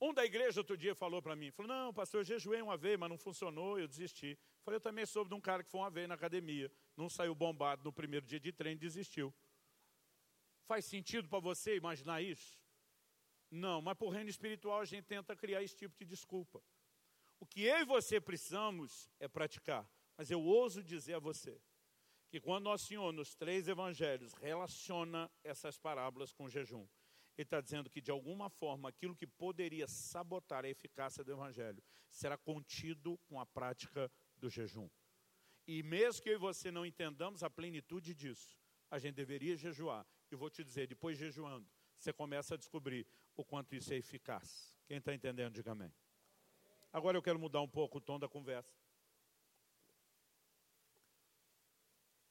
Um 0.00 0.12
da 0.12 0.24
igreja 0.24 0.60
outro 0.60 0.76
dia 0.76 0.94
falou 0.94 1.22
para 1.22 1.34
mim, 1.34 1.50
falou, 1.50 1.68
não, 1.68 1.92
pastor, 1.92 2.20
eu 2.20 2.24
jejuei 2.24 2.60
uma 2.60 2.76
vez, 2.76 2.98
mas 2.98 3.08
não 3.08 3.16
funcionou, 3.16 3.78
eu 3.78 3.88
desisti. 3.88 4.38
Falei, 4.62 4.76
eu 4.76 4.80
também 4.80 5.06
soube 5.06 5.30
de 5.30 5.34
um 5.34 5.40
cara 5.40 5.64
que 5.64 5.70
foi 5.70 5.80
uma 5.80 5.90
vez 5.90 6.06
na 6.06 6.14
academia, 6.14 6.70
não 6.96 7.08
saiu 7.08 7.34
bombado 7.34 7.82
no 7.82 7.92
primeiro 7.92 8.26
dia 8.26 8.38
de 8.38 8.52
treino, 8.52 8.78
desistiu. 8.78 9.34
Faz 10.66 10.84
sentido 10.84 11.28
para 11.28 11.38
você 11.38 11.76
imaginar 11.76 12.20
isso? 12.20 12.58
Não, 13.50 13.80
mas 13.80 13.96
por 13.96 14.10
reino 14.10 14.28
espiritual 14.28 14.80
a 14.80 14.84
gente 14.84 15.04
tenta 15.04 15.34
criar 15.34 15.62
esse 15.62 15.76
tipo 15.76 15.96
de 15.96 16.04
desculpa. 16.04 16.62
O 17.38 17.46
que 17.46 17.62
eu 17.62 17.78
e 17.78 17.84
você 17.84 18.20
precisamos 18.20 19.08
é 19.18 19.28
praticar. 19.28 19.88
Mas 20.16 20.30
eu 20.30 20.42
ouso 20.42 20.82
dizer 20.82 21.14
a 21.14 21.18
você 21.18 21.60
que 22.28 22.40
quando 22.40 22.64
Nosso 22.64 22.86
Senhor, 22.86 23.12
nos 23.12 23.34
três 23.34 23.68
evangelhos, 23.68 24.32
relaciona 24.34 25.30
essas 25.44 25.78
parábolas 25.78 26.32
com 26.32 26.48
jejum, 26.48 26.86
ele 27.36 27.46
está 27.46 27.60
dizendo 27.60 27.90
que, 27.90 28.00
de 28.00 28.10
alguma 28.10 28.48
forma, 28.48 28.88
aquilo 28.88 29.14
que 29.14 29.26
poderia 29.26 29.86
sabotar 29.86 30.64
a 30.64 30.68
eficácia 30.68 31.22
do 31.22 31.32
Evangelho 31.32 31.82
será 32.10 32.36
contido 32.36 33.18
com 33.28 33.38
a 33.38 33.44
prática 33.44 34.10
do 34.36 34.48
jejum. 34.48 34.88
E 35.66 35.82
mesmo 35.82 36.22
que 36.22 36.30
eu 36.30 36.34
e 36.34 36.38
você 36.38 36.70
não 36.70 36.86
entendamos 36.86 37.42
a 37.42 37.50
plenitude 37.50 38.14
disso, 38.14 38.58
a 38.90 38.98
gente 38.98 39.14
deveria 39.16 39.56
jejuar. 39.56 40.06
E 40.30 40.36
vou 40.36 40.48
te 40.48 40.64
dizer, 40.64 40.86
depois 40.86 41.18
jejuando, 41.18 41.68
você 41.98 42.12
começa 42.12 42.54
a 42.54 42.56
descobrir 42.56 43.06
o 43.36 43.44
quanto 43.44 43.74
isso 43.74 43.92
é 43.92 43.96
eficaz. 43.96 44.74
Quem 44.86 44.98
está 44.98 45.12
entendendo, 45.12 45.52
diga 45.52 45.72
amém. 45.72 45.92
Agora 46.92 47.18
eu 47.18 47.22
quero 47.22 47.38
mudar 47.38 47.60
um 47.60 47.68
pouco 47.68 47.98
o 47.98 48.00
tom 48.00 48.18
da 48.18 48.28
conversa. 48.28 48.72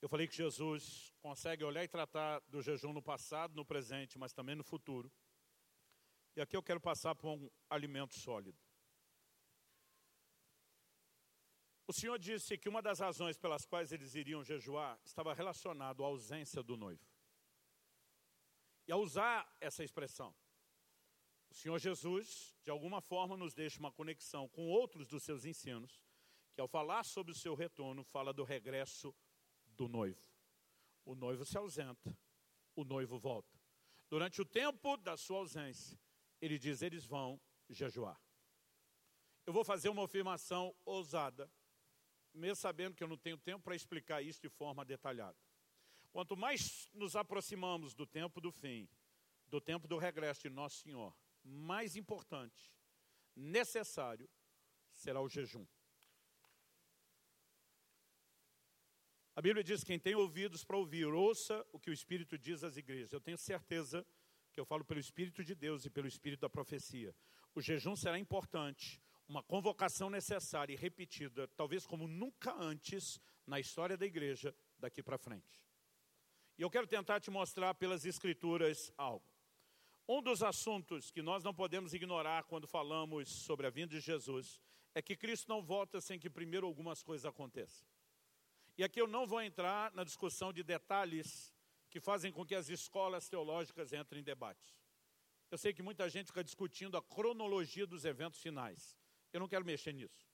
Eu 0.06 0.10
falei 0.10 0.28
que 0.28 0.36
Jesus 0.36 1.12
consegue 1.20 1.64
olhar 1.64 1.84
e 1.84 1.88
tratar 1.88 2.40
do 2.42 2.62
jejum 2.62 2.94
no 2.94 3.02
passado, 3.02 3.56
no 3.56 3.66
presente, 3.66 4.20
mas 4.20 4.32
também 4.32 4.54
no 4.54 4.64
futuro. 4.64 5.12
E 6.36 6.42
aqui 6.42 6.56
eu 6.56 6.62
quero 6.62 6.80
passar 6.80 7.16
por 7.16 7.28
um 7.28 7.50
alimento 7.68 8.14
sólido. 8.14 8.56
O 11.88 11.92
Senhor 11.92 12.20
disse 12.20 12.56
que 12.56 12.70
uma 12.70 12.84
das 12.84 13.00
razões 13.00 13.36
pelas 13.36 13.66
quais 13.66 13.92
eles 13.92 14.14
iriam 14.14 14.44
jejuar 14.44 14.96
estava 15.04 15.34
relacionado 15.34 16.04
à 16.04 16.06
ausência 16.06 16.62
do 16.62 16.78
noivo. 16.78 17.04
E 18.88 18.92
ao 18.92 19.02
usar 19.02 19.52
essa 19.60 19.84
expressão, 19.84 20.36
o 21.50 21.56
Senhor 21.56 21.80
Jesus, 21.80 22.56
de 22.64 22.70
alguma 22.70 23.02
forma, 23.02 23.36
nos 23.36 23.56
deixa 23.56 23.80
uma 23.80 23.92
conexão 23.92 24.48
com 24.50 24.68
outros 24.68 25.08
dos 25.08 25.24
seus 25.24 25.46
ensinos, 25.46 26.06
que 26.54 26.62
ao 26.62 26.68
falar 26.68 27.04
sobre 27.04 27.32
o 27.32 27.36
seu 27.36 27.56
retorno, 27.56 28.04
fala 28.04 28.32
do 28.32 28.44
regresso 28.44 29.12
do 29.76 29.88
noivo. 29.88 30.22
O 31.04 31.14
noivo 31.16 31.46
se 31.46 31.58
ausenta, 31.58 32.18
o 32.76 32.84
noivo 32.84 33.18
volta. 33.18 33.56
Durante 34.10 34.42
o 34.42 34.46
tempo 34.46 34.98
da 34.98 35.16
sua 35.18 35.38
ausência, 35.38 36.00
ele 36.42 36.58
diz: 36.58 36.82
eles 36.82 37.06
vão 37.06 37.40
jejuar. 37.70 38.20
Eu 39.46 39.54
vou 39.54 39.64
fazer 39.64 39.90
uma 39.90 40.06
afirmação 40.06 40.76
ousada, 40.84 41.52
mesmo 42.34 42.56
sabendo 42.56 42.96
que 42.96 43.04
eu 43.04 43.08
não 43.08 43.18
tenho 43.18 43.38
tempo 43.38 43.64
para 43.64 43.76
explicar 43.76 44.22
isso 44.22 44.42
de 44.42 44.50
forma 44.50 44.84
detalhada. 44.84 45.38
Quanto 46.12 46.36
mais 46.36 46.90
nos 46.94 47.16
aproximamos 47.16 47.94
do 47.94 48.08
tempo 48.08 48.42
do 48.42 48.52
fim, 48.52 48.90
do 49.48 49.62
tempo 49.62 49.88
do 49.88 49.98
regresso 49.98 50.42
de 50.42 50.50
Nosso 50.50 50.78
Senhor, 50.78 51.16
mais 51.44 51.96
importante, 51.96 52.74
necessário, 53.36 54.30
será 54.92 55.22
o 55.22 55.30
jejum. 55.30 55.68
A 59.36 59.42
Bíblia 59.42 59.64
diz: 59.64 59.84
quem 59.84 60.00
tem 60.00 60.16
ouvidos 60.16 60.64
para 60.64 60.78
ouvir, 60.78 61.06
ouça 61.08 61.66
o 61.74 61.80
que 61.80 61.90
o 61.90 61.94
Espírito 61.94 62.38
diz 62.38 62.64
às 62.64 62.78
igrejas. 62.78 63.12
Eu 63.12 63.20
tenho 63.20 63.38
certeza 63.38 64.06
que 64.54 64.60
eu 64.60 64.66
falo 64.66 64.86
pelo 64.86 65.00
Espírito 65.00 65.44
de 65.44 65.54
Deus 65.54 65.86
e 65.86 65.90
pelo 65.90 66.08
Espírito 66.08 66.40
da 66.40 66.50
profecia. 66.50 67.14
O 67.54 67.62
jejum 67.62 67.96
será 67.96 68.18
importante, 68.18 69.02
uma 69.28 69.44
convocação 69.44 70.10
necessária 70.10 70.74
e 70.74 70.78
repetida, 70.78 71.48
talvez 71.50 71.86
como 71.86 72.08
nunca 72.08 72.56
antes 72.58 73.20
na 73.46 73.60
história 73.60 73.98
da 73.98 74.06
igreja 74.06 74.56
daqui 74.80 75.04
para 75.04 75.18
frente. 75.18 75.62
E 76.58 76.62
eu 76.62 76.70
quero 76.70 76.88
tentar 76.88 77.20
te 77.20 77.30
mostrar 77.30 77.74
pelas 77.76 78.06
Escrituras 78.06 78.94
algo. 78.98 79.26
Um 80.08 80.22
dos 80.22 80.42
assuntos 80.44 81.12
que 81.12 81.22
nós 81.22 81.44
não 81.44 81.54
podemos 81.54 81.94
ignorar 81.94 82.46
quando 82.46 82.68
falamos 82.68 83.28
sobre 83.44 83.68
a 83.68 83.70
vinda 83.70 83.96
de 83.96 84.00
Jesus 84.00 84.62
é 84.94 85.02
que 85.02 85.18
Cristo 85.18 85.50
não 85.50 85.62
volta 85.62 86.00
sem 86.00 86.18
que 86.18 86.30
primeiro 86.30 86.66
algumas 86.66 87.04
coisas 87.04 87.26
aconteçam. 87.26 87.86
E 88.78 88.84
aqui 88.84 89.00
eu 89.00 89.08
não 89.08 89.26
vou 89.26 89.42
entrar 89.42 89.92
na 89.94 90.04
discussão 90.04 90.52
de 90.52 90.64
detalhes 90.64 91.54
que 91.90 92.00
fazem 92.00 92.32
com 92.32 92.46
que 92.46 92.56
as 92.56 92.70
escolas 92.70 93.30
teológicas 93.30 93.94
entrem 93.94 94.22
em 94.22 94.24
debates. 94.24 94.76
Eu 95.50 95.58
sei 95.58 95.74
que 95.74 95.82
muita 95.82 96.10
gente 96.10 96.28
fica 96.28 96.44
discutindo 96.44 96.98
a 96.98 97.02
cronologia 97.02 97.88
dos 97.88 98.04
eventos 98.04 98.42
finais. 98.42 98.98
Eu 99.32 99.40
não 99.40 99.48
quero 99.48 99.64
mexer 99.64 99.94
nisso. 99.94 100.28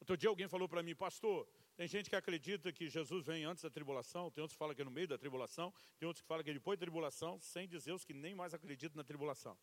Outro 0.00 0.16
dia 0.16 0.30
alguém 0.30 0.48
falou 0.48 0.68
para 0.68 0.82
mim, 0.82 0.94
pastor, 0.94 1.46
tem 1.76 1.86
gente 1.86 2.08
que 2.08 2.16
acredita 2.16 2.72
que 2.72 2.88
Jesus 2.88 3.26
vem 3.26 3.44
antes 3.44 3.62
da 3.62 3.68
tribulação, 3.68 4.30
tem 4.30 4.40
outros 4.40 4.54
que 4.54 4.58
falam 4.58 4.74
que 4.74 4.80
é 4.80 4.84
no 4.84 4.90
meio 4.90 5.08
da 5.08 5.18
tribulação, 5.18 5.72
tem 5.98 6.06
outros 6.06 6.22
que 6.22 6.28
falam 6.28 6.42
que 6.42 6.50
é 6.50 6.54
depois 6.54 6.78
da 6.78 6.84
tribulação, 6.86 7.38
sem 7.40 7.68
dizer 7.68 7.92
os 7.92 8.04
que 8.04 8.14
nem 8.14 8.34
mais 8.34 8.54
acreditam 8.54 8.96
na 8.96 9.04
tribulação. 9.04 9.58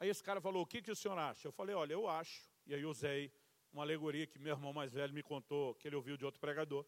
Aí 0.00 0.08
esse 0.08 0.22
cara 0.22 0.40
falou, 0.40 0.62
o 0.62 0.66
que, 0.66 0.82
que 0.82 0.90
o 0.90 0.96
senhor 0.96 1.16
acha? 1.16 1.46
Eu 1.46 1.52
falei, 1.52 1.76
olha, 1.76 1.92
eu 1.92 2.08
acho, 2.08 2.50
e 2.66 2.74
aí 2.74 2.84
usei 2.84 3.30
uma 3.72 3.82
alegoria 3.82 4.26
que 4.26 4.38
meu 4.38 4.54
irmão 4.54 4.72
mais 4.72 4.92
velho 4.92 5.12
me 5.12 5.22
contou, 5.22 5.74
que 5.74 5.88
ele 5.88 5.96
ouviu 5.96 6.16
de 6.16 6.24
outro 6.24 6.40
pregador. 6.40 6.84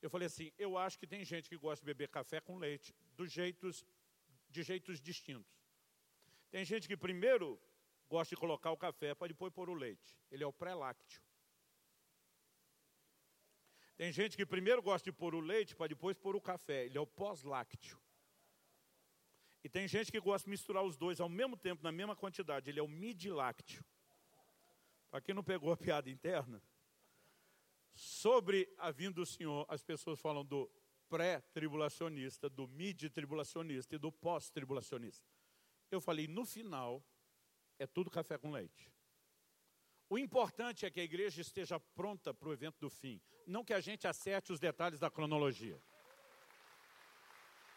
Eu 0.00 0.10
falei 0.10 0.26
assim, 0.26 0.52
eu 0.58 0.78
acho 0.78 0.98
que 0.98 1.06
tem 1.06 1.24
gente 1.24 1.48
que 1.48 1.56
gosta 1.56 1.84
de 1.84 1.86
beber 1.86 2.08
café 2.08 2.40
com 2.40 2.58
leite, 2.58 2.94
dos 3.16 3.30
jeitos, 3.30 3.84
de 4.48 4.62
jeitos 4.62 5.00
distintos. 5.00 5.52
Tem 6.50 6.64
gente 6.64 6.86
que 6.86 6.96
primeiro 6.96 7.60
gosta 8.08 8.34
de 8.34 8.40
colocar 8.40 8.70
o 8.70 8.76
café 8.76 9.14
para 9.14 9.28
depois 9.28 9.52
pôr 9.52 9.70
o 9.70 9.74
leite. 9.74 10.18
Ele 10.30 10.44
é 10.44 10.46
o 10.46 10.52
pré-lácteo. 10.52 11.22
Tem 13.96 14.12
gente 14.12 14.36
que 14.36 14.44
primeiro 14.44 14.82
gosta 14.82 15.10
de 15.10 15.16
pôr 15.16 15.34
o 15.34 15.40
leite 15.40 15.76
para 15.76 15.88
depois 15.88 16.16
pôr 16.16 16.34
o 16.34 16.40
café. 16.40 16.86
Ele 16.86 16.98
é 16.98 17.00
o 17.00 17.06
pós-lácteo. 17.06 17.98
E 19.64 19.68
tem 19.68 19.86
gente 19.86 20.10
que 20.10 20.18
gosta 20.18 20.46
de 20.46 20.50
misturar 20.50 20.82
os 20.82 20.96
dois 20.96 21.20
ao 21.20 21.28
mesmo 21.28 21.56
tempo, 21.56 21.82
na 21.84 21.92
mesma 21.92 22.16
quantidade. 22.16 22.68
Ele 22.68 22.80
é 22.80 22.82
o 22.82 22.88
mid-lácteo. 22.88 23.84
Para 25.12 25.20
quem 25.20 25.34
não 25.34 25.44
pegou 25.44 25.70
a 25.70 25.76
piada 25.76 26.08
interna, 26.08 26.62
sobre 27.94 28.66
a 28.78 28.90
vinda 28.90 29.16
do 29.16 29.26
Senhor, 29.26 29.66
as 29.68 29.82
pessoas 29.82 30.18
falam 30.18 30.42
do 30.42 30.70
pré-tribulacionista, 31.10 32.48
do 32.48 32.66
mid-tribulacionista 32.66 33.94
e 33.94 33.98
do 33.98 34.10
pós-tribulacionista. 34.10 35.28
Eu 35.90 36.00
falei, 36.00 36.26
no 36.26 36.46
final, 36.46 37.04
é 37.78 37.86
tudo 37.86 38.10
café 38.10 38.38
com 38.38 38.50
leite. 38.50 38.90
O 40.08 40.18
importante 40.18 40.86
é 40.86 40.90
que 40.90 41.00
a 41.00 41.04
igreja 41.04 41.42
esteja 41.42 41.78
pronta 41.78 42.32
para 42.32 42.48
o 42.48 42.52
evento 42.54 42.80
do 42.80 42.88
fim, 42.88 43.20
não 43.46 43.62
que 43.62 43.74
a 43.74 43.80
gente 43.80 44.08
acerte 44.08 44.50
os 44.50 44.58
detalhes 44.58 44.98
da 44.98 45.10
cronologia. 45.10 45.78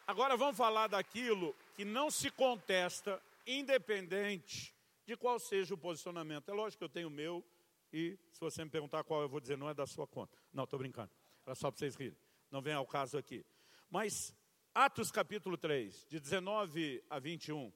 Agora 0.07 0.37
vamos 0.37 0.55
falar 0.55 0.87
daquilo 0.87 1.53
que 1.73 1.83
não 1.83 2.09
se 2.09 2.31
contesta, 2.31 3.21
independente 3.45 4.74
de 5.05 5.15
qual 5.15 5.39
seja 5.39 5.73
o 5.73 5.77
posicionamento. 5.77 6.49
É 6.49 6.53
lógico 6.53 6.79
que 6.79 6.83
eu 6.83 6.89
tenho 6.89 7.07
o 7.07 7.11
meu, 7.11 7.45
e 7.93 8.17
se 8.31 8.39
você 8.39 8.63
me 8.63 8.69
perguntar 8.69 9.03
qual 9.03 9.21
eu 9.21 9.29
vou 9.29 9.39
dizer, 9.39 9.57
não 9.57 9.69
é 9.69 9.73
da 9.73 9.85
sua 9.85 10.07
conta. 10.07 10.37
Não, 10.51 10.63
estou 10.63 10.79
brincando. 10.79 11.11
Era 11.45 11.55
só 11.55 11.69
para 11.69 11.79
vocês 11.79 11.95
rirem. 11.95 12.17
Não 12.51 12.61
vem 12.61 12.73
ao 12.73 12.85
caso 12.85 13.17
aqui. 13.17 13.45
Mas 13.89 14.35
Atos 14.73 15.11
capítulo 15.11 15.57
3, 15.57 16.05
de 16.09 16.19
19 16.19 17.01
a 17.09 17.17
21, 17.17 17.71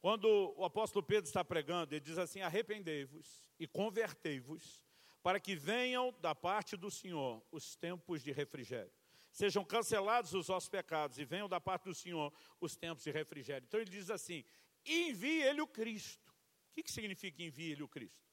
quando 0.00 0.54
o 0.56 0.64
apóstolo 0.64 1.04
Pedro 1.04 1.28
está 1.28 1.44
pregando, 1.44 1.94
ele 1.94 2.00
diz 2.00 2.18
assim: 2.18 2.40
arrependei-vos 2.40 3.46
e 3.58 3.68
convertei-vos, 3.68 4.84
para 5.22 5.38
que 5.38 5.54
venham 5.54 6.12
da 6.20 6.34
parte 6.34 6.76
do 6.76 6.90
Senhor 6.90 7.40
os 7.52 7.76
tempos 7.76 8.22
de 8.22 8.32
refrigério. 8.32 8.90
Sejam 9.30 9.64
cancelados 9.64 10.34
os 10.34 10.48
vossos 10.48 10.68
pecados 10.68 11.18
e 11.18 11.24
venham 11.24 11.48
da 11.48 11.60
parte 11.60 11.84
do 11.84 11.94
Senhor 11.94 12.32
os 12.60 12.74
tempos 12.74 13.04
de 13.04 13.10
refrigério. 13.12 13.66
Então 13.66 13.78
ele 13.78 13.90
diz 13.90 14.10
assim: 14.10 14.42
envie 14.84 15.42
ele 15.42 15.60
o 15.60 15.66
Cristo. 15.66 16.29
Que, 16.80 16.84
que 16.84 16.92
significa 16.92 17.42
envie 17.42 17.72
ele 17.72 17.82
o 17.82 17.88
Cristo? 17.88 18.24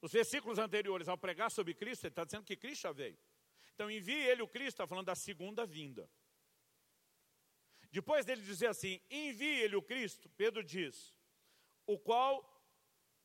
Nos 0.00 0.12
versículos 0.12 0.58
anteriores, 0.58 1.08
ao 1.08 1.18
pregar 1.18 1.50
sobre 1.50 1.74
Cristo, 1.74 2.04
ele 2.04 2.12
está 2.12 2.24
dizendo 2.24 2.44
que 2.44 2.56
Cristo 2.56 2.82
já 2.82 2.92
veio. 2.92 3.18
Então 3.74 3.90
envie 3.90 4.14
ele 4.14 4.42
o 4.42 4.48
Cristo, 4.48 4.74
está 4.74 4.86
falando 4.86 5.06
da 5.06 5.16
segunda 5.16 5.66
vinda. 5.66 6.08
Depois 7.90 8.24
dele 8.24 8.42
dizer 8.42 8.68
assim, 8.68 9.00
envie 9.10 9.60
ele 9.60 9.74
o 9.74 9.82
Cristo, 9.82 10.28
Pedro 10.30 10.62
diz, 10.62 11.14
o 11.86 11.98
qual 11.98 12.44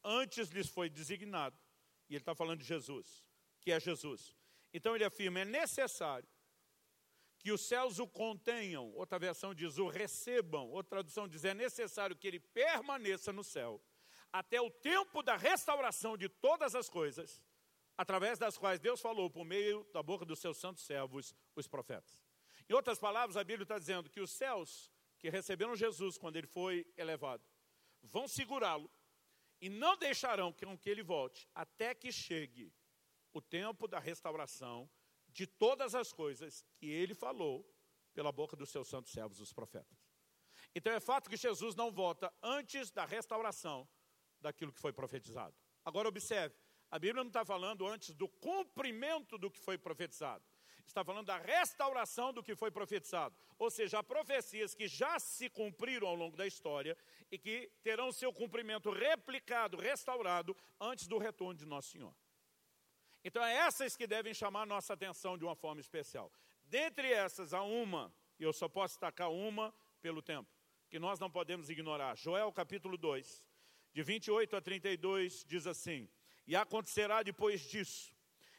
antes 0.04 0.50
lhes 0.50 0.68
foi 0.68 0.90
designado, 0.90 1.58
e 2.10 2.16
ele 2.16 2.22
está 2.22 2.34
falando 2.34 2.60
de 2.60 2.66
Jesus, 2.66 3.24
que 3.60 3.72
é 3.72 3.80
Jesus. 3.80 4.36
Então 4.74 4.96
ele 4.96 5.04
afirma, 5.04 5.42
é 5.42 5.46
necessário 5.46 6.28
que 7.38 7.52
os 7.52 7.62
céus 7.62 8.00
o 8.00 8.08
contenham, 8.08 8.92
outra 8.94 9.20
versão 9.20 9.54
diz, 9.54 9.78
o 9.78 9.88
recebam, 9.88 10.70
outra 10.70 10.98
tradução 10.98 11.28
diz, 11.28 11.44
é 11.44 11.54
necessário 11.54 12.16
que 12.16 12.28
ele 12.28 12.40
permaneça 12.40 13.32
no 13.34 13.44
céu, 13.44 13.82
até 14.32 14.62
o 14.62 14.70
tempo 14.70 15.22
da 15.22 15.36
restauração 15.36 16.18
de 16.18 16.30
todas 16.30 16.76
as 16.76 16.90
coisas, 16.90 17.44
através 17.98 18.40
das 18.40 18.58
quais 18.58 18.80
Deus 18.80 19.02
falou 19.02 19.30
por 19.30 19.46
meio 19.46 19.84
da 19.94 20.02
boca 20.02 20.26
dos 20.26 20.40
seus 20.40 20.58
santos 20.58 20.84
servos, 20.84 21.36
os 21.56 21.68
profetas. 21.68 22.24
Em 22.70 22.74
outras 22.74 22.98
palavras, 22.98 23.36
a 23.36 23.44
Bíblia 23.44 23.64
está 23.64 23.78
dizendo 23.78 24.10
que 24.10 24.22
os 24.22 24.32
céus 24.32 24.92
que 25.20 25.30
receberam 25.30 25.76
Jesus 25.76 26.18
quando 26.18 26.38
ele 26.38 26.48
foi 26.48 26.86
elevado 26.98 27.44
vão 28.02 28.28
segurá-lo 28.28 28.90
e 29.60 29.70
não 29.70 29.96
deixarão 29.98 30.52
que, 30.52 30.66
que 30.78 30.90
ele 30.90 31.04
volte 31.04 31.48
até 31.54 31.94
que 31.94 32.12
chegue 32.12 32.74
o 33.34 33.42
tempo 33.42 33.88
da 33.88 34.00
restauração 34.00 34.90
de 35.28 35.46
todas 35.46 35.94
as 35.94 36.12
coisas 36.12 36.66
que 36.76 36.90
ele 36.90 37.14
falou 37.14 37.70
pela 38.14 38.32
boca 38.32 38.56
dos 38.56 38.70
seus 38.70 38.88
santos 38.88 39.12
servos, 39.12 39.40
os 39.40 39.54
profetas. 39.54 40.10
Então 40.74 40.92
é 40.92 41.00
fato 41.00 41.30
que 41.30 41.38
Jesus 41.38 41.76
não 41.76 41.92
volta 41.92 42.34
antes 42.42 42.92
da 42.92 43.06
restauração 43.06 43.88
daquilo 44.42 44.72
que 44.72 44.80
foi 44.80 44.92
profetizado. 44.92 45.56
Agora 45.86 46.08
observe, 46.08 46.56
a 46.90 47.00
Bíblia 47.00 47.24
não 47.24 47.30
está 47.30 47.46
falando 47.46 47.88
antes 47.88 48.14
do 48.14 48.28
cumprimento 48.28 49.38
do 49.38 49.50
que 49.50 49.60
foi 49.60 49.78
profetizado 49.78 50.44
está 50.92 51.04
falando 51.04 51.28
da 51.28 51.38
restauração 51.38 52.32
do 52.34 52.44
que 52.44 52.56
foi 52.56 52.70
profetizado. 52.70 53.36
Ou 53.58 53.70
seja, 53.70 54.00
há 54.00 54.04
profecias 54.04 54.76
que 54.76 54.88
já 54.88 55.20
se 55.20 55.50
cumpriram 55.50 56.08
ao 56.08 56.16
longo 56.16 56.38
da 56.38 56.46
história 56.46 56.98
e 57.32 57.38
que 57.38 57.72
terão 57.82 58.12
seu 58.12 58.32
cumprimento 58.34 58.92
replicado, 58.92 59.78
restaurado, 59.78 60.56
antes 60.80 61.08
do 61.08 61.18
retorno 61.18 61.58
de 61.58 61.66
Nosso 61.66 61.90
Senhor. 61.90 62.14
Então, 63.24 63.44
é 63.44 63.56
essas 63.56 63.96
que 63.96 64.08
devem 64.08 64.34
chamar 64.34 64.66
nossa 64.66 64.94
atenção 64.94 65.38
de 65.38 65.44
uma 65.44 65.56
forma 65.56 65.80
especial. 65.80 66.32
Dentre 66.66 67.12
essas, 67.12 67.54
há 67.54 67.62
uma, 67.62 68.14
e 68.40 68.44
eu 68.44 68.52
só 68.52 68.68
posso 68.68 68.96
destacar 68.96 69.32
uma 69.32 69.74
pelo 70.02 70.22
tempo, 70.22 70.50
que 70.90 71.00
nós 71.00 71.20
não 71.20 71.30
podemos 71.30 71.70
ignorar. 71.70 72.18
Joel 72.18 72.52
capítulo 72.52 72.98
2, 72.98 73.44
de 73.94 74.04
28 74.04 74.56
a 74.56 74.62
32, 74.62 75.46
diz 75.46 75.68
assim: 75.68 76.10
E 76.48 76.56
acontecerá 76.56 77.24
depois 77.24 77.62
disso 77.62 78.14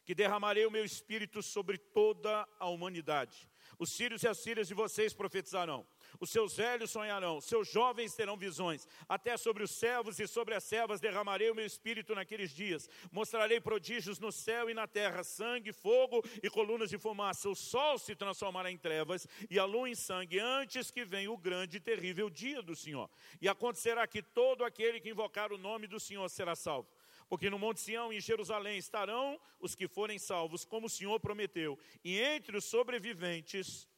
que 0.05 0.15
derramarei 0.15 0.67
o 0.67 0.71
meu 0.71 0.85
espírito 0.85 1.43
sobre 1.43 1.79
toda 1.79 2.47
a 2.59 2.69
humanidade. 2.69 3.49
Os 3.79 3.93
sírios 3.93 4.23
e 4.23 4.29
as 4.29 4.39
sírias 4.39 4.69
de 4.69 4.75
vocês 4.75 5.15
profetizarão, 5.15 5.87
os 6.21 6.31
seus 6.31 6.57
velhos 6.57 6.91
sonharão, 6.91 7.41
seus 7.41 7.69
jovens 7.69 8.15
terão 8.15 8.37
visões, 8.37 8.87
até 9.09 9.37
sobre 9.37 9.63
os 9.63 9.71
servos 9.71 10.19
e 10.19 10.27
sobre 10.27 10.55
as 10.55 10.65
servas 10.65 11.01
derramarei 11.01 11.51
o 11.51 11.55
meu 11.55 11.67
espírito 11.67 12.15
naqueles 12.15 12.51
dias. 12.51 12.89
Mostrarei 13.11 13.61
prodígios 13.61 14.19
no 14.19 14.31
céu 14.33 14.71
e 14.71 14.75
na 14.75 14.87
terra, 14.87 15.25
sangue, 15.25 15.73
fogo 15.73 16.23
e 16.43 16.51
colunas 16.51 16.91
de 16.91 16.99
fumaça. 16.99 17.49
O 17.49 17.55
sol 17.55 17.99
se 17.99 18.15
transformará 18.15 18.71
em 18.71 18.79
trevas 18.79 19.27
e 19.51 19.59
a 19.59 19.65
lua 19.65 19.89
em 19.89 19.95
sangue, 19.95 20.39
antes 20.39 20.91
que 20.91 21.05
venha 21.05 21.31
o 21.31 21.37
grande 21.37 21.77
e 21.77 21.81
terrível 21.81 22.29
dia 22.31 22.63
do 22.63 22.77
Senhor. 22.77 23.11
E 23.41 23.49
acontecerá 23.49 24.07
que 24.07 24.23
todo 24.23 24.65
aquele 24.65 25.01
que 25.01 25.11
invocar 25.11 25.53
o 25.53 25.59
nome 25.59 25.87
do 25.87 26.01
Senhor 26.01 26.29
será 26.29 26.55
salvo. 26.55 26.89
Porque 27.29 27.49
no 27.49 27.59
Monte 27.59 27.81
Sião 27.81 28.13
e 28.13 28.19
em 28.19 28.21
Jerusalém 28.21 28.77
estarão 28.77 29.41
os 29.59 29.75
que 29.75 29.89
forem 29.89 30.19
salvos, 30.19 30.65
como 30.65 30.87
o 30.87 30.91
Senhor 30.91 31.19
prometeu, 31.19 31.79
e 32.05 32.21
entre 32.21 32.57
os 32.57 32.65
sobreviventes, 32.65 33.89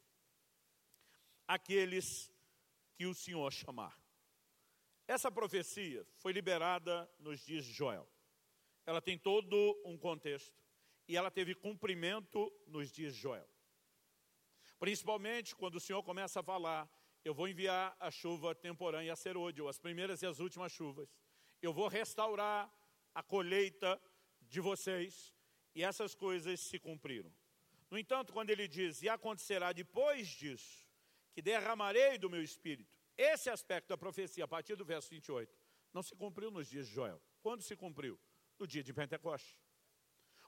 aqueles 1.47 2.33
que 2.95 3.07
o 3.07 3.15
Senhor 3.15 3.53
chamar. 3.53 3.99
Essa 5.07 5.31
profecia 5.31 6.07
foi 6.17 6.33
liberada 6.33 7.11
nos 7.19 7.41
dias 7.45 7.65
de 7.65 7.73
Joel. 7.73 8.09
Ela 8.87 9.01
tem 9.01 9.19
todo 9.19 9.57
um 9.85 9.99
contexto 9.99 10.55
e 11.07 11.17
ela 11.17 11.31
teve 11.31 11.55
cumprimento 11.55 12.53
nos 12.67 12.91
dias 12.91 13.15
de 13.15 13.21
Joel. 13.21 13.49
Principalmente 14.79 15.55
quando 15.55 15.77
o 15.77 15.81
Senhor 15.81 16.03
começa 16.03 16.41
a 16.41 16.43
falar: 16.43 16.91
Eu 17.25 17.35
vou 17.35 17.49
enviar 17.49 17.97
a 18.01 18.11
chuva 18.11 18.55
temporânea 18.55 19.13
a 19.13 19.17
Serôdio, 19.17 19.69
as 19.69 19.79
primeiras 19.79 20.23
e 20.23 20.27
as 20.27 20.41
últimas 20.41 20.73
chuvas. 20.73 21.15
Eu 21.61 21.73
vou 21.73 21.89
restaurar 21.89 22.73
a 23.15 23.23
colheita 23.23 24.01
de 24.43 24.61
vocês, 24.61 25.35
e 25.75 25.83
essas 25.83 26.15
coisas 26.15 26.61
se 26.61 26.79
cumpriram. 26.79 27.33
No 27.91 27.99
entanto, 27.99 28.33
quando 28.33 28.51
ele 28.51 28.67
diz, 28.67 29.03
e 29.03 29.09
acontecerá 29.09 29.73
depois 29.73 30.29
disso, 30.29 30.84
que 31.35 31.43
derramarei 31.43 32.17
do 32.17 32.31
meu 32.31 32.43
espírito, 32.43 32.97
esse 33.17 33.51
aspecto 33.51 33.89
da 33.89 33.99
profecia, 33.99 34.45
a 34.45 34.49
partir 34.49 34.77
do 34.77 34.85
verso 34.85 35.11
28, 35.11 35.53
não 35.93 36.03
se 36.03 36.15
cumpriu 36.15 36.51
nos 36.51 36.69
dias 36.69 36.89
de 36.89 36.95
Joel. 36.95 37.21
Quando 37.43 37.63
se 37.63 37.77
cumpriu? 37.77 38.19
No 38.59 38.67
dia 38.67 38.83
de 38.83 38.93
Pentecostes. 38.93 39.59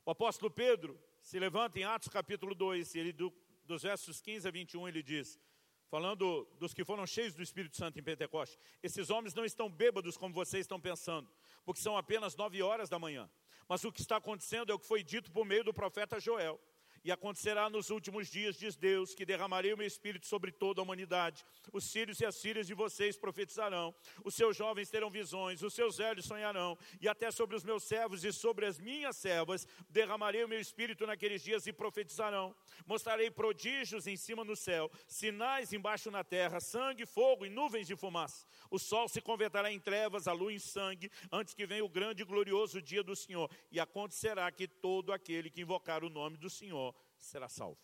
O 0.05 0.11
apóstolo 0.11 0.51
Pedro 0.51 0.99
se 1.21 1.39
levanta 1.39 1.79
em 1.79 1.85
Atos 1.85 2.09
capítulo 2.09 2.55
2, 2.55 2.95
ele, 2.95 3.13
do, 3.13 3.35
dos 3.65 3.83
versos 3.83 4.21
15 4.21 4.47
a 4.47 4.51
21, 4.51 4.89
ele 4.89 5.03
diz: 5.03 5.41
falando 5.89 6.45
dos 6.59 6.75
que 6.75 6.85
foram 6.85 7.07
cheios 7.07 7.35
do 7.35 7.43
Espírito 7.43 7.77
Santo 7.77 7.99
em 7.99 8.03
Pentecostes. 8.03 8.59
Esses 8.83 9.11
homens 9.11 9.35
não 9.35 9.45
estão 9.45 9.71
bêbados 9.71 10.17
como 10.17 10.35
vocês 10.35 10.63
estão 10.63 10.81
pensando, 10.81 11.31
porque 11.65 11.81
são 11.81 11.97
apenas 11.97 12.37
nove 12.37 12.63
horas 12.63 12.89
da 12.89 12.99
manhã. 12.99 13.31
Mas 13.69 13.85
o 13.85 13.93
que 13.93 14.01
está 14.01 14.17
acontecendo 14.17 14.71
é 14.71 14.75
o 14.75 14.79
que 14.79 14.87
foi 14.87 15.03
dito 15.03 15.31
por 15.31 15.45
meio 15.45 15.65
do 15.65 15.75
profeta 15.75 16.21
Joel. 16.21 16.61
E 17.07 17.13
acontecerá 17.13 17.71
nos 17.71 17.89
últimos 17.89 18.27
dias, 18.27 18.57
diz 18.57 18.75
Deus, 18.75 19.15
que 19.15 19.25
derramarei 19.25 19.73
o 19.73 19.77
meu 19.77 19.87
espírito 19.87 20.27
sobre 20.27 20.51
toda 20.51 20.81
a 20.81 20.83
humanidade. 20.83 21.45
Os 21.73 21.85
sírios 21.85 22.19
e 22.19 22.27
as 22.27 22.35
sírias 22.35 22.67
de 22.67 22.75
vocês 22.75 23.17
profetizarão, 23.17 23.95
os 24.25 24.35
seus 24.35 24.57
jovens 24.57 24.91
terão 24.91 25.09
visões, 25.09 25.63
os 25.63 25.73
seus 25.73 25.99
velhos 25.99 26.25
sonharão, 26.25 26.77
e 27.01 27.09
até 27.09 27.31
sobre 27.31 27.55
os 27.55 27.63
meus 27.63 27.85
servos 27.85 28.25
e 28.25 28.33
sobre 28.33 28.67
as 28.67 28.81
minhas 28.81 29.17
servas 29.17 29.69
derramarei 29.89 30.43
o 30.43 30.49
meu 30.49 30.59
espírito 30.59 31.07
naqueles 31.07 31.45
dias 31.45 31.65
e 31.69 31.73
profetizarão. 31.73 32.53
Mostrarei 32.85 33.31
prodígios 33.31 34.09
em 34.09 34.17
cima 34.17 34.45
no 34.45 34.57
céu, 34.57 34.91
sinais 35.07 35.73
embaixo 35.73 36.11
na 36.11 36.25
terra, 36.25 36.59
sangue, 36.59 37.07
fogo 37.07 37.47
e 37.47 37.49
nuvens 37.49 37.87
de 37.87 37.95
fumaça. 37.95 38.49
O 38.69 38.81
sol 38.81 39.09
se 39.09 39.21
converterá 39.21 39.71
em 39.71 39.79
trevas, 39.79 40.27
a 40.27 40.33
lua 40.33 40.53
em 40.53 40.59
sangue, 40.59 41.09
antes 41.31 41.55
que 41.55 41.67
venha 41.67 41.85
o 41.85 41.89
grande 41.89 42.23
e 42.23 42.27
glorioso 42.27 42.83
dia 42.83 43.05
do 43.05 43.15
Senhor. 43.15 43.49
E 43.71 43.79
acontecerá 43.79 44.51
que 44.51 44.67
todo 44.67 45.13
aquele 45.13 45.49
que 45.49 45.61
invocar 45.61 46.03
o 46.03 46.11
nome 46.11 46.37
do 46.37 46.51
Senhor 46.51 46.96
será 47.27 47.49
salvo. 47.49 47.79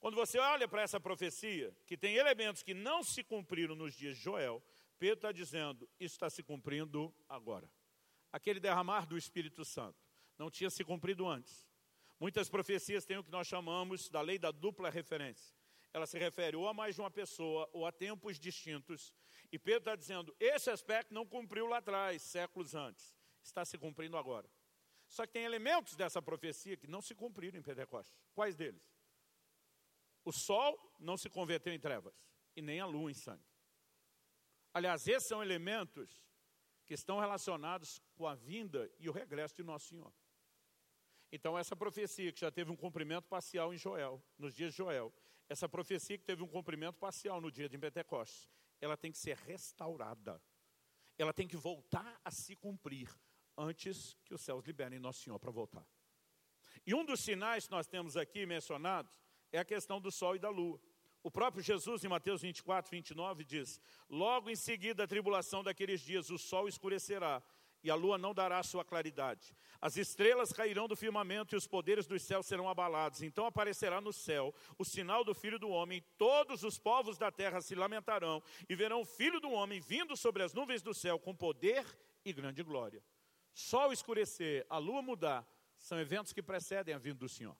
Quando 0.00 0.16
você 0.16 0.38
olha 0.38 0.68
para 0.68 0.82
essa 0.82 1.00
profecia, 1.00 1.74
que 1.86 1.96
tem 1.96 2.16
elementos 2.16 2.62
que 2.62 2.74
não 2.74 3.02
se 3.02 3.24
cumpriram 3.24 3.74
nos 3.74 3.94
dias 3.94 4.16
de 4.16 4.22
Joel, 4.22 4.62
Pedro 4.98 5.16
está 5.16 5.32
dizendo, 5.32 5.88
isso 5.98 6.14
está 6.14 6.28
se 6.28 6.42
cumprindo 6.42 7.14
agora. 7.28 7.70
Aquele 8.30 8.60
derramar 8.60 9.06
do 9.06 9.16
Espírito 9.16 9.64
Santo 9.64 9.98
não 10.38 10.50
tinha 10.50 10.68
se 10.68 10.84
cumprido 10.84 11.26
antes. 11.26 11.66
Muitas 12.20 12.48
profecias 12.48 13.04
têm 13.04 13.18
o 13.18 13.24
que 13.24 13.30
nós 13.30 13.46
chamamos 13.46 14.08
da 14.08 14.20
lei 14.20 14.38
da 14.38 14.50
dupla 14.50 14.90
referência. 14.90 15.54
Ela 15.92 16.06
se 16.06 16.18
refere 16.18 16.56
ou 16.56 16.68
a 16.68 16.74
mais 16.74 16.96
de 16.96 17.00
uma 17.00 17.10
pessoa 17.10 17.68
ou 17.72 17.86
a 17.86 17.92
tempos 17.92 18.38
distintos. 18.38 19.14
E 19.52 19.58
Pedro 19.58 19.80
está 19.80 19.96
dizendo, 19.96 20.34
esse 20.40 20.68
aspecto 20.68 21.14
não 21.14 21.24
cumpriu 21.24 21.66
lá 21.66 21.78
atrás, 21.78 22.20
séculos 22.22 22.74
antes. 22.74 23.14
Está 23.42 23.64
se 23.64 23.78
cumprindo 23.78 24.16
agora. 24.16 24.48
Só 25.14 25.24
que 25.24 25.32
tem 25.32 25.44
elementos 25.44 25.94
dessa 25.94 26.20
profecia 26.20 26.76
que 26.76 26.88
não 26.88 27.00
se 27.00 27.14
cumpriram 27.14 27.56
em 27.56 27.62
Pentecostes. 27.62 28.12
Quais 28.34 28.56
deles? 28.56 28.82
O 30.24 30.32
sol 30.32 30.76
não 30.98 31.16
se 31.16 31.30
converteu 31.30 31.72
em 31.72 31.78
trevas, 31.78 32.12
e 32.56 32.60
nem 32.60 32.80
a 32.80 32.86
lua 32.86 33.12
em 33.12 33.14
sangue. 33.14 33.46
Aliás, 34.72 35.06
esses 35.06 35.28
são 35.28 35.40
elementos 35.40 36.26
que 36.84 36.94
estão 36.94 37.20
relacionados 37.20 38.02
com 38.16 38.26
a 38.26 38.34
vinda 38.34 38.90
e 38.98 39.08
o 39.08 39.12
regresso 39.12 39.54
de 39.54 39.62
Nosso 39.62 39.86
Senhor. 39.86 40.12
Então, 41.30 41.56
essa 41.56 41.76
profecia 41.76 42.32
que 42.32 42.40
já 42.40 42.50
teve 42.50 42.72
um 42.72 42.76
cumprimento 42.76 43.28
parcial 43.28 43.72
em 43.72 43.78
Joel, 43.78 44.20
nos 44.36 44.52
dias 44.52 44.72
de 44.72 44.78
Joel, 44.78 45.14
essa 45.48 45.68
profecia 45.68 46.18
que 46.18 46.24
teve 46.24 46.42
um 46.42 46.48
cumprimento 46.48 46.98
parcial 46.98 47.40
no 47.40 47.52
dia 47.52 47.68
de 47.68 47.78
Pentecostes, 47.78 48.50
ela 48.80 48.96
tem 48.96 49.12
que 49.12 49.18
ser 49.18 49.36
restaurada. 49.36 50.42
Ela 51.16 51.32
tem 51.32 51.46
que 51.46 51.56
voltar 51.56 52.20
a 52.24 52.32
se 52.32 52.56
cumprir 52.56 53.08
antes 53.56 54.16
que 54.24 54.34
os 54.34 54.40
céus 54.40 54.64
liberem 54.64 54.98
Nosso 54.98 55.22
Senhor 55.22 55.38
para 55.38 55.50
voltar. 55.50 55.86
E 56.86 56.94
um 56.94 57.04
dos 57.04 57.20
sinais 57.20 57.66
que 57.66 57.72
nós 57.72 57.86
temos 57.86 58.16
aqui 58.16 58.44
mencionados 58.44 59.12
é 59.52 59.58
a 59.58 59.64
questão 59.64 60.00
do 60.00 60.10
sol 60.10 60.36
e 60.36 60.38
da 60.38 60.50
lua. 60.50 60.80
O 61.22 61.30
próprio 61.30 61.62
Jesus, 61.62 62.04
em 62.04 62.08
Mateus 62.08 62.42
24, 62.42 62.90
29, 62.90 63.44
diz: 63.44 63.80
Logo 64.10 64.50
em 64.50 64.56
seguida 64.56 65.04
a 65.04 65.06
tribulação 65.06 65.62
daqueles 65.62 66.00
dias, 66.00 66.28
o 66.28 66.36
sol 66.36 66.68
escurecerá 66.68 67.42
e 67.84 67.90
a 67.90 67.94
lua 67.94 68.16
não 68.16 68.34
dará 68.34 68.62
sua 68.62 68.84
claridade. 68.84 69.54
As 69.80 69.98
estrelas 69.98 70.52
cairão 70.52 70.88
do 70.88 70.96
firmamento 70.96 71.54
e 71.54 71.58
os 71.58 71.66
poderes 71.66 72.06
dos 72.06 72.22
céus 72.22 72.46
serão 72.46 72.68
abalados. 72.68 73.22
Então 73.22 73.44
aparecerá 73.44 74.00
no 74.00 74.12
céu 74.12 74.54
o 74.78 74.84
sinal 74.84 75.22
do 75.22 75.34
Filho 75.34 75.58
do 75.58 75.68
Homem. 75.68 76.02
Todos 76.16 76.62
os 76.62 76.78
povos 76.78 77.18
da 77.18 77.30
terra 77.30 77.60
se 77.60 77.74
lamentarão 77.74 78.42
e 78.68 78.74
verão 78.74 79.02
o 79.02 79.04
Filho 79.04 79.38
do 79.38 79.50
Homem 79.50 79.80
vindo 79.80 80.16
sobre 80.16 80.42
as 80.42 80.54
nuvens 80.54 80.82
do 80.82 80.94
céu 80.94 81.18
com 81.18 81.34
poder 81.34 81.84
e 82.24 82.32
grande 82.32 82.62
glória. 82.62 83.02
Sol 83.54 83.92
escurecer, 83.92 84.66
a 84.68 84.78
lua 84.78 85.00
mudar, 85.00 85.46
são 85.78 85.98
eventos 86.00 86.32
que 86.32 86.42
precedem 86.42 86.92
a 86.92 86.98
vinda 86.98 87.20
do 87.20 87.28
Senhor. 87.28 87.56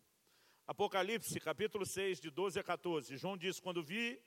Apocalipse, 0.67 1.39
capítulo 1.39 1.87
6, 1.87 2.21
de 2.21 2.31
12 2.31 2.59
a 2.59 2.65
14. 2.65 3.17
João 3.17 3.37
diz: 3.37 3.61
Quando 3.61 3.81
vi, 3.81 4.21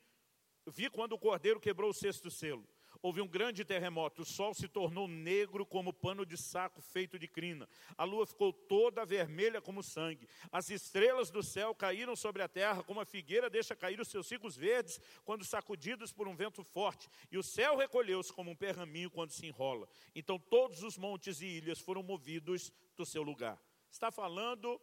vi 0.66 0.90
quando 0.90 1.12
o 1.14 1.20
cordeiro 1.20 1.60
quebrou 1.60 1.90
o 1.90 1.94
sexto 1.94 2.32
selo. 2.32 2.66
Houve 3.02 3.22
um 3.22 3.28
grande 3.28 3.64
terremoto, 3.64 4.22
o 4.22 4.26
sol 4.26 4.54
se 4.54 4.68
tornou 4.68 5.08
negro 5.08 5.66
como 5.66 5.94
pano 5.94 6.26
de 6.26 6.38
saco 6.38 6.82
feito 6.82 7.18
de 7.18 7.28
crina. 7.28 7.68
A 7.98 8.04
lua 8.04 8.26
ficou 8.26 8.52
toda 8.52 9.06
vermelha 9.06 9.62
como 9.62 9.84
sangue. 9.84 10.28
As 10.52 10.70
estrelas 10.70 11.30
do 11.30 11.44
céu 11.44 11.74
caíram 11.76 12.16
sobre 12.16 12.42
a 12.42 12.48
terra, 12.48 12.84
como 12.84 13.00
a 13.00 13.06
figueira 13.06 13.50
deixa 13.50 13.76
cair 13.76 14.00
os 14.00 14.08
seus 14.08 14.28
ciclos 14.28 14.56
verdes 14.56 15.00
quando 15.24 15.46
sacudidos 15.46 16.12
por 16.12 16.28
um 16.28 16.36
vento 16.36 16.64
forte. 16.64 17.10
E 17.32 17.38
o 17.38 17.44
céu 17.44 17.78
recolheu-se 17.78 18.34
como 18.34 18.52
um 18.52 18.56
pergaminho 18.56 19.12
quando 19.12 19.32
se 19.32 19.46
enrola. 19.46 19.88
Então 20.16 20.40
todos 20.40 20.84
os 20.84 20.98
montes 20.98 21.42
e 21.42 21.46
ilhas 21.46 21.80
foram 21.80 22.04
movidos 22.04 22.72
do 22.96 23.06
seu 23.06 23.24
lugar. 23.24 23.62
Está 23.90 24.12
falando 24.12 24.80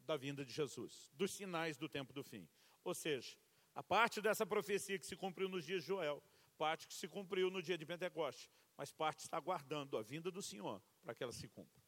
da 0.00 0.16
vinda 0.16 0.44
de 0.44 0.52
Jesus, 0.52 1.10
dos 1.14 1.30
sinais 1.30 1.76
do 1.76 1.88
tempo 1.88 2.12
do 2.12 2.22
fim. 2.22 2.48
Ou 2.82 2.94
seja, 2.94 3.36
a 3.74 3.82
parte 3.82 4.20
dessa 4.20 4.44
profecia 4.44 4.98
que 4.98 5.06
se 5.06 5.16
cumpriu 5.16 5.48
nos 5.48 5.64
dias 5.64 5.82
de 5.82 5.88
Joel, 5.88 6.22
parte 6.60 6.86
que 6.86 6.92
se 6.92 7.08
cumpriu 7.08 7.50
no 7.50 7.62
dia 7.62 7.78
de 7.78 7.86
Pentecostes, 7.86 8.50
mas 8.76 8.92
parte 8.92 9.20
está 9.20 9.38
aguardando 9.38 9.96
a 9.96 10.02
vinda 10.02 10.30
do 10.30 10.42
Senhor 10.42 10.78
para 11.02 11.14
que 11.14 11.22
ela 11.22 11.32
se 11.32 11.48
cumpra. 11.48 11.82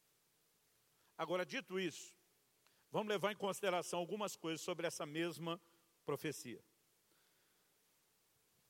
Agora, 1.15 1.45
dito 1.45 1.79
isso, 1.79 2.17
vamos 2.91 3.09
levar 3.09 3.33
em 3.33 3.37
consideração 3.37 3.99
algumas 3.99 4.35
coisas 4.35 4.63
sobre 4.63 4.87
essa 4.87 5.05
mesma 5.05 5.61
profecia. 6.07 6.65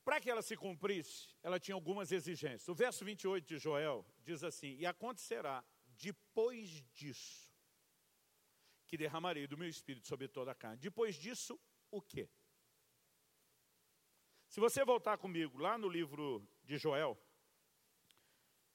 Para 0.05 0.21
que 0.21 0.29
ela 0.29 0.43
se 0.43 0.57
cumprisse, 0.57 1.29
ela 1.41 1.61
tinha 1.61 1.77
algumas 1.77 2.11
exigências. 2.11 2.69
O 2.69 2.75
verso 2.75 3.05
28 3.05 3.47
de 3.47 3.59
Joel 3.59 4.05
diz 4.25 4.43
assim: 4.43 4.75
E 4.81 4.85
acontecerá 4.85 5.65
depois 5.87 6.83
disso 6.93 7.49
que 8.89 8.97
derramarei 8.97 9.47
do 9.47 9.57
meu 9.57 9.69
espírito 9.69 10.09
sobre 10.09 10.27
toda 10.27 10.51
a 10.51 10.55
carne. 10.57 10.79
Depois 10.79 11.15
disso, 11.15 11.61
o 11.93 12.03
quê? 12.03 12.29
Se 14.53 14.61
você 14.61 14.85
voltar 14.85 15.17
comigo 15.17 15.57
lá 15.57 15.79
no 15.79 15.89
livro 15.89 16.47
de 16.63 16.77
Joel, 16.77 17.19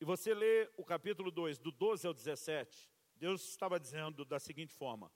e 0.02 0.06
você 0.06 0.34
ler 0.34 0.74
o 0.76 0.84
capítulo 0.84 1.30
2, 1.30 1.60
do 1.60 1.72
12 1.72 2.08
ao 2.08 2.16
17, 2.16 2.90
Deus 3.16 3.48
estava 3.48 3.80
dizendo 3.80 4.26
da 4.26 4.40
seguinte 4.40 4.74
forma: 4.74 5.12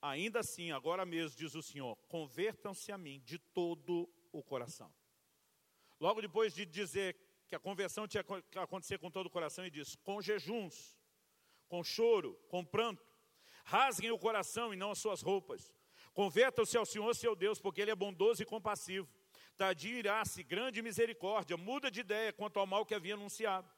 Ainda 0.00 0.40
assim, 0.40 0.72
agora 0.72 1.04
mesmo, 1.04 1.36
diz 1.36 1.54
o 1.54 1.60
Senhor, 1.60 1.96
convertam-se 2.08 2.90
a 2.90 2.96
mim 2.96 3.20
de 3.26 3.38
todo 3.38 4.10
o 4.32 4.42
coração. 4.42 4.90
Logo 6.00 6.22
depois 6.22 6.54
de 6.54 6.64
dizer 6.64 7.14
que 7.46 7.54
a 7.54 7.60
conversão 7.60 8.08
tinha 8.08 8.24
que 8.24 8.58
acontecer 8.58 8.98
com 8.98 9.10
todo 9.10 9.26
o 9.26 9.30
coração, 9.30 9.66
ele 9.66 9.70
diz: 9.70 9.96
com 9.96 10.22
jejuns, 10.22 10.98
com 11.68 11.84
choro, 11.84 12.40
com 12.48 12.64
pranto, 12.64 13.06
Rasguem 13.64 14.10
o 14.10 14.18
coração 14.18 14.72
e 14.72 14.78
não 14.78 14.92
as 14.92 14.98
suas 14.98 15.20
roupas. 15.20 15.70
Convertam-se 16.14 16.78
ao 16.78 16.86
Senhor 16.86 17.14
seu 17.14 17.36
Deus, 17.36 17.60
porque 17.60 17.82
Ele 17.82 17.90
é 17.90 17.94
bondoso 17.94 18.42
e 18.42 18.46
compassivo. 18.46 19.06
Tadio 19.60 19.98
irá-se, 19.98 20.42
grande 20.42 20.80
misericórdia, 20.80 21.54
muda 21.54 21.90
de 21.90 22.00
ideia 22.00 22.32
quanto 22.32 22.58
ao 22.58 22.66
mal 22.66 22.86
que 22.86 22.94
havia 22.94 23.12
anunciado. 23.12 23.70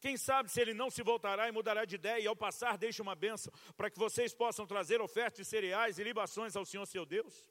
Quem 0.00 0.16
sabe 0.16 0.50
se 0.50 0.60
ele 0.60 0.74
não 0.74 0.90
se 0.90 1.04
voltará 1.04 1.48
e 1.48 1.52
mudará 1.52 1.84
de 1.84 1.94
ideia, 1.94 2.18
e 2.18 2.26
ao 2.26 2.34
passar 2.34 2.76
deixa 2.76 3.00
uma 3.00 3.14
bênção, 3.14 3.52
para 3.76 3.88
que 3.88 3.96
vocês 3.96 4.34
possam 4.34 4.66
trazer 4.66 5.00
ofertas 5.00 5.38
de 5.38 5.44
cereais 5.44 6.00
e 6.00 6.02
libações 6.02 6.56
ao 6.56 6.64
Senhor 6.64 6.84
seu 6.86 7.06
Deus? 7.06 7.48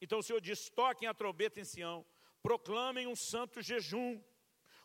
Então 0.00 0.20
o 0.20 0.22
Senhor 0.22 0.40
diz: 0.40 0.70
toquem 0.70 1.08
a 1.08 1.12
trombeta 1.12 1.58
em 1.58 1.64
Sião, 1.64 2.06
proclamem 2.40 3.08
um 3.08 3.16
santo 3.16 3.60
jejum, 3.60 4.22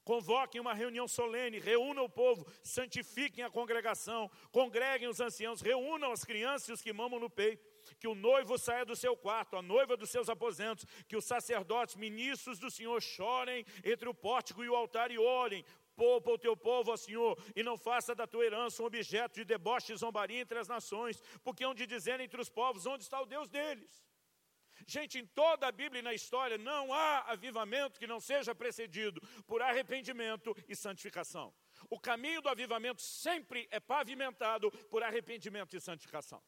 Convoquem 0.03 0.59
uma 0.59 0.73
reunião 0.73 1.07
solene, 1.07 1.59
reúnam 1.59 2.05
o 2.05 2.09
povo, 2.09 2.43
santifiquem 2.63 3.43
a 3.43 3.49
congregação, 3.51 4.27
congreguem 4.51 5.07
os 5.07 5.19
anciãos, 5.19 5.61
reúnam 5.61 6.11
as 6.11 6.23
crianças 6.23 6.69
e 6.69 6.73
os 6.73 6.81
que 6.81 6.91
mamam 6.91 7.19
no 7.19 7.29
peito. 7.29 7.68
Que 7.99 8.07
o 8.07 8.15
noivo 8.15 8.57
saia 8.57 8.85
do 8.85 8.95
seu 8.95 9.15
quarto, 9.15 9.55
a 9.55 9.61
noiva 9.61 9.95
dos 9.95 10.09
seus 10.09 10.29
aposentos, 10.29 10.85
que 11.07 11.15
os 11.15 11.25
sacerdotes, 11.25 11.95
ministros 11.95 12.59
do 12.59 12.69
Senhor, 12.69 13.01
chorem 13.01 13.65
entre 13.83 14.09
o 14.09 14.13
pórtico 14.13 14.63
e 14.63 14.69
o 14.69 14.75
altar 14.75 15.11
e 15.11 15.17
orem. 15.17 15.63
Poupa 15.95 16.31
o 16.31 16.37
teu 16.37 16.55
povo, 16.55 16.91
ó 16.91 16.97
Senhor, 16.97 17.37
e 17.55 17.61
não 17.61 17.77
faça 17.77 18.15
da 18.15 18.25
tua 18.25 18.45
herança 18.45 18.81
um 18.81 18.85
objeto 18.85 19.35
de 19.35 19.43
deboche 19.43 19.91
e 19.91 19.97
zombaria 19.97 20.39
entre 20.39 20.57
as 20.57 20.67
nações, 20.67 21.21
porque 21.43 21.65
hão 21.65 21.73
de 21.73 21.85
dizer 21.85 22.19
entre 22.21 22.39
os 22.39 22.49
povos 22.49 22.85
onde 22.85 23.03
está 23.03 23.19
o 23.21 23.25
Deus 23.25 23.49
deles. 23.49 24.07
Gente, 24.87 25.19
em 25.19 25.25
toda 25.25 25.67
a 25.67 25.71
Bíblia 25.71 25.99
e 25.99 26.03
na 26.03 26.13
história 26.13 26.57
não 26.57 26.93
há 26.93 27.31
avivamento 27.31 27.99
que 27.99 28.07
não 28.07 28.19
seja 28.19 28.55
precedido 28.55 29.21
por 29.45 29.61
arrependimento 29.61 30.55
e 30.67 30.75
santificação. 30.75 31.53
O 31.89 31.99
caminho 31.99 32.41
do 32.41 32.49
avivamento 32.49 33.01
sempre 33.01 33.67
é 33.71 33.79
pavimentado 33.79 34.71
por 34.89 35.03
arrependimento 35.03 35.75
e 35.75 35.81
santificação. 35.81 36.41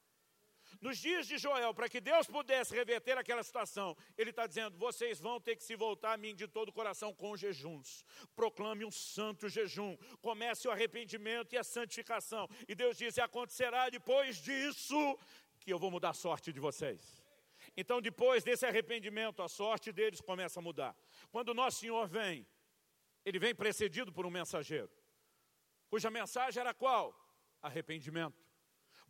Nos 0.82 0.98
dias 0.98 1.28
de 1.28 1.38
Joel, 1.38 1.76
para 1.76 1.88
que 1.88 2.02
Deus 2.02 2.26
pudesse 2.26 2.74
reverter 2.74 3.16
aquela 3.16 3.44
situação, 3.44 3.96
Ele 4.18 4.32
está 4.32 4.48
dizendo: 4.48 4.80
vocês 4.80 5.20
vão 5.20 5.40
ter 5.40 5.56
que 5.56 5.64
se 5.64 5.76
voltar 5.76 6.14
a 6.14 6.18
mim 6.18 6.34
de 6.34 6.48
todo 6.48 6.70
o 6.70 6.74
coração 6.74 7.14
com 7.14 7.38
jejuns. 7.38 8.04
Proclame 8.36 8.84
um 8.84 8.90
santo 8.90 9.48
jejum. 9.48 9.96
Comece 10.22 10.68
o 10.68 10.72
arrependimento 10.72 11.54
e 11.54 11.58
a 11.58 11.64
santificação. 11.64 12.50
E 12.68 12.74
Deus 12.74 12.98
diz: 12.98 13.16
e 13.16 13.22
acontecerá 13.22 13.90
depois 13.90 14.38
disso 14.38 15.20
que 15.60 15.72
eu 15.72 15.78
vou 15.78 15.92
mudar 15.92 16.10
a 16.10 16.14
sorte 16.14 16.52
de 16.52 16.60
vocês. 16.60 17.24
Então, 17.78 18.02
depois 18.02 18.44
desse 18.44 18.66
arrependimento, 18.66 19.44
a 19.44 19.48
sorte 19.48 19.92
deles 19.92 20.20
começa 20.20 20.60
a 20.60 20.64
mudar. 20.64 20.98
Quando 21.32 21.54
nosso 21.54 21.82
Senhor 21.82 22.08
vem, 22.08 22.48
ele 23.24 23.38
vem 23.38 23.54
precedido 23.54 24.12
por 24.12 24.26
um 24.26 24.32
mensageiro, 24.32 24.92
cuja 25.92 26.10
mensagem 26.10 26.60
era 26.60 26.74
qual? 26.74 27.16
Arrependimento. 27.62 28.51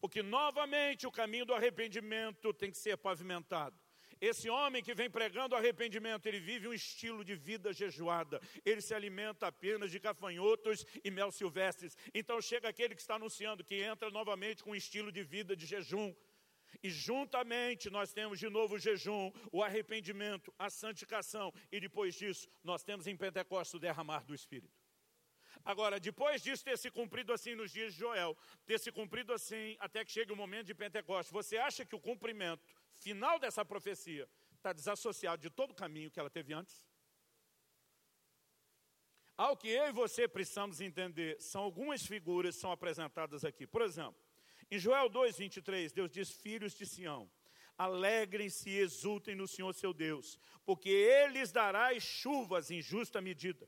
Porque 0.02 0.24
novamente 0.24 1.06
o 1.06 1.12
caminho 1.12 1.45
do 1.45 1.54
arrependimento 1.54 2.52
tem 2.54 2.72
que 2.72 2.78
ser 2.78 2.97
pavimentado. 2.97 3.80
Esse 4.20 4.49
homem 4.49 4.84
que 4.84 4.93
vem 4.93 5.10
pregando 5.10 5.56
arrependimento, 5.56 6.28
ele 6.28 6.39
vive 6.39 6.68
um 6.68 6.74
estilo 6.74 7.24
de 7.24 7.36
vida 7.36 7.74
jejuada. 7.74 8.39
Ele 8.64 8.82
se 8.82 8.93
alimenta 8.93 9.47
apenas 9.47 9.89
de 9.89 9.99
gafanhotos 9.99 10.86
e 11.04 11.10
mel 11.10 11.32
silvestres. 11.32 11.97
Então 12.14 12.39
chega 12.41 12.70
aquele 12.70 12.93
que 12.93 13.02
está 13.02 13.16
anunciando 13.16 13.64
que 13.64 13.82
entra 13.82 14.12
novamente 14.12 14.64
com 14.64 14.72
um 14.72 14.76
estilo 14.76 15.12
de 15.12 15.24
vida 15.24 15.56
de 15.56 15.66
jejum. 15.66 16.14
E 16.84 16.89
juntamente 16.89 17.89
nós 17.89 18.14
temos 18.14 18.39
de 18.39 18.49
novo 18.49 18.76
o 18.76 18.80
jejum, 18.80 19.32
o 19.52 19.64
arrependimento, 19.64 20.54
a 20.58 20.70
santificação, 20.70 21.54
e 21.72 21.80
depois 21.80 22.16
disso 22.16 22.47
nós 22.64 22.84
temos 22.84 23.08
em 23.08 23.16
Pentecostes 23.16 23.74
o 23.74 23.80
derramar 23.80 24.24
do 24.24 24.34
Espírito. 24.34 24.81
Agora, 25.64 25.99
depois 25.99 26.41
disso 26.41 26.64
ter 26.64 26.78
se 26.78 26.89
cumprido 26.89 27.32
assim 27.34 27.55
nos 27.55 27.72
dias 27.72 27.93
de 27.93 27.99
Joel, 27.99 28.38
ter 28.66 28.80
se 28.80 28.91
cumprido 28.91 29.34
assim 29.34 29.76
até 29.80 30.03
que 30.03 30.12
chegue 30.12 30.32
o 30.32 30.36
momento 30.36 30.68
de 30.68 30.74
Pentecostes, 30.74 31.32
você 31.32 31.57
acha 31.57 31.86
que 31.86 31.95
o 31.95 31.99
cumprimento 31.99 32.64
final 32.95 33.39
dessa 33.39 33.64
profecia 33.64 34.28
está 34.55 34.74
desassociado 34.74 35.41
de 35.41 35.49
todo 35.49 35.72
o 35.72 35.76
caminho 35.76 36.12
que 36.12 36.20
ela 36.20 36.30
teve 36.30 36.53
antes? 36.53 36.86
Ao 39.38 39.57
que 39.57 39.70
eu 39.70 39.88
e 39.88 39.91
você 39.91 40.28
precisamos 40.28 40.82
entender, 40.82 41.41
são 41.41 41.64
algumas 41.64 42.05
figuras 42.05 42.55
que 42.55 42.62
são 42.62 42.72
apresentadas 42.72 43.43
aqui. 43.43 43.66
Por 43.66 43.82
exemplo, 43.82 44.22
em 44.70 44.78
Joel 44.78 45.09
2, 45.09 45.38
23, 45.38 45.91
Deus 45.91 46.12
diz: 46.12 46.32
Filhos 46.32 46.74
de 46.74 46.86
Sião, 46.86 47.30
alegrem-se 47.78 48.70
e 48.70 48.78
exultem 48.78 49.34
no 49.36 49.47
Senhor 49.47 49.74
seu 49.74 49.93
Deus, 49.93 50.39
porque 50.64 50.89
Ele 50.89 51.39
lhes 51.39 51.51
dará 51.51 51.89
as 51.89 52.03
chuvas 52.03 52.70
em 52.70 52.82
justa 52.82 53.20
medida. 53.20 53.68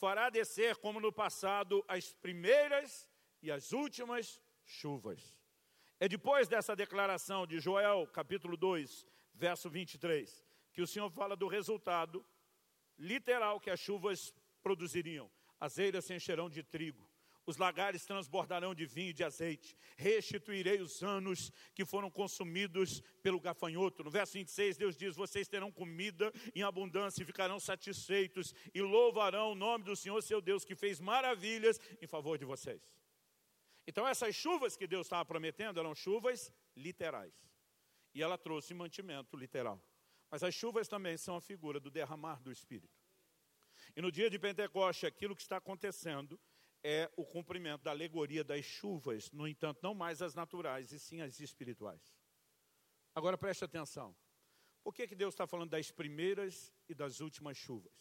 Fará 0.00 0.30
descer, 0.30 0.76
como 0.76 0.98
no 0.98 1.12
passado, 1.12 1.84
as 1.86 2.10
primeiras 2.14 3.06
e 3.42 3.50
as 3.50 3.70
últimas 3.70 4.40
chuvas. 4.64 5.38
É 5.98 6.08
depois 6.08 6.48
dessa 6.48 6.74
declaração 6.74 7.46
de 7.46 7.60
Joel, 7.60 8.06
capítulo 8.06 8.56
2, 8.56 9.06
verso 9.34 9.68
23, 9.68 10.42
que 10.72 10.80
o 10.80 10.86
Senhor 10.86 11.10
fala 11.10 11.36
do 11.36 11.46
resultado 11.48 12.24
literal 12.98 13.60
que 13.60 13.68
as 13.68 13.78
chuvas 13.78 14.34
produziriam: 14.62 15.30
as 15.60 15.76
eiras 15.78 16.06
se 16.06 16.14
encherão 16.14 16.48
de 16.48 16.62
trigo, 16.62 17.06
os 17.50 17.56
lagares 17.56 18.06
transbordarão 18.06 18.74
de 18.74 18.86
vinho 18.86 19.10
e 19.10 19.12
de 19.12 19.24
azeite, 19.24 19.76
restituirei 19.96 20.80
os 20.80 21.02
anos 21.02 21.52
que 21.74 21.84
foram 21.84 22.10
consumidos 22.10 23.00
pelo 23.22 23.40
gafanhoto. 23.40 24.04
No 24.04 24.10
verso 24.10 24.34
26, 24.34 24.76
Deus 24.76 24.96
diz: 24.96 25.16
Vocês 25.16 25.48
terão 25.48 25.70
comida 25.70 26.32
em 26.54 26.62
abundância 26.62 27.22
e 27.22 27.26
ficarão 27.26 27.58
satisfeitos 27.58 28.54
e 28.72 28.80
louvarão 28.80 29.52
o 29.52 29.54
nome 29.54 29.84
do 29.84 29.96
Senhor 29.96 30.22
seu 30.22 30.40
Deus, 30.40 30.64
que 30.64 30.76
fez 30.76 31.00
maravilhas 31.00 31.78
em 32.00 32.06
favor 32.06 32.38
de 32.38 32.44
vocês. 32.44 32.80
Então, 33.86 34.06
essas 34.06 34.34
chuvas 34.34 34.76
que 34.76 34.86
Deus 34.86 35.06
estava 35.06 35.24
prometendo 35.24 35.80
eram 35.80 35.94
chuvas 35.94 36.52
literais. 36.76 37.34
E 38.14 38.22
ela 38.22 38.38
trouxe 38.38 38.72
mantimento 38.72 39.36
literal. 39.36 39.82
Mas 40.30 40.44
as 40.44 40.54
chuvas 40.54 40.86
também 40.86 41.16
são 41.16 41.36
a 41.36 41.40
figura 41.40 41.80
do 41.80 41.90
derramar 41.90 42.40
do 42.40 42.52
Espírito. 42.52 43.00
E 43.96 44.00
no 44.00 44.12
dia 44.12 44.30
de 44.30 44.38
Pentecoste, 44.38 45.06
aquilo 45.06 45.34
que 45.34 45.42
está 45.42 45.56
acontecendo 45.56 46.38
é 46.82 47.10
o 47.16 47.24
cumprimento 47.24 47.82
da 47.82 47.90
alegoria 47.90 48.42
das 48.42 48.64
chuvas, 48.64 49.30
no 49.30 49.46
entanto, 49.46 49.80
não 49.82 49.94
mais 49.94 50.22
as 50.22 50.34
naturais, 50.34 50.92
e 50.92 50.98
sim 50.98 51.20
as 51.20 51.40
espirituais. 51.40 52.14
Agora 53.14 53.36
preste 53.36 53.64
atenção. 53.64 54.16
Por 54.82 54.94
que, 54.94 55.06
que 55.06 55.14
Deus 55.14 55.34
está 55.34 55.46
falando 55.46 55.70
das 55.70 55.90
primeiras 55.90 56.72
e 56.88 56.94
das 56.94 57.20
últimas 57.20 57.56
chuvas? 57.56 57.92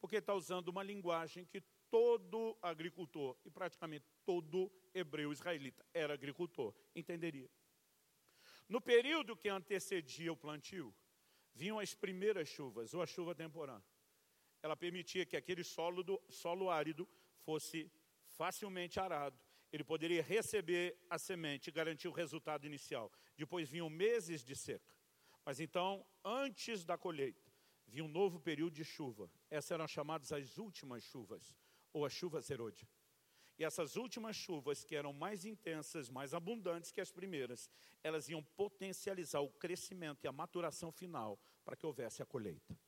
Porque 0.00 0.16
está 0.16 0.34
usando 0.34 0.68
uma 0.68 0.82
linguagem 0.82 1.44
que 1.44 1.60
todo 1.90 2.56
agricultor, 2.62 3.36
e 3.44 3.50
praticamente 3.50 4.06
todo 4.24 4.72
hebreu 4.94 5.32
israelita 5.32 5.84
era 5.92 6.14
agricultor, 6.14 6.74
entenderia. 6.94 7.50
No 8.68 8.80
período 8.80 9.36
que 9.36 9.48
antecedia 9.48 10.32
o 10.32 10.36
plantio, 10.36 10.94
vinham 11.54 11.78
as 11.78 11.94
primeiras 11.94 12.48
chuvas, 12.48 12.94
ou 12.94 13.02
a 13.02 13.06
chuva 13.06 13.34
temporã. 13.34 13.82
Ela 14.62 14.76
permitia 14.76 15.26
que 15.26 15.36
aquele 15.36 15.64
solo, 15.64 16.02
do, 16.02 16.22
solo 16.30 16.70
árido 16.70 17.06
fosse 17.44 17.90
facilmente 18.36 19.00
arado. 19.00 19.38
Ele 19.72 19.84
poderia 19.84 20.22
receber 20.22 20.98
a 21.08 21.18
semente 21.18 21.68
e 21.68 21.72
garantir 21.72 22.08
o 22.08 22.12
resultado 22.12 22.66
inicial. 22.66 23.10
Depois 23.36 23.68
vinham 23.68 23.88
meses 23.88 24.44
de 24.44 24.54
seca. 24.54 24.94
Mas 25.44 25.60
então, 25.60 26.06
antes 26.24 26.84
da 26.84 26.98
colheita, 26.98 27.50
vinha 27.86 28.04
um 28.04 28.08
novo 28.08 28.38
período 28.38 28.74
de 28.74 28.84
chuva. 28.84 29.30
Essas 29.50 29.70
eram 29.72 29.88
chamadas 29.88 30.30
as 30.32 30.58
últimas 30.58 31.02
chuvas, 31.02 31.54
ou 31.92 32.04
as 32.04 32.12
chuvas 32.12 32.50
herode. 32.50 32.86
E 33.58 33.64
essas 33.64 33.96
últimas 33.96 34.36
chuvas, 34.36 34.84
que 34.84 34.94
eram 34.94 35.12
mais 35.12 35.44
intensas, 35.44 36.08
mais 36.08 36.34
abundantes 36.34 36.90
que 36.90 37.00
as 37.00 37.10
primeiras, 37.10 37.70
elas 38.02 38.28
iam 38.28 38.42
potencializar 38.42 39.40
o 39.40 39.50
crescimento 39.50 40.24
e 40.24 40.28
a 40.28 40.32
maturação 40.32 40.90
final 40.92 41.38
para 41.64 41.76
que 41.76 41.86
houvesse 41.86 42.22
a 42.22 42.26
colheita. 42.26 42.78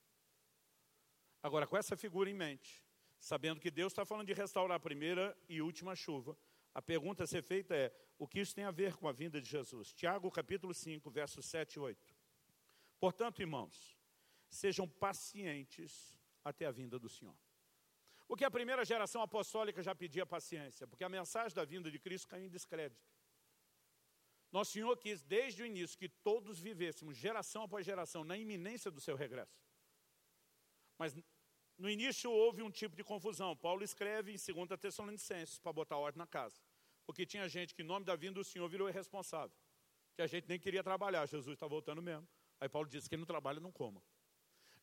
Agora, 1.42 1.66
com 1.66 1.76
essa 1.76 1.97
figura 1.97 2.30
em 2.30 2.34
mente, 2.34 2.84
sabendo 3.25 3.59
que 3.59 3.70
Deus 3.70 3.91
está 3.91 4.05
falando 4.05 4.27
de 4.27 4.35
restaurar 4.35 4.77
a 4.77 4.81
primeira 4.81 5.35
e 5.49 5.62
última 5.62 5.97
chuva, 5.97 6.37
a 6.75 6.83
pergunta 6.83 7.25
a 7.25 7.27
ser 7.27 7.43
feita 7.43 7.75
é: 7.75 7.91
o 8.18 8.29
que 8.29 8.39
isso 8.39 8.55
tem 8.55 8.64
a 8.64 8.70
ver 8.70 8.97
com 8.97 9.09
a 9.09 9.12
vinda 9.12 9.41
de 9.41 9.49
Jesus? 9.49 9.95
Tiago, 9.95 10.31
capítulo 10.31 10.75
5, 10.75 11.11
versos 11.11 11.47
7 11.47 11.75
e 11.75 11.81
8. 11.81 12.14
Portanto, 13.01 13.41
irmãos, 13.41 13.99
sejam 14.51 14.87
pacientes 14.87 16.20
até 16.45 16.66
a 16.66 16.70
vinda 16.70 16.99
do 16.99 17.09
Senhor. 17.09 17.35
Porque 18.29 18.45
a 18.45 18.51
primeira 18.51 18.85
geração 18.85 19.22
apostólica 19.22 19.83
já 19.83 19.95
pedia 19.95 20.27
paciência, 20.27 20.87
porque 20.87 21.05
a 21.05 21.09
mensagem 21.09 21.55
da 21.55 21.64
vinda 21.64 21.91
de 21.91 21.99
Cristo 21.99 22.29
caiu 22.29 22.45
em 22.45 22.51
descrédito. 22.51 23.09
Nosso 24.53 24.72
Senhor 24.72 24.95
quis, 24.99 25.22
desde 25.22 25.62
o 25.62 25.66
início, 25.66 25.99
que 25.99 26.09
todos 26.09 26.61
vivêssemos, 26.61 27.16
geração 27.16 27.62
após 27.62 27.87
geração, 27.87 28.22
na 28.22 28.37
iminência 28.37 28.91
do 28.91 29.01
seu 29.01 29.16
regresso. 29.16 29.59
Mas 30.99 31.14
no 31.77 31.91
início 31.91 32.31
houve 32.31 32.62
um 32.62 32.70
tipo 32.70 32.95
de 32.95 33.03
confusão. 33.03 33.57
Paulo 33.57 33.83
escreve 33.83 34.33
em 34.33 34.37
2 34.37 34.81
Tessalonicenses 34.81 35.59
para 35.59 35.72
botar 35.72 35.97
ordem 35.97 36.18
na 36.18 36.27
casa. 36.27 36.61
Porque 37.05 37.27
tinha 37.27 37.49
gente 37.49 37.75
que, 37.75 37.83
em 37.83 37.85
nome 37.85 38.05
da 38.07 38.16
vinda 38.16 38.35
do 38.35 38.45
Senhor, 38.45 38.68
virou 38.68 38.89
irresponsável. 38.89 39.55
Que 40.14 40.22
a 40.22 40.27
gente 40.27 40.49
nem 40.49 40.59
queria 40.59 40.83
trabalhar, 40.83 41.27
Jesus 41.27 41.55
está 41.55 41.66
voltando 41.66 42.01
mesmo. 42.01 42.27
Aí 42.61 42.68
Paulo 42.68 42.89
diz: 42.89 43.09
quem 43.09 43.18
não 43.18 43.27
trabalha, 43.27 43.61
não 43.61 43.72
coma. 43.72 44.03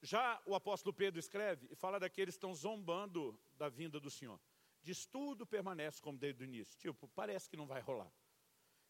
Já 0.01 0.41
o 0.45 0.55
apóstolo 0.55 0.93
Pedro 0.93 1.19
escreve 1.19 1.67
e 1.71 1.75
fala 1.75 1.99
daqueles 1.99 2.35
que 2.35 2.37
estão 2.37 2.53
zombando 2.53 3.39
da 3.53 3.69
vinda 3.69 3.99
do 3.99 4.09
Senhor. 4.09 4.39
Diz 4.81 5.05
tudo 5.05 5.45
permanece 5.45 6.01
como 6.01 6.17
desde 6.17 6.43
o 6.43 6.45
início. 6.45 6.77
Tipo, 6.77 7.07
parece 7.09 7.49
que 7.49 7.55
não 7.55 7.67
vai 7.67 7.81
rolar. 7.81 8.11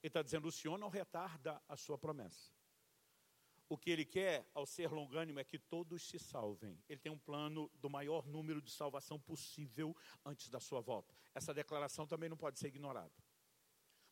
Ele 0.02 0.10
está 0.10 0.22
dizendo: 0.22 0.48
o 0.48 0.52
Senhor 0.52 0.78
não 0.78 0.90
retarda 0.90 1.62
a 1.68 1.78
sua 1.78 1.98
promessa. 1.98 2.52
O 3.72 3.78
que 3.78 3.90
ele 3.90 4.04
quer, 4.04 4.46
ao 4.54 4.66
ser 4.66 4.92
longânimo, 4.92 5.40
é 5.40 5.46
que 5.46 5.58
todos 5.58 6.04
se 6.04 6.20
salvem. 6.20 6.78
Ele 6.90 7.00
tem 7.00 7.10
um 7.10 7.18
plano 7.18 7.72
do 7.76 7.90
maior 7.90 8.28
número 8.28 8.62
de 8.62 8.70
salvação 8.70 9.18
possível 9.18 9.96
antes 10.26 10.50
da 10.50 10.60
sua 10.60 10.82
volta. 10.82 11.16
Essa 11.34 11.54
declaração 11.54 12.06
também 12.06 12.28
não 12.28 12.36
pode 12.36 12.60
ser 12.60 12.68
ignorada. 12.68 13.16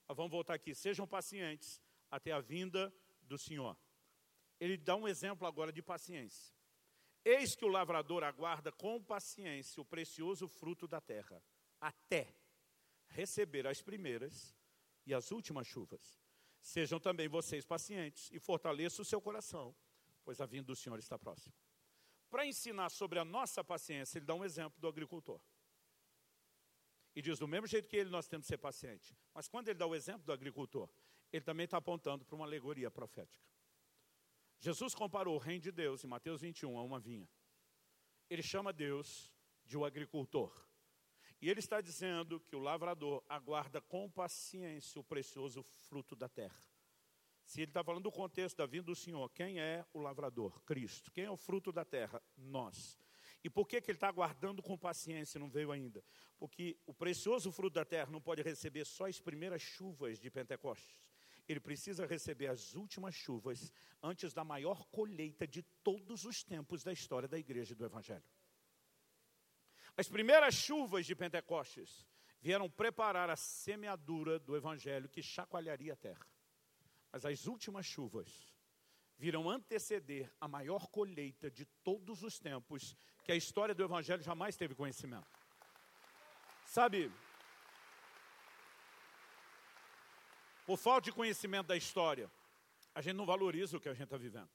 Mas 0.08 0.16
vamos 0.16 0.32
voltar 0.32 0.54
aqui. 0.54 0.74
Sejam 0.74 1.06
pacientes 1.06 1.82
até 2.10 2.32
a 2.32 2.40
vinda 2.40 2.90
do 3.24 3.38
Senhor. 3.38 3.78
Ele 4.62 4.78
dá 4.78 4.96
um 4.96 5.06
exemplo 5.06 5.46
agora 5.46 5.74
de 5.74 5.82
paciência. 5.82 6.56
Eis 7.26 7.54
que 7.54 7.66
o 7.66 7.68
lavrador 7.68 8.24
aguarda 8.24 8.72
com 8.72 9.04
paciência 9.04 9.82
o 9.82 9.86
precioso 9.86 10.48
fruto 10.48 10.88
da 10.88 11.02
terra, 11.02 11.44
até 11.82 12.34
receber 13.10 13.68
as 13.68 13.82
primeiras 13.82 14.56
e 15.06 15.14
as 15.14 15.32
últimas 15.32 15.68
chuvas. 15.68 16.18
Sejam 16.62 17.00
também 17.00 17.28
vocês 17.28 17.66
pacientes 17.66 18.30
e 18.32 18.40
fortaleçam 18.40 19.02
o 19.04 19.06
seu 19.06 19.22
coração, 19.22 19.76
pois 20.24 20.42
a 20.42 20.46
vinda 20.46 20.66
do 20.66 20.76
Senhor 20.76 21.00
está 21.00 21.18
próxima. 21.18 21.56
Para 22.30 22.46
ensinar 22.46 22.90
sobre 22.90 23.18
a 23.18 23.26
nossa 23.26 23.64
paciência, 23.64 24.20
ele 24.20 24.26
dá 24.26 24.36
um 24.36 24.46
exemplo 24.46 24.80
do 24.80 24.88
agricultor. 24.88 25.42
E 27.16 27.22
diz: 27.22 27.40
do 27.40 27.48
mesmo 27.48 27.66
jeito 27.66 27.88
que 27.88 27.98
ele, 27.98 28.10
nós 28.10 28.28
temos 28.28 28.46
que 28.46 28.50
ser 28.50 28.58
pacientes. 28.58 29.16
Mas 29.34 29.48
quando 29.48 29.68
ele 29.68 29.80
dá 29.80 29.86
o 29.86 29.96
exemplo 29.96 30.26
do 30.26 30.32
agricultor, 30.32 30.90
ele 31.32 31.44
também 31.44 31.66
está 31.66 31.78
apontando 31.78 32.24
para 32.24 32.36
uma 32.36 32.46
alegoria 32.46 32.92
profética. 32.92 33.44
Jesus 34.60 34.94
comparou 34.94 35.36
o 35.36 35.40
reino 35.40 35.62
de 35.62 35.72
Deus, 35.72 36.04
em 36.04 36.08
Mateus 36.08 36.42
21, 36.42 36.78
a 36.78 36.84
uma 36.84 37.00
vinha. 37.00 37.28
Ele 38.30 38.44
chama 38.44 38.74
Deus 38.74 39.34
de 39.66 39.78
um 39.78 39.86
agricultor. 39.86 40.69
E 41.42 41.50
ele 41.50 41.60
está 41.60 41.80
dizendo 41.80 42.40
que 42.40 42.56
o 42.56 42.60
lavrador 42.60 43.24
aguarda 43.28 43.80
com 43.82 44.10
paciência 44.10 45.00
o 45.00 45.04
precioso 45.04 45.64
fruto 45.64 46.16
da 46.16 46.28
terra. 46.28 46.62
Se 47.46 47.62
ele 47.62 47.72
está 47.72 47.84
falando 47.84 48.04
do 48.04 48.12
contexto 48.12 48.58
da 48.58 48.66
vinda 48.66 48.86
do 48.86 48.96
Senhor, 48.96 49.28
quem 49.30 49.60
é 49.60 49.86
o 49.94 50.00
lavrador? 50.00 50.62
Cristo. 50.64 51.12
Quem 51.12 51.24
é 51.24 51.32
o 51.32 51.38
fruto 51.38 51.72
da 51.72 51.84
terra? 51.84 52.22
Nós. 52.38 53.00
E 53.44 53.50
por 53.50 53.68
que, 53.68 53.80
que 53.82 53.90
ele 53.90 53.98
está 53.98 54.10
aguardando 54.10 54.62
com 54.62 54.78
paciência 54.78 55.38
e 55.38 55.42
não 55.42 55.50
veio 55.50 55.72
ainda? 55.72 56.04
Porque 56.38 56.78
o 56.86 56.94
precioso 56.94 57.52
fruto 57.52 57.76
da 57.76 57.86
terra 57.86 58.12
não 58.12 58.22
pode 58.22 58.42
receber 58.42 58.86
só 58.86 59.08
as 59.08 59.20
primeiras 59.20 59.62
chuvas 59.62 60.20
de 60.20 60.30
Pentecostes 60.30 61.00
ele 61.52 61.60
precisa 61.60 62.06
receber 62.06 62.48
as 62.48 62.76
últimas 62.76 63.16
chuvas 63.16 63.74
antes 64.04 64.34
da 64.34 64.44
maior 64.44 64.86
colheita 64.88 65.48
de 65.48 65.64
todos 65.84 66.24
os 66.26 66.44
tempos 66.44 66.84
da 66.84 66.94
história 66.94 67.28
da 67.28 67.40
igreja 67.40 67.74
e 67.74 67.76
do 67.76 67.86
Evangelho. 67.86 68.24
As 70.00 70.08
primeiras 70.08 70.56
chuvas 70.56 71.06
de 71.06 71.14
Pentecostes 71.14 72.08
vieram 72.40 72.70
preparar 72.70 73.30
a 73.30 73.36
semeadura 73.36 74.40
do 74.40 74.56
Evangelho 74.56 75.10
que 75.10 75.22
chacoalharia 75.22 75.92
a 75.92 75.96
terra. 75.98 76.26
Mas 77.12 77.26
as 77.26 77.48
últimas 77.48 77.86
chuvas 77.86 78.56
virão 79.18 79.50
anteceder 79.50 80.32
a 80.40 80.48
maior 80.48 80.88
colheita 80.88 81.52
de 81.52 81.66
todos 81.84 82.24
os 82.24 82.40
tempos 82.40 82.96
que 83.26 83.34
a 83.34 83.36
história 83.36 83.76
do 83.76 83.84
Evangelho 83.84 84.24
jamais 84.24 84.56
teve 84.56 84.74
conhecimento. 84.74 85.28
Sabe, 86.66 87.12
Por 90.66 90.78
falta 90.78 91.06
de 91.06 91.12
conhecimento 91.12 91.68
da 91.68 91.76
história, 91.76 92.32
a 92.96 93.02
gente 93.02 93.18
não 93.18 93.26
valoriza 93.26 93.76
o 93.76 93.82
que 93.82 93.90
a 93.90 93.94
gente 93.94 94.06
está 94.06 94.16
vivendo. 94.18 94.50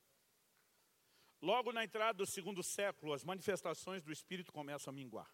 Logo 1.44 1.74
na 1.74 1.84
entrada 1.84 2.16
do 2.16 2.24
segundo 2.24 2.62
século, 2.62 3.12
as 3.12 3.22
manifestações 3.22 4.02
do 4.02 4.10
Espírito 4.10 4.50
começam 4.50 4.90
a 4.90 4.94
minguar. 4.94 5.30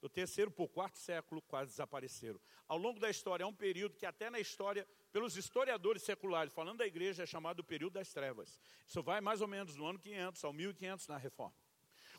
Do 0.00 0.08
terceiro 0.08 0.50
para 0.50 0.64
o 0.64 0.68
quarto 0.68 0.98
século, 0.98 1.40
quase 1.42 1.70
desapareceram. 1.70 2.40
Ao 2.66 2.76
longo 2.76 2.98
da 2.98 3.08
história, 3.08 3.44
é 3.44 3.46
um 3.46 3.54
período 3.54 3.96
que 3.96 4.04
até 4.04 4.28
na 4.28 4.40
história, 4.40 4.84
pelos 5.12 5.36
historiadores 5.36 6.02
seculares, 6.02 6.52
falando 6.52 6.78
da 6.78 6.86
igreja, 6.88 7.22
é 7.22 7.26
chamado 7.26 7.60
o 7.60 7.64
período 7.64 7.92
das 7.92 8.12
trevas. 8.12 8.58
Isso 8.84 9.00
vai 9.00 9.20
mais 9.20 9.40
ou 9.40 9.46
menos 9.46 9.76
do 9.76 9.86
ano 9.86 9.96
500 9.96 10.42
ao 10.42 10.52
1500 10.52 11.06
na 11.06 11.18
reforma. 11.18 11.54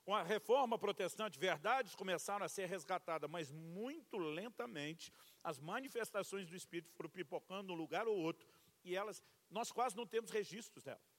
Com 0.06 0.16
a 0.16 0.24
reforma 0.24 0.80
protestante, 0.80 1.38
verdades 1.38 1.94
começaram 1.94 2.46
a 2.46 2.48
ser 2.48 2.70
resgatadas, 2.70 3.30
mas 3.30 3.52
muito 3.52 4.18
lentamente 4.18 5.12
as 5.44 5.60
manifestações 5.60 6.48
do 6.48 6.56
Espírito 6.56 6.94
foram 6.94 7.10
pipocando 7.10 7.68
num 7.68 7.76
lugar 7.76 8.08
ou 8.08 8.16
outro, 8.16 8.48
e 8.82 8.96
elas, 8.96 9.22
nós 9.52 9.74
quase 9.74 9.94
não 9.98 10.08
temos 10.08 10.32
registros 10.32 10.86
delas. 10.86 11.15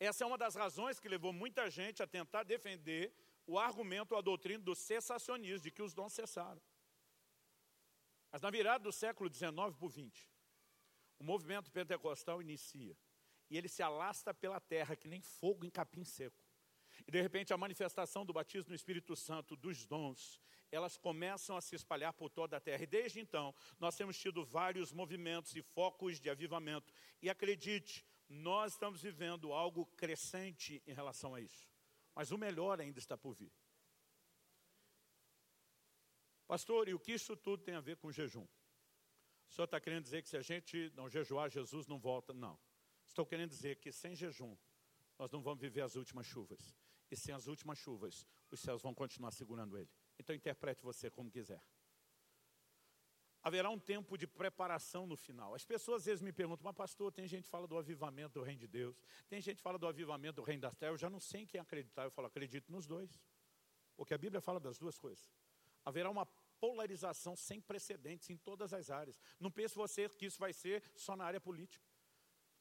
Essa 0.00 0.24
é 0.24 0.26
uma 0.26 0.38
das 0.38 0.54
razões 0.54 0.98
que 0.98 1.10
levou 1.10 1.30
muita 1.30 1.68
gente 1.70 2.02
a 2.02 2.06
tentar 2.06 2.42
defender 2.42 3.14
o 3.46 3.58
argumento, 3.58 4.16
a 4.16 4.22
doutrina 4.22 4.64
do 4.64 4.74
cessacionismo, 4.74 5.64
de 5.64 5.70
que 5.70 5.82
os 5.82 5.92
dons 5.92 6.14
cessaram. 6.14 6.60
Mas 8.32 8.40
na 8.40 8.50
virada 8.50 8.82
do 8.84 8.92
século 8.92 9.32
XIX 9.32 9.52
para 9.52 9.86
o 9.86 9.90
XX, 9.90 10.26
o 11.18 11.24
movimento 11.24 11.70
pentecostal 11.70 12.40
inicia. 12.40 12.96
E 13.50 13.58
ele 13.58 13.68
se 13.68 13.82
alasta 13.82 14.32
pela 14.32 14.58
terra, 14.58 14.96
que 14.96 15.06
nem 15.06 15.20
fogo 15.20 15.66
em 15.66 15.70
capim 15.70 16.04
seco. 16.04 16.42
E 17.06 17.10
de 17.10 17.20
repente 17.20 17.52
a 17.52 17.58
manifestação 17.58 18.24
do 18.24 18.32
batismo 18.32 18.70
no 18.70 18.76
Espírito 18.76 19.14
Santo, 19.14 19.54
dos 19.54 19.84
dons, 19.84 20.40
elas 20.72 20.96
começam 20.96 21.56
a 21.56 21.60
se 21.60 21.74
espalhar 21.74 22.12
por 22.12 22.30
toda 22.30 22.56
a 22.56 22.60
terra. 22.60 22.84
E 22.84 22.86
desde 22.86 23.20
então, 23.20 23.54
nós 23.78 23.96
temos 23.96 24.18
tido 24.18 24.44
vários 24.44 24.92
movimentos 24.92 25.54
e 25.56 25.62
focos 25.62 26.20
de 26.20 26.30
avivamento. 26.30 26.92
E 27.20 27.28
acredite, 27.28 28.06
nós 28.30 28.72
estamos 28.72 29.02
vivendo 29.02 29.52
algo 29.52 29.84
crescente 29.96 30.80
em 30.86 30.92
relação 30.92 31.34
a 31.34 31.40
isso. 31.40 31.68
Mas 32.14 32.30
o 32.30 32.38
melhor 32.38 32.80
ainda 32.80 32.98
está 32.98 33.18
por 33.18 33.34
vir. 33.34 33.52
Pastor, 36.46 36.88
e 36.88 36.94
o 36.94 37.00
que 37.00 37.12
isso 37.12 37.36
tudo 37.36 37.62
tem 37.62 37.74
a 37.74 37.80
ver 37.80 37.96
com 37.96 38.12
jejum? 38.12 38.46
O 39.48 39.52
senhor 39.52 39.64
está 39.64 39.80
querendo 39.80 40.04
dizer 40.04 40.22
que 40.22 40.28
se 40.28 40.36
a 40.36 40.42
gente 40.42 40.92
não 40.94 41.08
jejuar, 41.08 41.50
Jesus 41.50 41.88
não 41.88 41.98
volta? 41.98 42.32
Não. 42.32 42.58
Estou 43.04 43.26
querendo 43.26 43.50
dizer 43.50 43.76
que 43.76 43.90
sem 43.90 44.14
jejum, 44.14 44.56
nós 45.18 45.30
não 45.32 45.42
vamos 45.42 45.60
viver 45.60 45.82
as 45.82 45.96
últimas 45.96 46.24
chuvas. 46.24 46.76
E 47.10 47.16
sem 47.16 47.34
as 47.34 47.48
últimas 47.48 47.78
chuvas, 47.78 48.24
os 48.48 48.60
céus 48.60 48.80
vão 48.80 48.94
continuar 48.94 49.32
segurando 49.32 49.76
ele. 49.76 49.90
Então 50.18 50.34
interprete 50.34 50.82
você 50.82 51.10
como 51.10 51.30
quiser. 51.30 51.60
Haverá 53.42 53.70
um 53.70 53.78
tempo 53.78 54.18
de 54.18 54.26
preparação 54.26 55.06
no 55.06 55.16
final. 55.16 55.54
As 55.54 55.64
pessoas 55.64 56.02
às 56.02 56.06
vezes 56.06 56.22
me 56.22 56.32
perguntam, 56.32 56.64
mas 56.64 56.76
pastor, 56.76 57.10
tem 57.10 57.26
gente 57.26 57.44
que 57.44 57.50
fala 57.50 57.66
do 57.66 57.78
avivamento 57.78 58.38
do 58.38 58.42
reino 58.42 58.60
de 58.60 58.68
Deus, 58.68 59.02
tem 59.28 59.40
gente 59.40 59.56
que 59.56 59.62
fala 59.62 59.78
do 59.78 59.86
avivamento 59.86 60.36
do 60.36 60.42
reino 60.42 60.60
das 60.62 60.74
trevas, 60.74 61.00
eu 61.00 61.08
já 61.08 61.10
não 61.10 61.20
sei 61.20 61.42
em 61.42 61.46
quem 61.46 61.60
acreditar. 61.60 62.04
Eu 62.04 62.10
falo, 62.10 62.26
acredito 62.28 62.70
nos 62.70 62.86
dois. 62.86 63.20
Porque 63.96 64.14
a 64.14 64.18
Bíblia 64.18 64.40
fala 64.40 64.60
das 64.60 64.78
duas 64.78 64.98
coisas. 64.98 65.32
Haverá 65.84 66.10
uma 66.10 66.26
polarização 66.60 67.34
sem 67.34 67.60
precedentes 67.60 68.28
em 68.28 68.36
todas 68.36 68.72
as 68.72 68.90
áreas. 68.90 69.18
Não 69.38 69.50
pense 69.50 69.74
você 69.74 70.08
que 70.08 70.26
isso 70.26 70.38
vai 70.38 70.52
ser 70.52 70.82
só 70.94 71.16
na 71.16 71.24
área 71.24 71.40
política. 71.40 71.84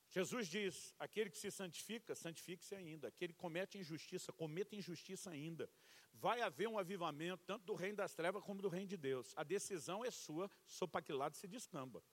Jesus 0.10 0.48
diz: 0.48 0.96
aquele 0.98 1.30
que 1.30 1.38
se 1.38 1.52
santifica, 1.52 2.16
santifique-se 2.16 2.76
ainda. 2.76 3.08
Aquele 3.08 3.34
que 3.34 3.40
comete 3.40 3.78
injustiça, 3.78 4.34
cometa 4.34 4.76
injustiça 4.76 5.30
ainda. 5.30 5.70
Vai 6.14 6.42
haver 6.42 6.68
um 6.68 6.80
avivamento 6.80 7.44
tanto 7.46 7.66
do 7.66 7.76
reino 7.76 7.98
das 7.98 8.14
trevas 8.14 8.44
como 8.44 8.62
do 8.62 8.70
reino 8.70 8.88
de 8.88 8.98
Deus. 8.98 9.34
A 9.38 9.44
decisão 9.44 10.04
é 10.04 10.12
sua, 10.12 10.50
sou 10.66 10.88
para 10.88 11.02
que 11.02 11.14
lado 11.14 11.36
se 11.36 11.48
descamba. 11.48 12.04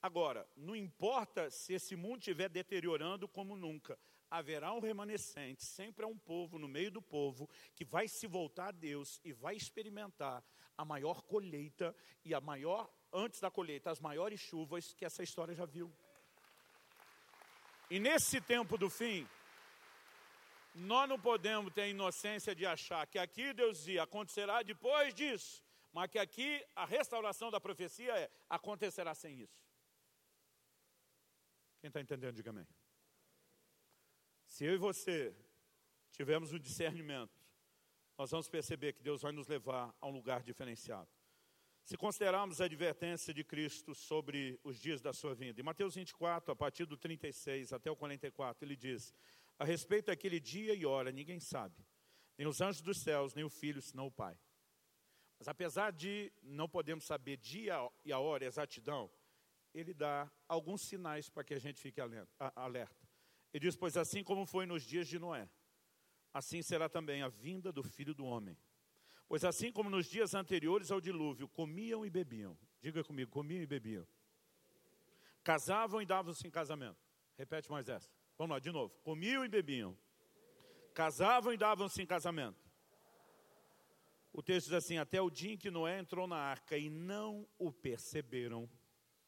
Agora, 0.00 0.46
não 0.54 0.76
importa 0.76 1.50
se 1.50 1.72
esse 1.72 1.96
mundo 1.96 2.18
estiver 2.18 2.50
deteriorando 2.50 3.26
como 3.26 3.56
nunca, 3.56 3.98
haverá 4.30 4.72
um 4.72 4.78
remanescente, 4.78 5.64
sempre 5.64 6.04
é 6.04 6.08
um 6.08 6.18
povo 6.18 6.58
no 6.58 6.68
meio 6.68 6.90
do 6.90 7.00
povo 7.00 7.48
que 7.74 7.86
vai 7.86 8.06
se 8.06 8.26
voltar 8.26 8.68
a 8.68 8.72
Deus 8.72 9.18
e 9.24 9.32
vai 9.32 9.56
experimentar 9.56 10.44
a 10.76 10.84
maior 10.84 11.22
colheita 11.22 11.96
e 12.22 12.34
a 12.34 12.40
maior, 12.40 12.92
antes 13.12 13.40
da 13.40 13.50
colheita, 13.50 13.90
as 13.90 13.98
maiores 13.98 14.40
chuvas 14.40 14.92
que 14.92 15.04
essa 15.04 15.22
história 15.22 15.54
já 15.54 15.64
viu. 15.64 15.90
E 17.90 17.98
nesse 17.98 18.40
tempo 18.40 18.78
do 18.78 18.88
fim, 18.88 19.28
nós 20.74 21.08
não 21.08 21.18
podemos 21.18 21.72
ter 21.72 21.82
a 21.82 21.88
inocência 21.88 22.54
de 22.54 22.66
achar 22.66 23.06
que 23.06 23.18
aqui 23.18 23.52
Deus 23.52 23.78
dizia, 23.78 24.02
acontecerá 24.02 24.62
depois 24.62 25.14
disso, 25.14 25.62
mas 25.92 26.10
que 26.10 26.18
aqui 26.18 26.64
a 26.74 26.84
restauração 26.84 27.50
da 27.50 27.60
profecia 27.60 28.12
é, 28.18 28.30
acontecerá 28.48 29.14
sem 29.14 29.40
isso. 29.40 29.64
Quem 31.80 31.88
está 31.88 32.00
entendendo, 32.00 32.34
diga 32.34 32.50
amém. 32.50 32.66
Se 34.46 34.64
eu 34.64 34.74
e 34.74 34.78
você 34.78 35.34
tivermos 36.10 36.52
o 36.52 36.58
discernimento, 36.58 37.38
nós 38.16 38.30
vamos 38.30 38.48
perceber 38.48 38.92
que 38.92 39.02
Deus 39.02 39.22
vai 39.22 39.32
nos 39.32 39.46
levar 39.46 39.94
a 40.00 40.06
um 40.06 40.10
lugar 40.10 40.42
diferenciado. 40.42 41.08
Se 41.84 41.98
considerarmos 41.98 42.62
a 42.62 42.64
advertência 42.64 43.34
de 43.34 43.44
Cristo 43.44 43.94
sobre 43.94 44.58
os 44.64 44.80
dias 44.80 45.02
da 45.02 45.12
sua 45.12 45.34
vinda, 45.34 45.60
em 45.60 45.64
Mateus 45.64 45.94
24, 45.94 46.50
a 46.50 46.56
partir 46.56 46.86
do 46.86 46.96
36 46.96 47.74
até 47.74 47.90
o 47.90 47.96
44, 47.96 48.64
ele 48.64 48.74
diz: 48.74 49.12
A 49.58 49.66
respeito 49.66 50.06
daquele 50.06 50.40
dia 50.40 50.72
e 50.72 50.86
hora, 50.86 51.12
ninguém 51.12 51.38
sabe, 51.38 51.86
nem 52.38 52.46
os 52.46 52.62
anjos 52.62 52.80
dos 52.80 53.02
céus, 53.02 53.34
nem 53.34 53.44
o 53.44 53.50
filho, 53.50 53.82
senão 53.82 54.06
o 54.06 54.10
Pai. 54.10 54.34
Mas 55.38 55.46
apesar 55.46 55.92
de 55.92 56.32
não 56.42 56.66
podemos 56.66 57.04
saber 57.04 57.36
dia 57.36 57.76
e 58.02 58.10
a 58.14 58.18
hora, 58.18 58.46
exatidão, 58.46 59.10
ele 59.74 59.92
dá 59.92 60.32
alguns 60.48 60.80
sinais 60.80 61.28
para 61.28 61.44
que 61.44 61.52
a 61.52 61.58
gente 61.58 61.78
fique 61.78 62.00
alerta. 62.00 63.08
Ele 63.52 63.66
diz: 63.66 63.76
Pois 63.76 63.98
assim 63.98 64.24
como 64.24 64.46
foi 64.46 64.64
nos 64.64 64.84
dias 64.84 65.06
de 65.06 65.18
Noé, 65.18 65.50
assim 66.32 66.62
será 66.62 66.88
também 66.88 67.20
a 67.20 67.28
vinda 67.28 67.70
do 67.70 67.82
filho 67.82 68.14
do 68.14 68.24
homem. 68.24 68.56
Pois 69.28 69.44
assim 69.44 69.72
como 69.72 69.90
nos 69.90 70.06
dias 70.06 70.34
anteriores 70.34 70.90
ao 70.90 71.00
dilúvio, 71.00 71.48
comiam 71.48 72.04
e 72.04 72.10
bebiam. 72.10 72.56
Diga 72.80 73.02
comigo, 73.02 73.30
comiam 73.30 73.62
e 73.62 73.66
bebiam. 73.66 74.06
Casavam 75.42 76.00
e 76.00 76.06
davam-se 76.06 76.46
em 76.46 76.50
casamento. 76.50 76.98
Repete 77.36 77.70
mais 77.70 77.88
essa. 77.88 78.10
Vamos 78.36 78.54
lá, 78.54 78.58
de 78.58 78.70
novo. 78.70 78.94
Comiam 79.02 79.44
e 79.44 79.48
bebiam. 79.48 79.96
Casavam 80.94 81.52
e 81.52 81.56
davam-se 81.56 82.00
em 82.02 82.06
casamento. 82.06 82.62
O 84.32 84.42
texto 84.42 84.66
diz 84.66 84.74
assim: 84.74 84.98
Até 84.98 85.20
o 85.20 85.30
dia 85.30 85.52
em 85.52 85.56
que 85.56 85.70
Noé 85.70 85.98
entrou 85.98 86.26
na 86.26 86.36
arca 86.36 86.76
e 86.76 86.90
não 86.90 87.48
o 87.58 87.72
perceberam, 87.72 88.68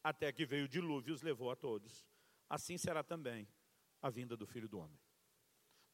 até 0.03 0.33
que 0.33 0.45
veio 0.45 0.65
o 0.65 0.69
dilúvio 0.69 1.11
e 1.11 1.15
os 1.15 1.23
levou 1.23 1.51
a 1.51 1.57
todos. 1.57 2.07
Assim 2.49 2.77
será 2.77 3.03
também 3.03 3.49
a 4.01 4.11
vinda 4.11 4.37
do 4.37 4.47
filho 4.47 4.69
do 4.69 4.79
homem. 4.79 4.99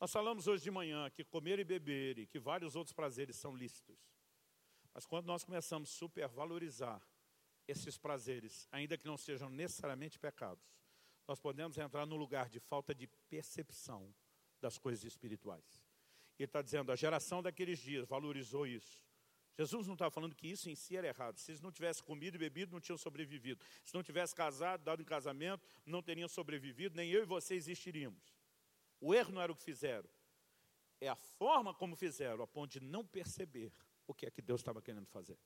Nós 0.03 0.11
falamos 0.11 0.49
hoje 0.49 0.65
de 0.65 0.71
manhã 0.73 1.09
que 1.11 1.23
comer 1.23 1.61
e 1.61 1.65
beber 1.65 2.19
e 2.19 2.27
que 2.27 2.41
vários 2.41 2.75
outros 2.75 2.93
prazeres 2.93 3.37
são 3.37 3.55
lícitos. 3.55 3.97
Mas 4.93 5.07
quando 5.07 5.27
nós 5.27 5.45
começamos 5.45 5.91
a 5.91 5.93
supervalorizar 5.93 7.01
esses 7.69 7.97
prazeres, 7.97 8.67
ainda 8.73 8.99
que 8.99 9.07
não 9.07 9.17
sejam 9.17 9.49
necessariamente 9.49 10.19
pecados, 10.19 10.67
nós 11.29 11.39
podemos 11.39 11.79
entrar 11.79 12.05
no 12.05 12.17
lugar 12.17 12.49
de 12.49 12.59
falta 12.59 12.93
de 12.93 13.07
percepção 13.31 14.13
das 14.61 14.77
coisas 14.77 15.05
espirituais. 15.05 15.85
Ele 16.37 16.47
está 16.47 16.61
dizendo, 16.61 16.91
a 16.91 16.97
geração 16.97 17.41
daqueles 17.41 17.79
dias 17.79 18.05
valorizou 18.09 18.67
isso. 18.67 19.07
Jesus 19.57 19.87
não 19.87 19.95
está 19.95 20.11
falando 20.11 20.35
que 20.35 20.49
isso 20.49 20.69
em 20.69 20.75
si 20.75 20.97
era 20.97 21.07
errado. 21.07 21.39
Se 21.39 21.53
eles 21.53 21.61
não 21.61 21.71
tivessem 21.71 22.03
comido 22.03 22.35
e 22.35 22.39
bebido, 22.39 22.73
não 22.73 22.81
tinham 22.81 22.99
sobrevivido. 22.99 23.65
Se 23.85 23.95
não 23.95 24.03
tivessem 24.03 24.35
casado, 24.35 24.83
dado 24.83 25.01
em 25.01 25.05
casamento, 25.05 25.65
não 25.87 26.03
teriam 26.03 26.29
sobrevivido, 26.29 26.97
nem 26.97 27.09
eu 27.09 27.23
e 27.23 27.25
você 27.25 27.55
existiríamos. 27.55 28.42
O 29.03 29.13
erro 29.13 29.33
não 29.33 29.43
era 29.43 29.51
o 29.51 29.57
que 29.57 29.65
fizeram, 29.65 30.09
é 31.01 31.09
a 31.09 31.17
forma 31.17 31.75
como 31.75 31.97
fizeram, 31.97 32.45
a 32.45 32.47
ponto 32.47 32.71
de 32.71 32.81
não 32.81 33.05
perceber 33.05 33.73
o 34.07 34.15
que 34.15 34.27
é 34.27 34.31
que 34.31 34.41
Deus 34.41 34.61
estava 34.61 34.81
querendo 34.81 35.07
fazer. 35.07 35.37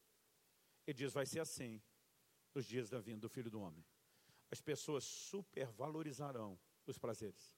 Ele 0.87 0.95
diz: 0.95 1.15
vai 1.15 1.25
ser 1.25 1.41
assim 1.41 1.83
nos 2.55 2.67
dias 2.67 2.91
da 2.91 3.01
vinda 3.01 3.21
do 3.21 3.31
Filho 3.31 3.51
do 3.51 3.59
Homem. 3.59 3.83
As 4.51 4.61
pessoas 4.61 5.05
supervalorizarão 5.05 6.59
os 6.87 6.99
prazeres. 6.99 7.57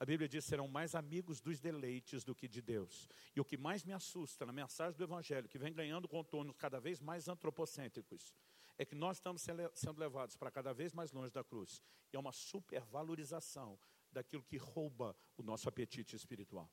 A 0.00 0.04
Bíblia 0.04 0.28
diz: 0.28 0.44
serão 0.44 0.66
mais 0.66 0.96
amigos 0.96 1.40
dos 1.40 1.60
deleites 1.60 2.24
do 2.24 2.34
que 2.34 2.48
de 2.48 2.60
Deus. 2.60 3.08
E 3.36 3.40
o 3.40 3.44
que 3.44 3.56
mais 3.56 3.84
me 3.84 3.92
assusta 3.92 4.44
na 4.44 4.52
mensagem 4.52 4.98
do 4.98 5.04
Evangelho, 5.04 5.48
que 5.48 5.58
vem 5.58 5.72
ganhando 5.72 6.08
contornos 6.08 6.56
cada 6.56 6.80
vez 6.80 7.00
mais 7.00 7.28
antropocêntricos, 7.28 8.34
é 8.76 8.84
que 8.84 8.96
nós 8.96 9.18
estamos 9.18 9.42
sendo 9.74 10.00
levados 10.00 10.36
para 10.36 10.50
cada 10.50 10.74
vez 10.74 10.92
mais 10.92 11.12
longe 11.12 11.32
da 11.32 11.44
cruz. 11.44 11.80
E 12.12 12.16
é 12.16 12.18
uma 12.18 12.32
supervalorização 12.32 13.78
daquilo 14.16 14.42
que 14.42 14.56
rouba 14.56 15.14
o 15.36 15.42
nosso 15.42 15.68
apetite 15.68 16.16
espiritual. 16.16 16.70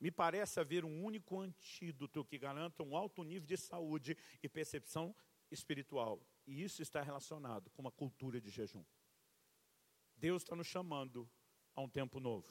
Me 0.00 0.10
parece 0.10 0.58
haver 0.58 0.86
um 0.86 1.04
único 1.04 1.38
antídoto 1.38 2.24
que 2.24 2.38
garanta 2.38 2.82
um 2.82 2.96
alto 2.96 3.22
nível 3.22 3.46
de 3.46 3.58
saúde 3.58 4.16
e 4.42 4.48
percepção 4.48 5.14
espiritual. 5.50 6.18
E 6.46 6.62
isso 6.62 6.80
está 6.80 7.02
relacionado 7.02 7.70
com 7.70 7.82
uma 7.82 7.90
cultura 7.90 8.40
de 8.40 8.48
jejum. 8.48 8.84
Deus 10.16 10.42
está 10.42 10.56
nos 10.56 10.66
chamando 10.66 11.30
a 11.74 11.82
um 11.82 11.88
tempo 11.88 12.18
novo. 12.18 12.50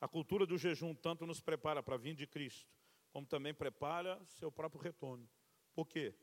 A 0.00 0.08
cultura 0.08 0.46
do 0.46 0.56
jejum 0.56 0.94
tanto 0.94 1.26
nos 1.26 1.40
prepara 1.40 1.82
para 1.82 1.96
a 1.96 1.98
vinda 1.98 2.16
de 2.16 2.26
Cristo, 2.26 2.74
como 3.10 3.26
também 3.26 3.52
prepara 3.52 4.24
seu 4.24 4.50
próprio 4.50 4.80
retorno. 4.80 5.28
Por 5.74 5.86
quê? 5.86 6.14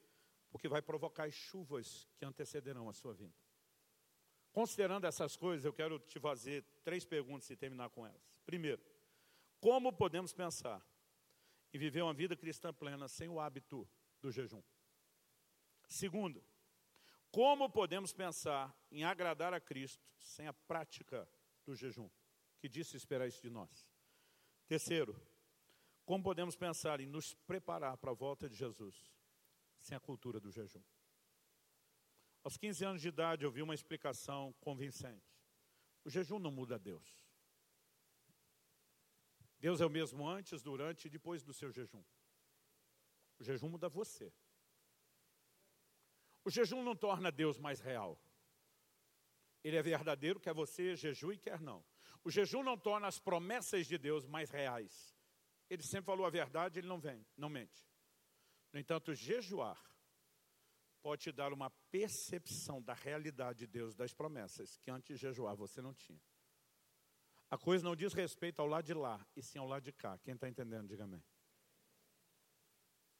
Porque 0.49 0.67
vai 0.67 0.81
provocar 0.81 1.25
as 1.25 1.35
chuvas 1.35 2.09
que 2.17 2.25
antecederão 2.25 2.89
a 2.89 2.93
sua 2.93 3.13
vinda. 3.13 3.48
Considerando 4.51 5.05
essas 5.05 5.35
coisas, 5.35 5.65
eu 5.65 5.73
quero 5.73 5.99
te 5.99 6.19
fazer 6.19 6.63
três 6.83 7.05
perguntas 7.05 7.49
e 7.49 7.55
terminar 7.55 7.89
com 7.89 8.05
elas. 8.05 8.21
Primeiro, 8.45 8.81
como 9.59 9.93
podemos 9.93 10.33
pensar 10.33 10.85
em 11.73 11.77
viver 11.77 12.01
uma 12.01 12.13
vida 12.13 12.35
cristã 12.35 12.73
plena 12.73 13.07
sem 13.07 13.29
o 13.29 13.39
hábito 13.39 13.87
do 14.21 14.31
jejum? 14.31 14.61
Segundo, 15.87 16.43
como 17.31 17.69
podemos 17.69 18.11
pensar 18.11 18.75
em 18.91 19.03
agradar 19.03 19.53
a 19.53 19.59
Cristo 19.59 20.03
sem 20.19 20.47
a 20.47 20.53
prática 20.53 21.29
do 21.65 21.75
jejum, 21.75 22.09
que 22.59 22.67
disse 22.67 22.97
esperar 22.97 23.27
isso 23.27 23.41
de 23.41 23.49
nós? 23.49 23.87
Terceiro, 24.67 25.15
como 26.05 26.23
podemos 26.23 26.55
pensar 26.55 26.99
em 26.99 27.05
nos 27.05 27.35
preparar 27.35 27.97
para 27.97 28.11
a 28.11 28.15
volta 28.15 28.49
de 28.49 28.55
Jesus 28.55 29.11
sem 29.77 29.95
a 29.95 29.99
cultura 29.99 30.39
do 30.39 30.51
jejum? 30.51 30.81
Aos 32.43 32.57
15 32.57 32.85
anos 32.85 33.01
de 33.01 33.09
idade, 33.09 33.43
eu 33.43 33.51
vi 33.51 33.61
uma 33.61 33.73
explicação 33.73 34.53
convincente. 34.61 35.37
O 36.05 36.09
jejum 36.09 36.39
não 36.39 36.51
muda 36.51 36.79
Deus. 36.79 37.27
Deus 39.59 39.81
é 39.81 39.85
o 39.85 39.89
mesmo 39.89 40.27
antes, 40.27 40.61
durante 40.61 41.05
e 41.05 41.09
depois 41.09 41.43
do 41.43 41.53
seu 41.53 41.69
jejum. 41.71 42.03
O 43.37 43.43
jejum 43.43 43.69
muda 43.69 43.89
você. 43.89 44.33
O 46.45 46.49
jejum 46.49 46.81
não 46.81 46.95
torna 46.95 47.31
Deus 47.31 47.57
mais 47.57 47.81
real. 47.81 48.19
Ele 49.61 49.75
é 49.75 49.81
verdadeiro, 49.81 50.39
quer 50.39 50.53
você 50.53 50.95
jejue, 50.95 51.37
quer 51.37 51.59
não. 51.59 51.85
O 52.23 52.31
jejum 52.31 52.63
não 52.63 52.77
torna 52.77 53.07
as 53.07 53.19
promessas 53.19 53.85
de 53.85 53.97
Deus 53.97 54.25
mais 54.25 54.49
reais. 54.49 55.15
ele 55.69 55.83
sempre 55.83 56.05
falou 56.05 56.25
a 56.25 56.29
verdade, 56.29 56.79
ele 56.79 56.87
não 56.87 56.99
vem, 56.99 57.25
não 57.37 57.49
mente. 57.49 57.85
No 58.71 58.79
entanto, 58.79 59.13
jejuar 59.13 59.79
pode 61.01 61.23
te 61.23 61.31
dar 61.31 61.53
uma 61.53 61.69
percepção 61.91 62.81
da 62.81 62.93
realidade 62.93 63.59
de 63.59 63.67
Deus, 63.67 63.95
das 63.95 64.13
promessas, 64.13 64.77
que 64.77 64.91
antes 64.91 65.07
de 65.07 65.15
jejuar 65.15 65.55
você 65.55 65.81
não 65.81 65.93
tinha. 65.93 66.21
A 67.49 67.57
coisa 67.57 67.83
não 67.83 67.95
diz 67.95 68.13
respeito 68.13 68.59
ao 68.59 68.67
lado 68.67 68.85
de 68.85 68.93
lá, 68.93 69.25
e 69.35 69.41
sim 69.41 69.57
ao 69.57 69.67
lado 69.67 69.83
de 69.83 69.91
cá. 69.91 70.17
Quem 70.19 70.35
está 70.35 70.47
entendendo, 70.47 70.87
diga 70.87 71.03
amém. 71.03 71.23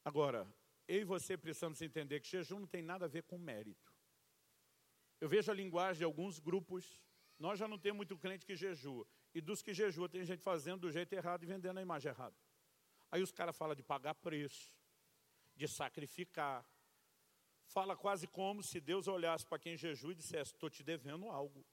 Agora, 0.04 0.46
eu 0.86 1.00
e 1.00 1.04
você 1.04 1.36
precisamos 1.36 1.82
entender 1.82 2.20
que 2.20 2.28
jejum 2.28 2.60
não 2.60 2.66
tem 2.66 2.82
nada 2.82 3.06
a 3.06 3.08
ver 3.08 3.24
com 3.24 3.38
mérito. 3.38 3.92
Eu 5.20 5.28
vejo 5.28 5.50
a 5.50 5.54
linguagem 5.54 5.98
de 5.98 6.04
alguns 6.04 6.38
grupos, 6.38 7.02
nós 7.38 7.58
já 7.58 7.68
não 7.68 7.78
temos 7.78 7.98
muito 7.98 8.16
crente 8.16 8.46
que 8.46 8.56
jejua. 8.56 9.06
E 9.34 9.40
dos 9.40 9.62
que 9.62 9.74
jejua, 9.74 10.08
tem 10.08 10.24
gente 10.24 10.42
fazendo 10.42 10.80
do 10.80 10.90
jeito 10.90 11.12
errado 11.12 11.42
e 11.42 11.46
vendendo 11.46 11.78
a 11.78 11.82
imagem 11.82 12.10
errada. 12.10 12.36
Aí 13.10 13.22
os 13.22 13.32
caras 13.32 13.56
falam 13.56 13.74
de 13.74 13.82
pagar 13.82 14.14
preço, 14.14 14.72
de 15.54 15.68
sacrificar. 15.68 16.64
Fala 17.70 17.96
quase 17.96 18.26
como 18.26 18.64
se 18.64 18.80
Deus 18.80 19.06
olhasse 19.06 19.46
para 19.46 19.56
quem 19.56 19.76
jejua 19.76 20.10
e 20.10 20.16
dissesse: 20.16 20.52
Estou 20.52 20.68
te 20.68 20.82
devendo 20.82 21.28
algo. 21.28 21.64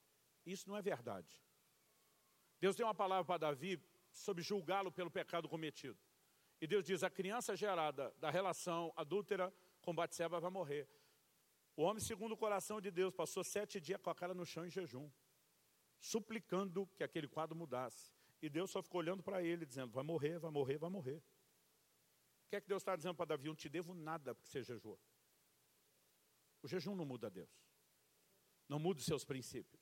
Isso 0.46 0.68
não 0.68 0.76
é 0.76 0.82
verdade. 0.82 1.42
Deus 2.60 2.76
deu 2.76 2.86
uma 2.86 2.94
palavra 2.94 3.24
para 3.24 3.38
Davi 3.38 3.82
sobre 4.12 4.40
julgá-lo 4.40 4.92
pelo 4.92 5.10
pecado 5.10 5.48
cometido. 5.48 5.98
E 6.60 6.68
Deus 6.68 6.84
diz: 6.84 7.02
a 7.02 7.10
criança 7.10 7.56
gerada 7.56 8.14
da 8.20 8.30
relação 8.30 8.92
adúltera 8.94 9.52
com 9.80 9.92
Batseba 9.92 10.38
vai 10.38 10.50
morrer. 10.52 10.88
O 11.74 11.82
homem, 11.82 12.00
segundo 12.00 12.32
o 12.32 12.36
coração 12.36 12.80
de 12.80 12.92
Deus, 12.92 13.12
passou 13.12 13.42
sete 13.42 13.80
dias 13.80 14.00
com 14.00 14.10
a 14.10 14.14
cara 14.14 14.32
no 14.32 14.46
chão 14.46 14.64
em 14.64 14.70
jejum, 14.70 15.10
suplicando 15.98 16.86
que 16.94 17.02
aquele 17.02 17.26
quadro 17.26 17.56
mudasse. 17.56 18.12
E 18.40 18.48
Deus 18.48 18.70
só 18.70 18.80
ficou 18.80 19.00
olhando 19.00 19.24
para 19.24 19.42
ele, 19.42 19.66
dizendo: 19.66 19.90
vai 19.90 20.04
morrer, 20.04 20.38
vai 20.38 20.52
morrer, 20.52 20.78
vai 20.78 20.90
morrer. 20.90 21.16
O 22.46 22.50
que 22.50 22.54
é 22.54 22.60
que 22.60 22.68
Deus 22.68 22.82
está 22.82 22.94
dizendo 22.94 23.16
para 23.16 23.26
Davi? 23.26 23.46
Eu 23.46 23.50
não 23.50 23.56
te 23.56 23.68
devo 23.68 23.94
nada 23.94 24.32
porque 24.32 24.48
você 24.48 24.62
jejuou. 24.62 24.96
O 26.62 26.68
jejum 26.68 26.94
não 26.94 27.04
muda 27.04 27.30
Deus, 27.30 27.50
não 28.68 28.78
muda 28.78 29.00
os 29.00 29.06
seus 29.06 29.24
princípios. 29.24 29.80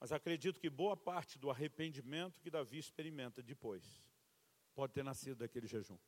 Mas 0.00 0.10
acredito 0.10 0.58
que 0.58 0.68
boa 0.68 0.96
parte 0.96 1.38
do 1.38 1.50
arrependimento 1.50 2.40
que 2.40 2.50
Davi 2.50 2.78
experimenta 2.78 3.40
depois 3.40 4.02
pode 4.74 4.92
ter 4.92 5.04
nascido 5.04 5.36
daquele 5.36 5.66
jejum. 5.66 5.98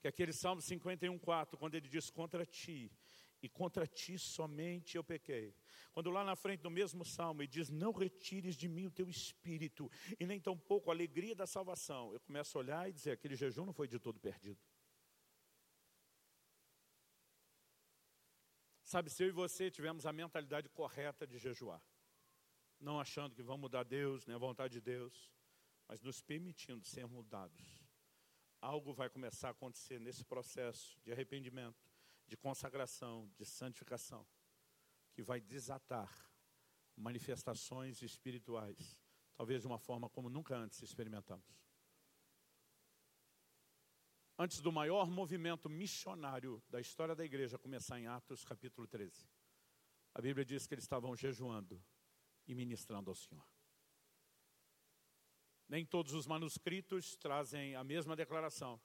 Que 0.00 0.08
aquele 0.08 0.32
Salmo 0.32 0.60
51,4, 0.60 1.56
quando 1.56 1.76
ele 1.76 1.88
diz 1.88 2.10
contra 2.10 2.44
ti, 2.44 2.90
e 3.44 3.48
contra 3.48 3.86
ti 3.86 4.18
somente 4.18 4.96
eu 4.96 5.04
pequei. 5.04 5.54
Quando 5.92 6.10
lá 6.10 6.24
na 6.24 6.34
frente, 6.34 6.64
no 6.64 6.70
mesmo 6.70 7.04
salmo, 7.04 7.42
ele 7.42 7.48
diz: 7.48 7.68
Não 7.68 7.92
retires 7.92 8.56
de 8.56 8.66
mim 8.66 8.86
o 8.86 8.90
teu 8.90 9.08
espírito, 9.08 9.90
e 10.18 10.26
nem 10.26 10.40
tampouco 10.40 10.90
a 10.90 10.94
alegria 10.94 11.34
da 11.34 11.46
salvação. 11.46 12.12
Eu 12.12 12.20
começo 12.20 12.56
a 12.56 12.60
olhar 12.60 12.88
e 12.88 12.92
dizer: 12.92 13.12
aquele 13.12 13.36
jejum 13.36 13.66
não 13.66 13.72
foi 13.72 13.86
de 13.86 13.98
todo 13.98 14.18
perdido. 14.18 14.58
Sabe, 18.94 19.10
se 19.10 19.24
eu 19.24 19.28
e 19.28 19.32
você 19.32 19.72
tivemos 19.72 20.06
a 20.06 20.12
mentalidade 20.12 20.68
correta 20.68 21.26
de 21.26 21.36
jejuar, 21.36 21.82
não 22.78 23.00
achando 23.00 23.34
que 23.34 23.42
vão 23.42 23.58
mudar 23.58 23.82
Deus, 23.82 24.24
nem 24.24 24.36
a 24.36 24.38
vontade 24.38 24.74
de 24.74 24.80
Deus, 24.80 25.32
mas 25.88 26.00
nos 26.00 26.22
permitindo 26.22 26.84
ser 26.84 27.04
mudados. 27.04 27.60
Algo 28.60 28.94
vai 28.94 29.10
começar 29.10 29.48
a 29.48 29.50
acontecer 29.50 29.98
nesse 29.98 30.24
processo 30.24 30.96
de 31.02 31.10
arrependimento, 31.10 31.90
de 32.28 32.36
consagração, 32.36 33.28
de 33.36 33.44
santificação, 33.44 34.24
que 35.12 35.24
vai 35.24 35.40
desatar 35.40 36.30
manifestações 36.96 38.00
espirituais, 38.00 38.96
talvez 39.34 39.62
de 39.62 39.66
uma 39.66 39.80
forma 39.80 40.08
como 40.08 40.30
nunca 40.30 40.54
antes 40.54 40.80
experimentamos. 40.82 41.63
Antes 44.36 44.60
do 44.60 44.72
maior 44.72 45.08
movimento 45.08 45.68
missionário 45.70 46.60
da 46.68 46.80
história 46.80 47.14
da 47.14 47.24
igreja 47.24 47.56
começar 47.56 48.00
em 48.00 48.08
Atos 48.08 48.44
capítulo 48.44 48.84
13, 48.84 49.28
a 50.12 50.20
Bíblia 50.20 50.44
diz 50.44 50.66
que 50.66 50.74
eles 50.74 50.82
estavam 50.82 51.14
jejuando 51.14 51.80
e 52.44 52.52
ministrando 52.52 53.10
ao 53.10 53.14
Senhor. 53.14 53.46
Nem 55.68 55.86
todos 55.86 56.14
os 56.14 56.26
manuscritos 56.26 57.14
trazem 57.16 57.76
a 57.76 57.84
mesma 57.84 58.16
declaração. 58.16 58.80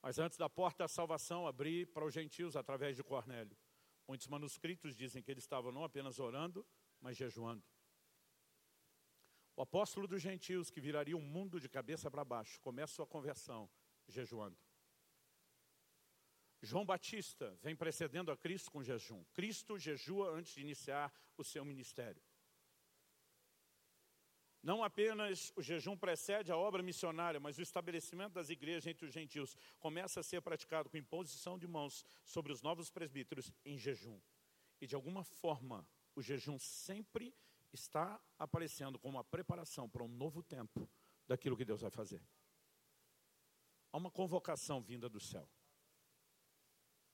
Mas 0.00 0.20
antes 0.20 0.38
da 0.38 0.48
porta 0.48 0.84
da 0.84 0.88
salvação 0.88 1.44
abrir 1.44 1.88
para 1.88 2.04
os 2.04 2.14
gentios 2.14 2.54
através 2.54 2.94
de 2.94 3.02
Cornélio, 3.02 3.58
muitos 4.06 4.28
manuscritos 4.28 4.94
dizem 4.94 5.24
que 5.24 5.30
eles 5.32 5.42
estavam 5.42 5.72
não 5.72 5.82
apenas 5.82 6.20
orando, 6.20 6.64
mas 7.00 7.16
jejuando. 7.16 7.64
O 9.56 9.62
apóstolo 9.62 10.06
dos 10.06 10.22
gentios, 10.22 10.70
que 10.70 10.80
viraria 10.80 11.16
o 11.16 11.20
um 11.20 11.22
mundo 11.22 11.58
de 11.58 11.68
cabeça 11.68 12.08
para 12.08 12.24
baixo, 12.24 12.60
começa 12.60 12.94
sua 12.94 13.06
conversão 13.06 13.68
jejuando. 14.12 14.56
João 16.60 16.84
Batista 16.84 17.58
vem 17.60 17.74
precedendo 17.74 18.30
a 18.30 18.36
Cristo 18.36 18.70
com 18.70 18.84
jejum. 18.84 19.24
Cristo 19.32 19.76
jejua 19.78 20.30
antes 20.30 20.54
de 20.54 20.60
iniciar 20.60 21.12
o 21.36 21.42
seu 21.42 21.64
ministério. 21.64 22.22
Não 24.62 24.84
apenas 24.84 25.52
o 25.56 25.62
jejum 25.62 25.96
precede 25.96 26.52
a 26.52 26.56
obra 26.56 26.84
missionária, 26.84 27.40
mas 27.40 27.58
o 27.58 27.62
estabelecimento 27.62 28.34
das 28.34 28.48
igrejas 28.48 28.86
entre 28.86 29.04
os 29.04 29.12
gentios 29.12 29.56
começa 29.80 30.20
a 30.20 30.22
ser 30.22 30.40
praticado 30.40 30.88
com 30.88 30.96
imposição 30.96 31.58
de 31.58 31.66
mãos 31.66 32.04
sobre 32.24 32.52
os 32.52 32.62
novos 32.62 32.88
presbíteros 32.88 33.52
em 33.64 33.76
jejum. 33.76 34.20
E 34.80 34.86
de 34.86 34.94
alguma 34.94 35.24
forma, 35.24 35.84
o 36.14 36.22
jejum 36.22 36.60
sempre 36.60 37.34
está 37.72 38.20
aparecendo 38.38 39.00
como 39.00 39.16
uma 39.16 39.24
preparação 39.24 39.88
para 39.88 40.04
um 40.04 40.08
novo 40.08 40.44
tempo 40.44 40.88
daquilo 41.26 41.56
que 41.56 41.64
Deus 41.64 41.80
vai 41.80 41.90
fazer. 41.90 42.22
Há 43.92 43.98
uma 43.98 44.10
convocação 44.10 44.80
vinda 44.80 45.08
do 45.08 45.20
céu. 45.20 45.48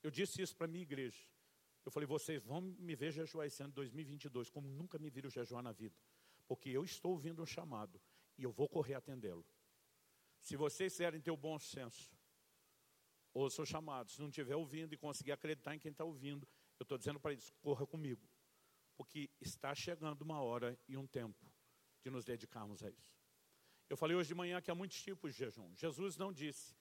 Eu 0.02 0.10
disse 0.10 0.40
isso 0.40 0.56
para 0.56 0.66
a 0.66 0.68
minha 0.68 0.82
igreja. 0.82 1.26
Eu 1.84 1.90
falei, 1.90 2.06
vocês 2.06 2.42
vão 2.44 2.60
me 2.60 2.94
ver 2.94 3.10
jejuar 3.12 3.46
esse 3.46 3.62
ano 3.62 3.72
de 3.72 3.76
2022, 3.76 4.48
como 4.48 4.68
nunca 4.68 4.98
me 4.98 5.10
viram 5.10 5.28
jejuar 5.28 5.62
na 5.62 5.72
vida 5.72 5.96
porque 6.48 6.70
eu 6.70 6.82
estou 6.82 7.12
ouvindo 7.12 7.42
um 7.42 7.46
chamado 7.46 8.00
e 8.38 8.42
eu 8.42 8.50
vou 8.50 8.68
correr 8.68 8.94
atendê-lo. 8.94 9.46
Se 10.40 10.56
vocês 10.56 10.94
quiserem 10.94 11.20
ter 11.20 11.30
o 11.30 11.36
bom 11.36 11.58
senso, 11.58 12.10
ouça 13.34 13.60
o 13.60 13.66
chamado. 13.66 14.10
Se 14.10 14.18
não 14.18 14.28
estiver 14.28 14.56
ouvindo 14.56 14.94
e 14.94 14.96
conseguir 14.96 15.32
acreditar 15.32 15.74
em 15.74 15.78
quem 15.78 15.92
está 15.92 16.04
ouvindo, 16.04 16.48
eu 16.78 16.84
estou 16.84 16.96
dizendo 16.96 17.20
para 17.20 17.32
eles, 17.32 17.50
corra 17.60 17.86
comigo. 17.86 18.26
Porque 18.96 19.30
está 19.40 19.74
chegando 19.74 20.22
uma 20.22 20.40
hora 20.40 20.78
e 20.88 20.96
um 20.96 21.06
tempo 21.06 21.46
de 22.02 22.10
nos 22.10 22.24
dedicarmos 22.24 22.82
a 22.82 22.90
isso. 22.90 23.17
Eu 23.88 23.96
falei 23.96 24.16
hoje 24.16 24.28
de 24.28 24.34
manhã 24.34 24.60
que 24.60 24.70
há 24.70 24.74
muitos 24.74 25.00
tipos 25.02 25.32
de 25.32 25.38
jejum. 25.38 25.74
Jesus 25.74 26.16
não 26.16 26.32
disse 26.32 26.76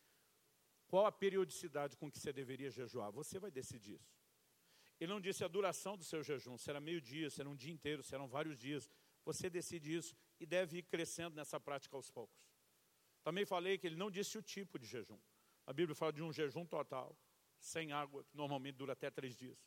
qual 0.87 1.05
a 1.05 1.11
periodicidade 1.11 1.95
com 1.95 2.11
que 2.11 2.19
você 2.19 2.33
deveria 2.33 2.69
jejuar. 2.69 3.11
Você 3.11 3.39
vai 3.39 3.49
decidir 3.49 3.95
isso. 3.95 4.17
Ele 4.99 5.11
não 5.11 5.21
disse 5.21 5.43
a 5.43 5.47
duração 5.47 5.95
do 5.95 6.03
seu 6.03 6.23
jejum. 6.23 6.57
Será 6.57 6.79
meio 6.79 6.99
dia, 6.99 7.29
será 7.29 7.49
um 7.49 7.55
dia 7.55 7.71
inteiro, 7.71 8.03
serão 8.03 8.27
vários 8.27 8.57
dias. 8.57 8.89
Você 9.23 9.49
decide 9.49 9.95
isso 9.95 10.15
e 10.39 10.45
deve 10.45 10.79
ir 10.79 10.83
crescendo 10.83 11.35
nessa 11.35 11.59
prática 11.59 11.95
aos 11.95 12.09
poucos. 12.09 12.41
Também 13.23 13.45
falei 13.45 13.77
que 13.77 13.85
ele 13.85 13.95
não 13.95 14.09
disse 14.09 14.37
o 14.37 14.41
tipo 14.41 14.79
de 14.79 14.85
jejum. 14.85 15.19
A 15.65 15.73
Bíblia 15.73 15.93
fala 15.93 16.13
de 16.13 16.23
um 16.23 16.31
jejum 16.31 16.65
total, 16.65 17.17
sem 17.59 17.91
água, 17.91 18.23
que 18.23 18.35
normalmente 18.35 18.75
dura 18.75 18.93
até 18.93 19.11
três 19.11 19.35
dias. 19.35 19.59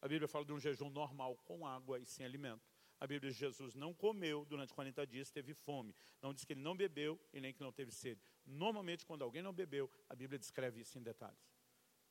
A 0.00 0.08
Bíblia 0.08 0.26
fala 0.26 0.44
de 0.44 0.52
um 0.52 0.58
jejum 0.58 0.88
normal, 0.88 1.36
com 1.44 1.66
água 1.66 1.98
e 1.98 2.06
sem 2.06 2.24
alimento. 2.24 2.71
A 3.02 3.06
Bíblia 3.06 3.32
diz 3.32 3.36
que 3.36 3.46
Jesus 3.46 3.74
não 3.74 3.92
comeu 3.92 4.44
durante 4.44 4.72
40 4.72 5.04
dias, 5.08 5.28
teve 5.28 5.52
fome. 5.54 5.92
Não 6.20 6.32
diz 6.32 6.44
que 6.44 6.52
ele 6.52 6.60
não 6.60 6.76
bebeu 6.76 7.20
e 7.32 7.40
nem 7.40 7.52
que 7.52 7.60
não 7.60 7.72
teve 7.72 7.90
sede. 7.90 8.22
Normalmente, 8.46 9.04
quando 9.04 9.22
alguém 9.22 9.42
não 9.42 9.52
bebeu, 9.52 9.90
a 10.08 10.14
Bíblia 10.14 10.38
descreve 10.38 10.82
isso 10.82 10.96
em 10.96 11.02
detalhes. 11.02 11.52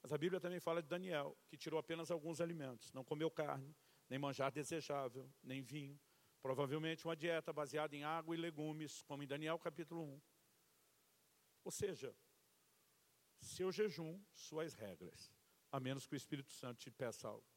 Mas 0.01 0.11
a 0.11 0.17
Bíblia 0.17 0.41
também 0.41 0.59
fala 0.59 0.81
de 0.81 0.89
Daniel, 0.89 1.37
que 1.47 1.55
tirou 1.55 1.79
apenas 1.79 2.11
alguns 2.11 2.41
alimentos. 2.41 2.91
Não 2.91 3.05
comeu 3.05 3.31
carne, 3.31 3.73
nem 4.09 4.19
manjar 4.19 4.51
desejável, 4.51 5.33
nem 5.41 5.61
vinho. 5.61 5.97
Provavelmente 6.41 7.05
uma 7.05 7.15
dieta 7.15 7.53
baseada 7.53 7.95
em 7.95 8.03
água 8.03 8.35
e 8.35 8.37
legumes, 8.37 9.01
como 9.03 9.23
em 9.23 9.27
Daniel 9.27 9.57
capítulo 9.57 10.03
1. 10.03 10.21
Ou 11.63 11.71
seja, 11.71 12.13
seu 13.39 13.71
jejum, 13.71 14.21
suas 14.33 14.73
regras, 14.73 15.31
a 15.71 15.79
menos 15.79 16.05
que 16.05 16.15
o 16.15 16.17
Espírito 16.17 16.51
Santo 16.51 16.79
te 16.79 16.91
peça 16.91 17.29
algo. 17.29 17.50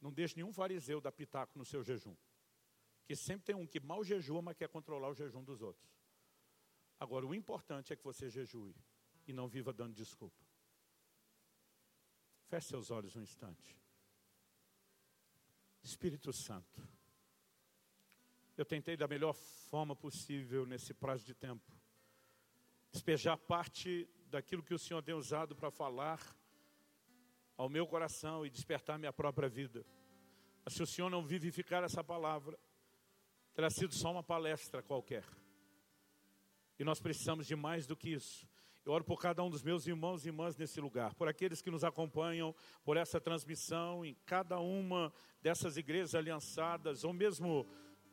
Não 0.00 0.12
deixe 0.12 0.36
nenhum 0.36 0.52
fariseu 0.52 1.00
dar 1.00 1.12
pitaco 1.12 1.58
no 1.58 1.64
seu 1.64 1.82
jejum. 1.82 2.14
Que 3.04 3.14
sempre 3.14 3.46
tem 3.46 3.54
um 3.54 3.66
que 3.66 3.80
mal 3.80 4.04
jejua, 4.04 4.42
mas 4.42 4.56
quer 4.56 4.68
controlar 4.68 5.08
o 5.08 5.14
jejum 5.14 5.42
dos 5.42 5.62
outros. 5.62 5.88
Agora, 6.98 7.26
o 7.26 7.34
importante 7.34 7.92
é 7.92 7.96
que 7.96 8.04
você 8.04 8.28
jejue 8.28 8.74
e 9.26 9.32
não 9.32 9.48
viva 9.48 9.72
dando 9.72 9.94
desculpa. 9.94 10.44
Feche 12.46 12.68
seus 12.68 12.90
olhos 12.90 13.14
um 13.16 13.22
instante. 13.22 13.76
Espírito 15.82 16.32
Santo. 16.32 16.82
Eu 18.56 18.64
tentei 18.64 18.96
da 18.96 19.06
melhor 19.06 19.34
forma 19.34 19.94
possível 19.94 20.64
nesse 20.64 20.94
prazo 20.94 21.24
de 21.24 21.34
tempo 21.34 21.76
despejar 22.96 23.36
parte 23.36 24.08
daquilo 24.28 24.62
que 24.62 24.72
o 24.72 24.78
Senhor 24.78 25.02
tem 25.02 25.14
usado 25.14 25.54
para 25.54 25.70
falar 25.70 26.34
ao 27.56 27.68
meu 27.68 27.86
coração 27.86 28.44
e 28.44 28.50
despertar 28.50 28.98
minha 28.98 29.12
própria 29.12 29.48
vida. 29.48 29.84
Mas 30.64 30.74
se 30.74 30.82
o 30.82 30.86
Senhor 30.86 31.08
não 31.08 31.24
vivificar 31.24 31.84
essa 31.84 32.02
palavra, 32.02 32.58
terá 33.54 33.70
sido 33.70 33.94
só 33.94 34.12
uma 34.12 34.22
palestra 34.22 34.82
qualquer. 34.82 35.24
E 36.78 36.84
nós 36.84 37.00
precisamos 37.00 37.46
de 37.46 37.56
mais 37.56 37.86
do 37.86 37.96
que 37.96 38.10
isso. 38.10 38.46
Eu 38.84 38.92
oro 38.92 39.02
por 39.04 39.18
cada 39.18 39.42
um 39.42 39.50
dos 39.50 39.62
meus 39.62 39.86
irmãos 39.86 40.24
e 40.24 40.28
irmãs 40.28 40.56
nesse 40.56 40.80
lugar, 40.80 41.14
por 41.14 41.26
aqueles 41.26 41.60
que 41.60 41.70
nos 41.70 41.82
acompanham, 41.82 42.54
por 42.84 42.96
essa 42.96 43.20
transmissão, 43.20 44.04
em 44.04 44.14
cada 44.24 44.60
uma 44.60 45.12
dessas 45.42 45.76
igrejas 45.76 46.14
aliançadas, 46.14 47.02
ou 47.02 47.12
mesmo 47.12 47.66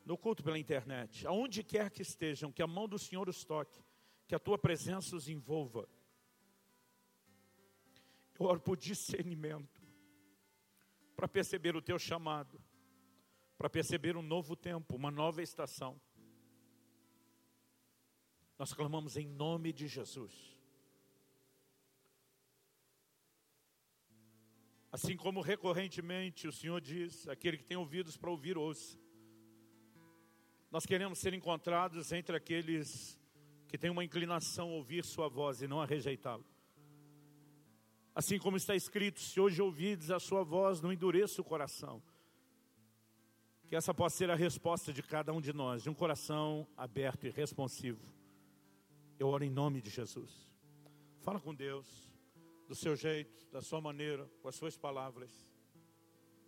no 0.05 0.17
culto 0.17 0.43
pela 0.43 0.57
internet, 0.57 1.27
aonde 1.27 1.63
quer 1.63 1.91
que 1.91 2.01
estejam, 2.01 2.51
que 2.51 2.63
a 2.63 2.67
mão 2.67 2.87
do 2.87 2.97
Senhor 2.97 3.29
os 3.29 3.43
toque, 3.43 3.83
que 4.27 4.33
a 4.33 4.39
tua 4.39 4.57
presença 4.57 5.15
os 5.15 5.29
envolva. 5.29 5.87
Eu 8.39 8.45
oro 8.45 8.59
por 8.59 8.77
discernimento, 8.77 9.81
para 11.15 11.27
perceber 11.27 11.75
o 11.75 11.81
teu 11.81 11.99
chamado, 11.99 12.59
para 13.57 13.69
perceber 13.69 14.17
um 14.17 14.21
novo 14.21 14.55
tempo, 14.55 14.95
uma 14.95 15.11
nova 15.11 15.41
estação. 15.41 15.99
Nós 18.57 18.73
clamamos 18.73 19.17
em 19.17 19.27
nome 19.27 19.71
de 19.71 19.87
Jesus. 19.87 20.53
Assim 24.91 25.17
como 25.17 25.41
recorrentemente 25.41 26.47
o 26.47 26.51
Senhor 26.51 26.79
diz, 26.79 27.27
aquele 27.27 27.57
que 27.57 27.63
tem 27.63 27.75
ouvidos 27.75 28.15
para 28.15 28.29
ouvir, 28.29 28.57
ouça. 28.57 28.99
Nós 30.69 30.85
queremos 30.85 31.19
ser 31.19 31.33
encontrados 31.33 32.11
entre 32.11 32.35
aqueles 32.35 33.19
que 33.67 33.77
têm 33.77 33.89
uma 33.89 34.03
inclinação 34.03 34.69
a 34.69 34.73
ouvir 34.73 35.03
Sua 35.03 35.27
voz 35.27 35.61
e 35.61 35.67
não 35.67 35.81
a 35.81 35.85
rejeitá-lo. 35.85 36.45
Assim 38.15 38.37
como 38.37 38.57
está 38.57 38.75
escrito, 38.75 39.19
se 39.19 39.39
hoje 39.39 39.61
ouvides 39.61 40.11
a 40.11 40.19
Sua 40.19 40.43
voz, 40.43 40.81
não 40.81 40.93
endureça 40.93 41.41
o 41.41 41.45
coração. 41.45 42.01
Que 43.67 43.75
essa 43.75 43.93
possa 43.93 44.17
ser 44.17 44.29
a 44.29 44.35
resposta 44.35 44.93
de 44.93 45.01
cada 45.01 45.33
um 45.33 45.41
de 45.41 45.51
nós, 45.51 45.81
de 45.81 45.89
um 45.89 45.93
coração 45.93 46.67
aberto 46.77 47.25
e 47.25 47.29
responsivo. 47.29 48.05
Eu 49.17 49.29
oro 49.29 49.43
em 49.43 49.49
nome 49.49 49.81
de 49.81 49.89
Jesus. 49.89 50.53
Fala 51.21 51.39
com 51.39 51.55
Deus 51.55 51.87
do 52.67 52.75
seu 52.75 52.95
jeito, 52.95 53.47
da 53.51 53.61
sua 53.61 53.81
maneira, 53.81 54.29
com 54.41 54.47
as 54.47 54.55
suas 54.55 54.77
palavras. 54.77 55.52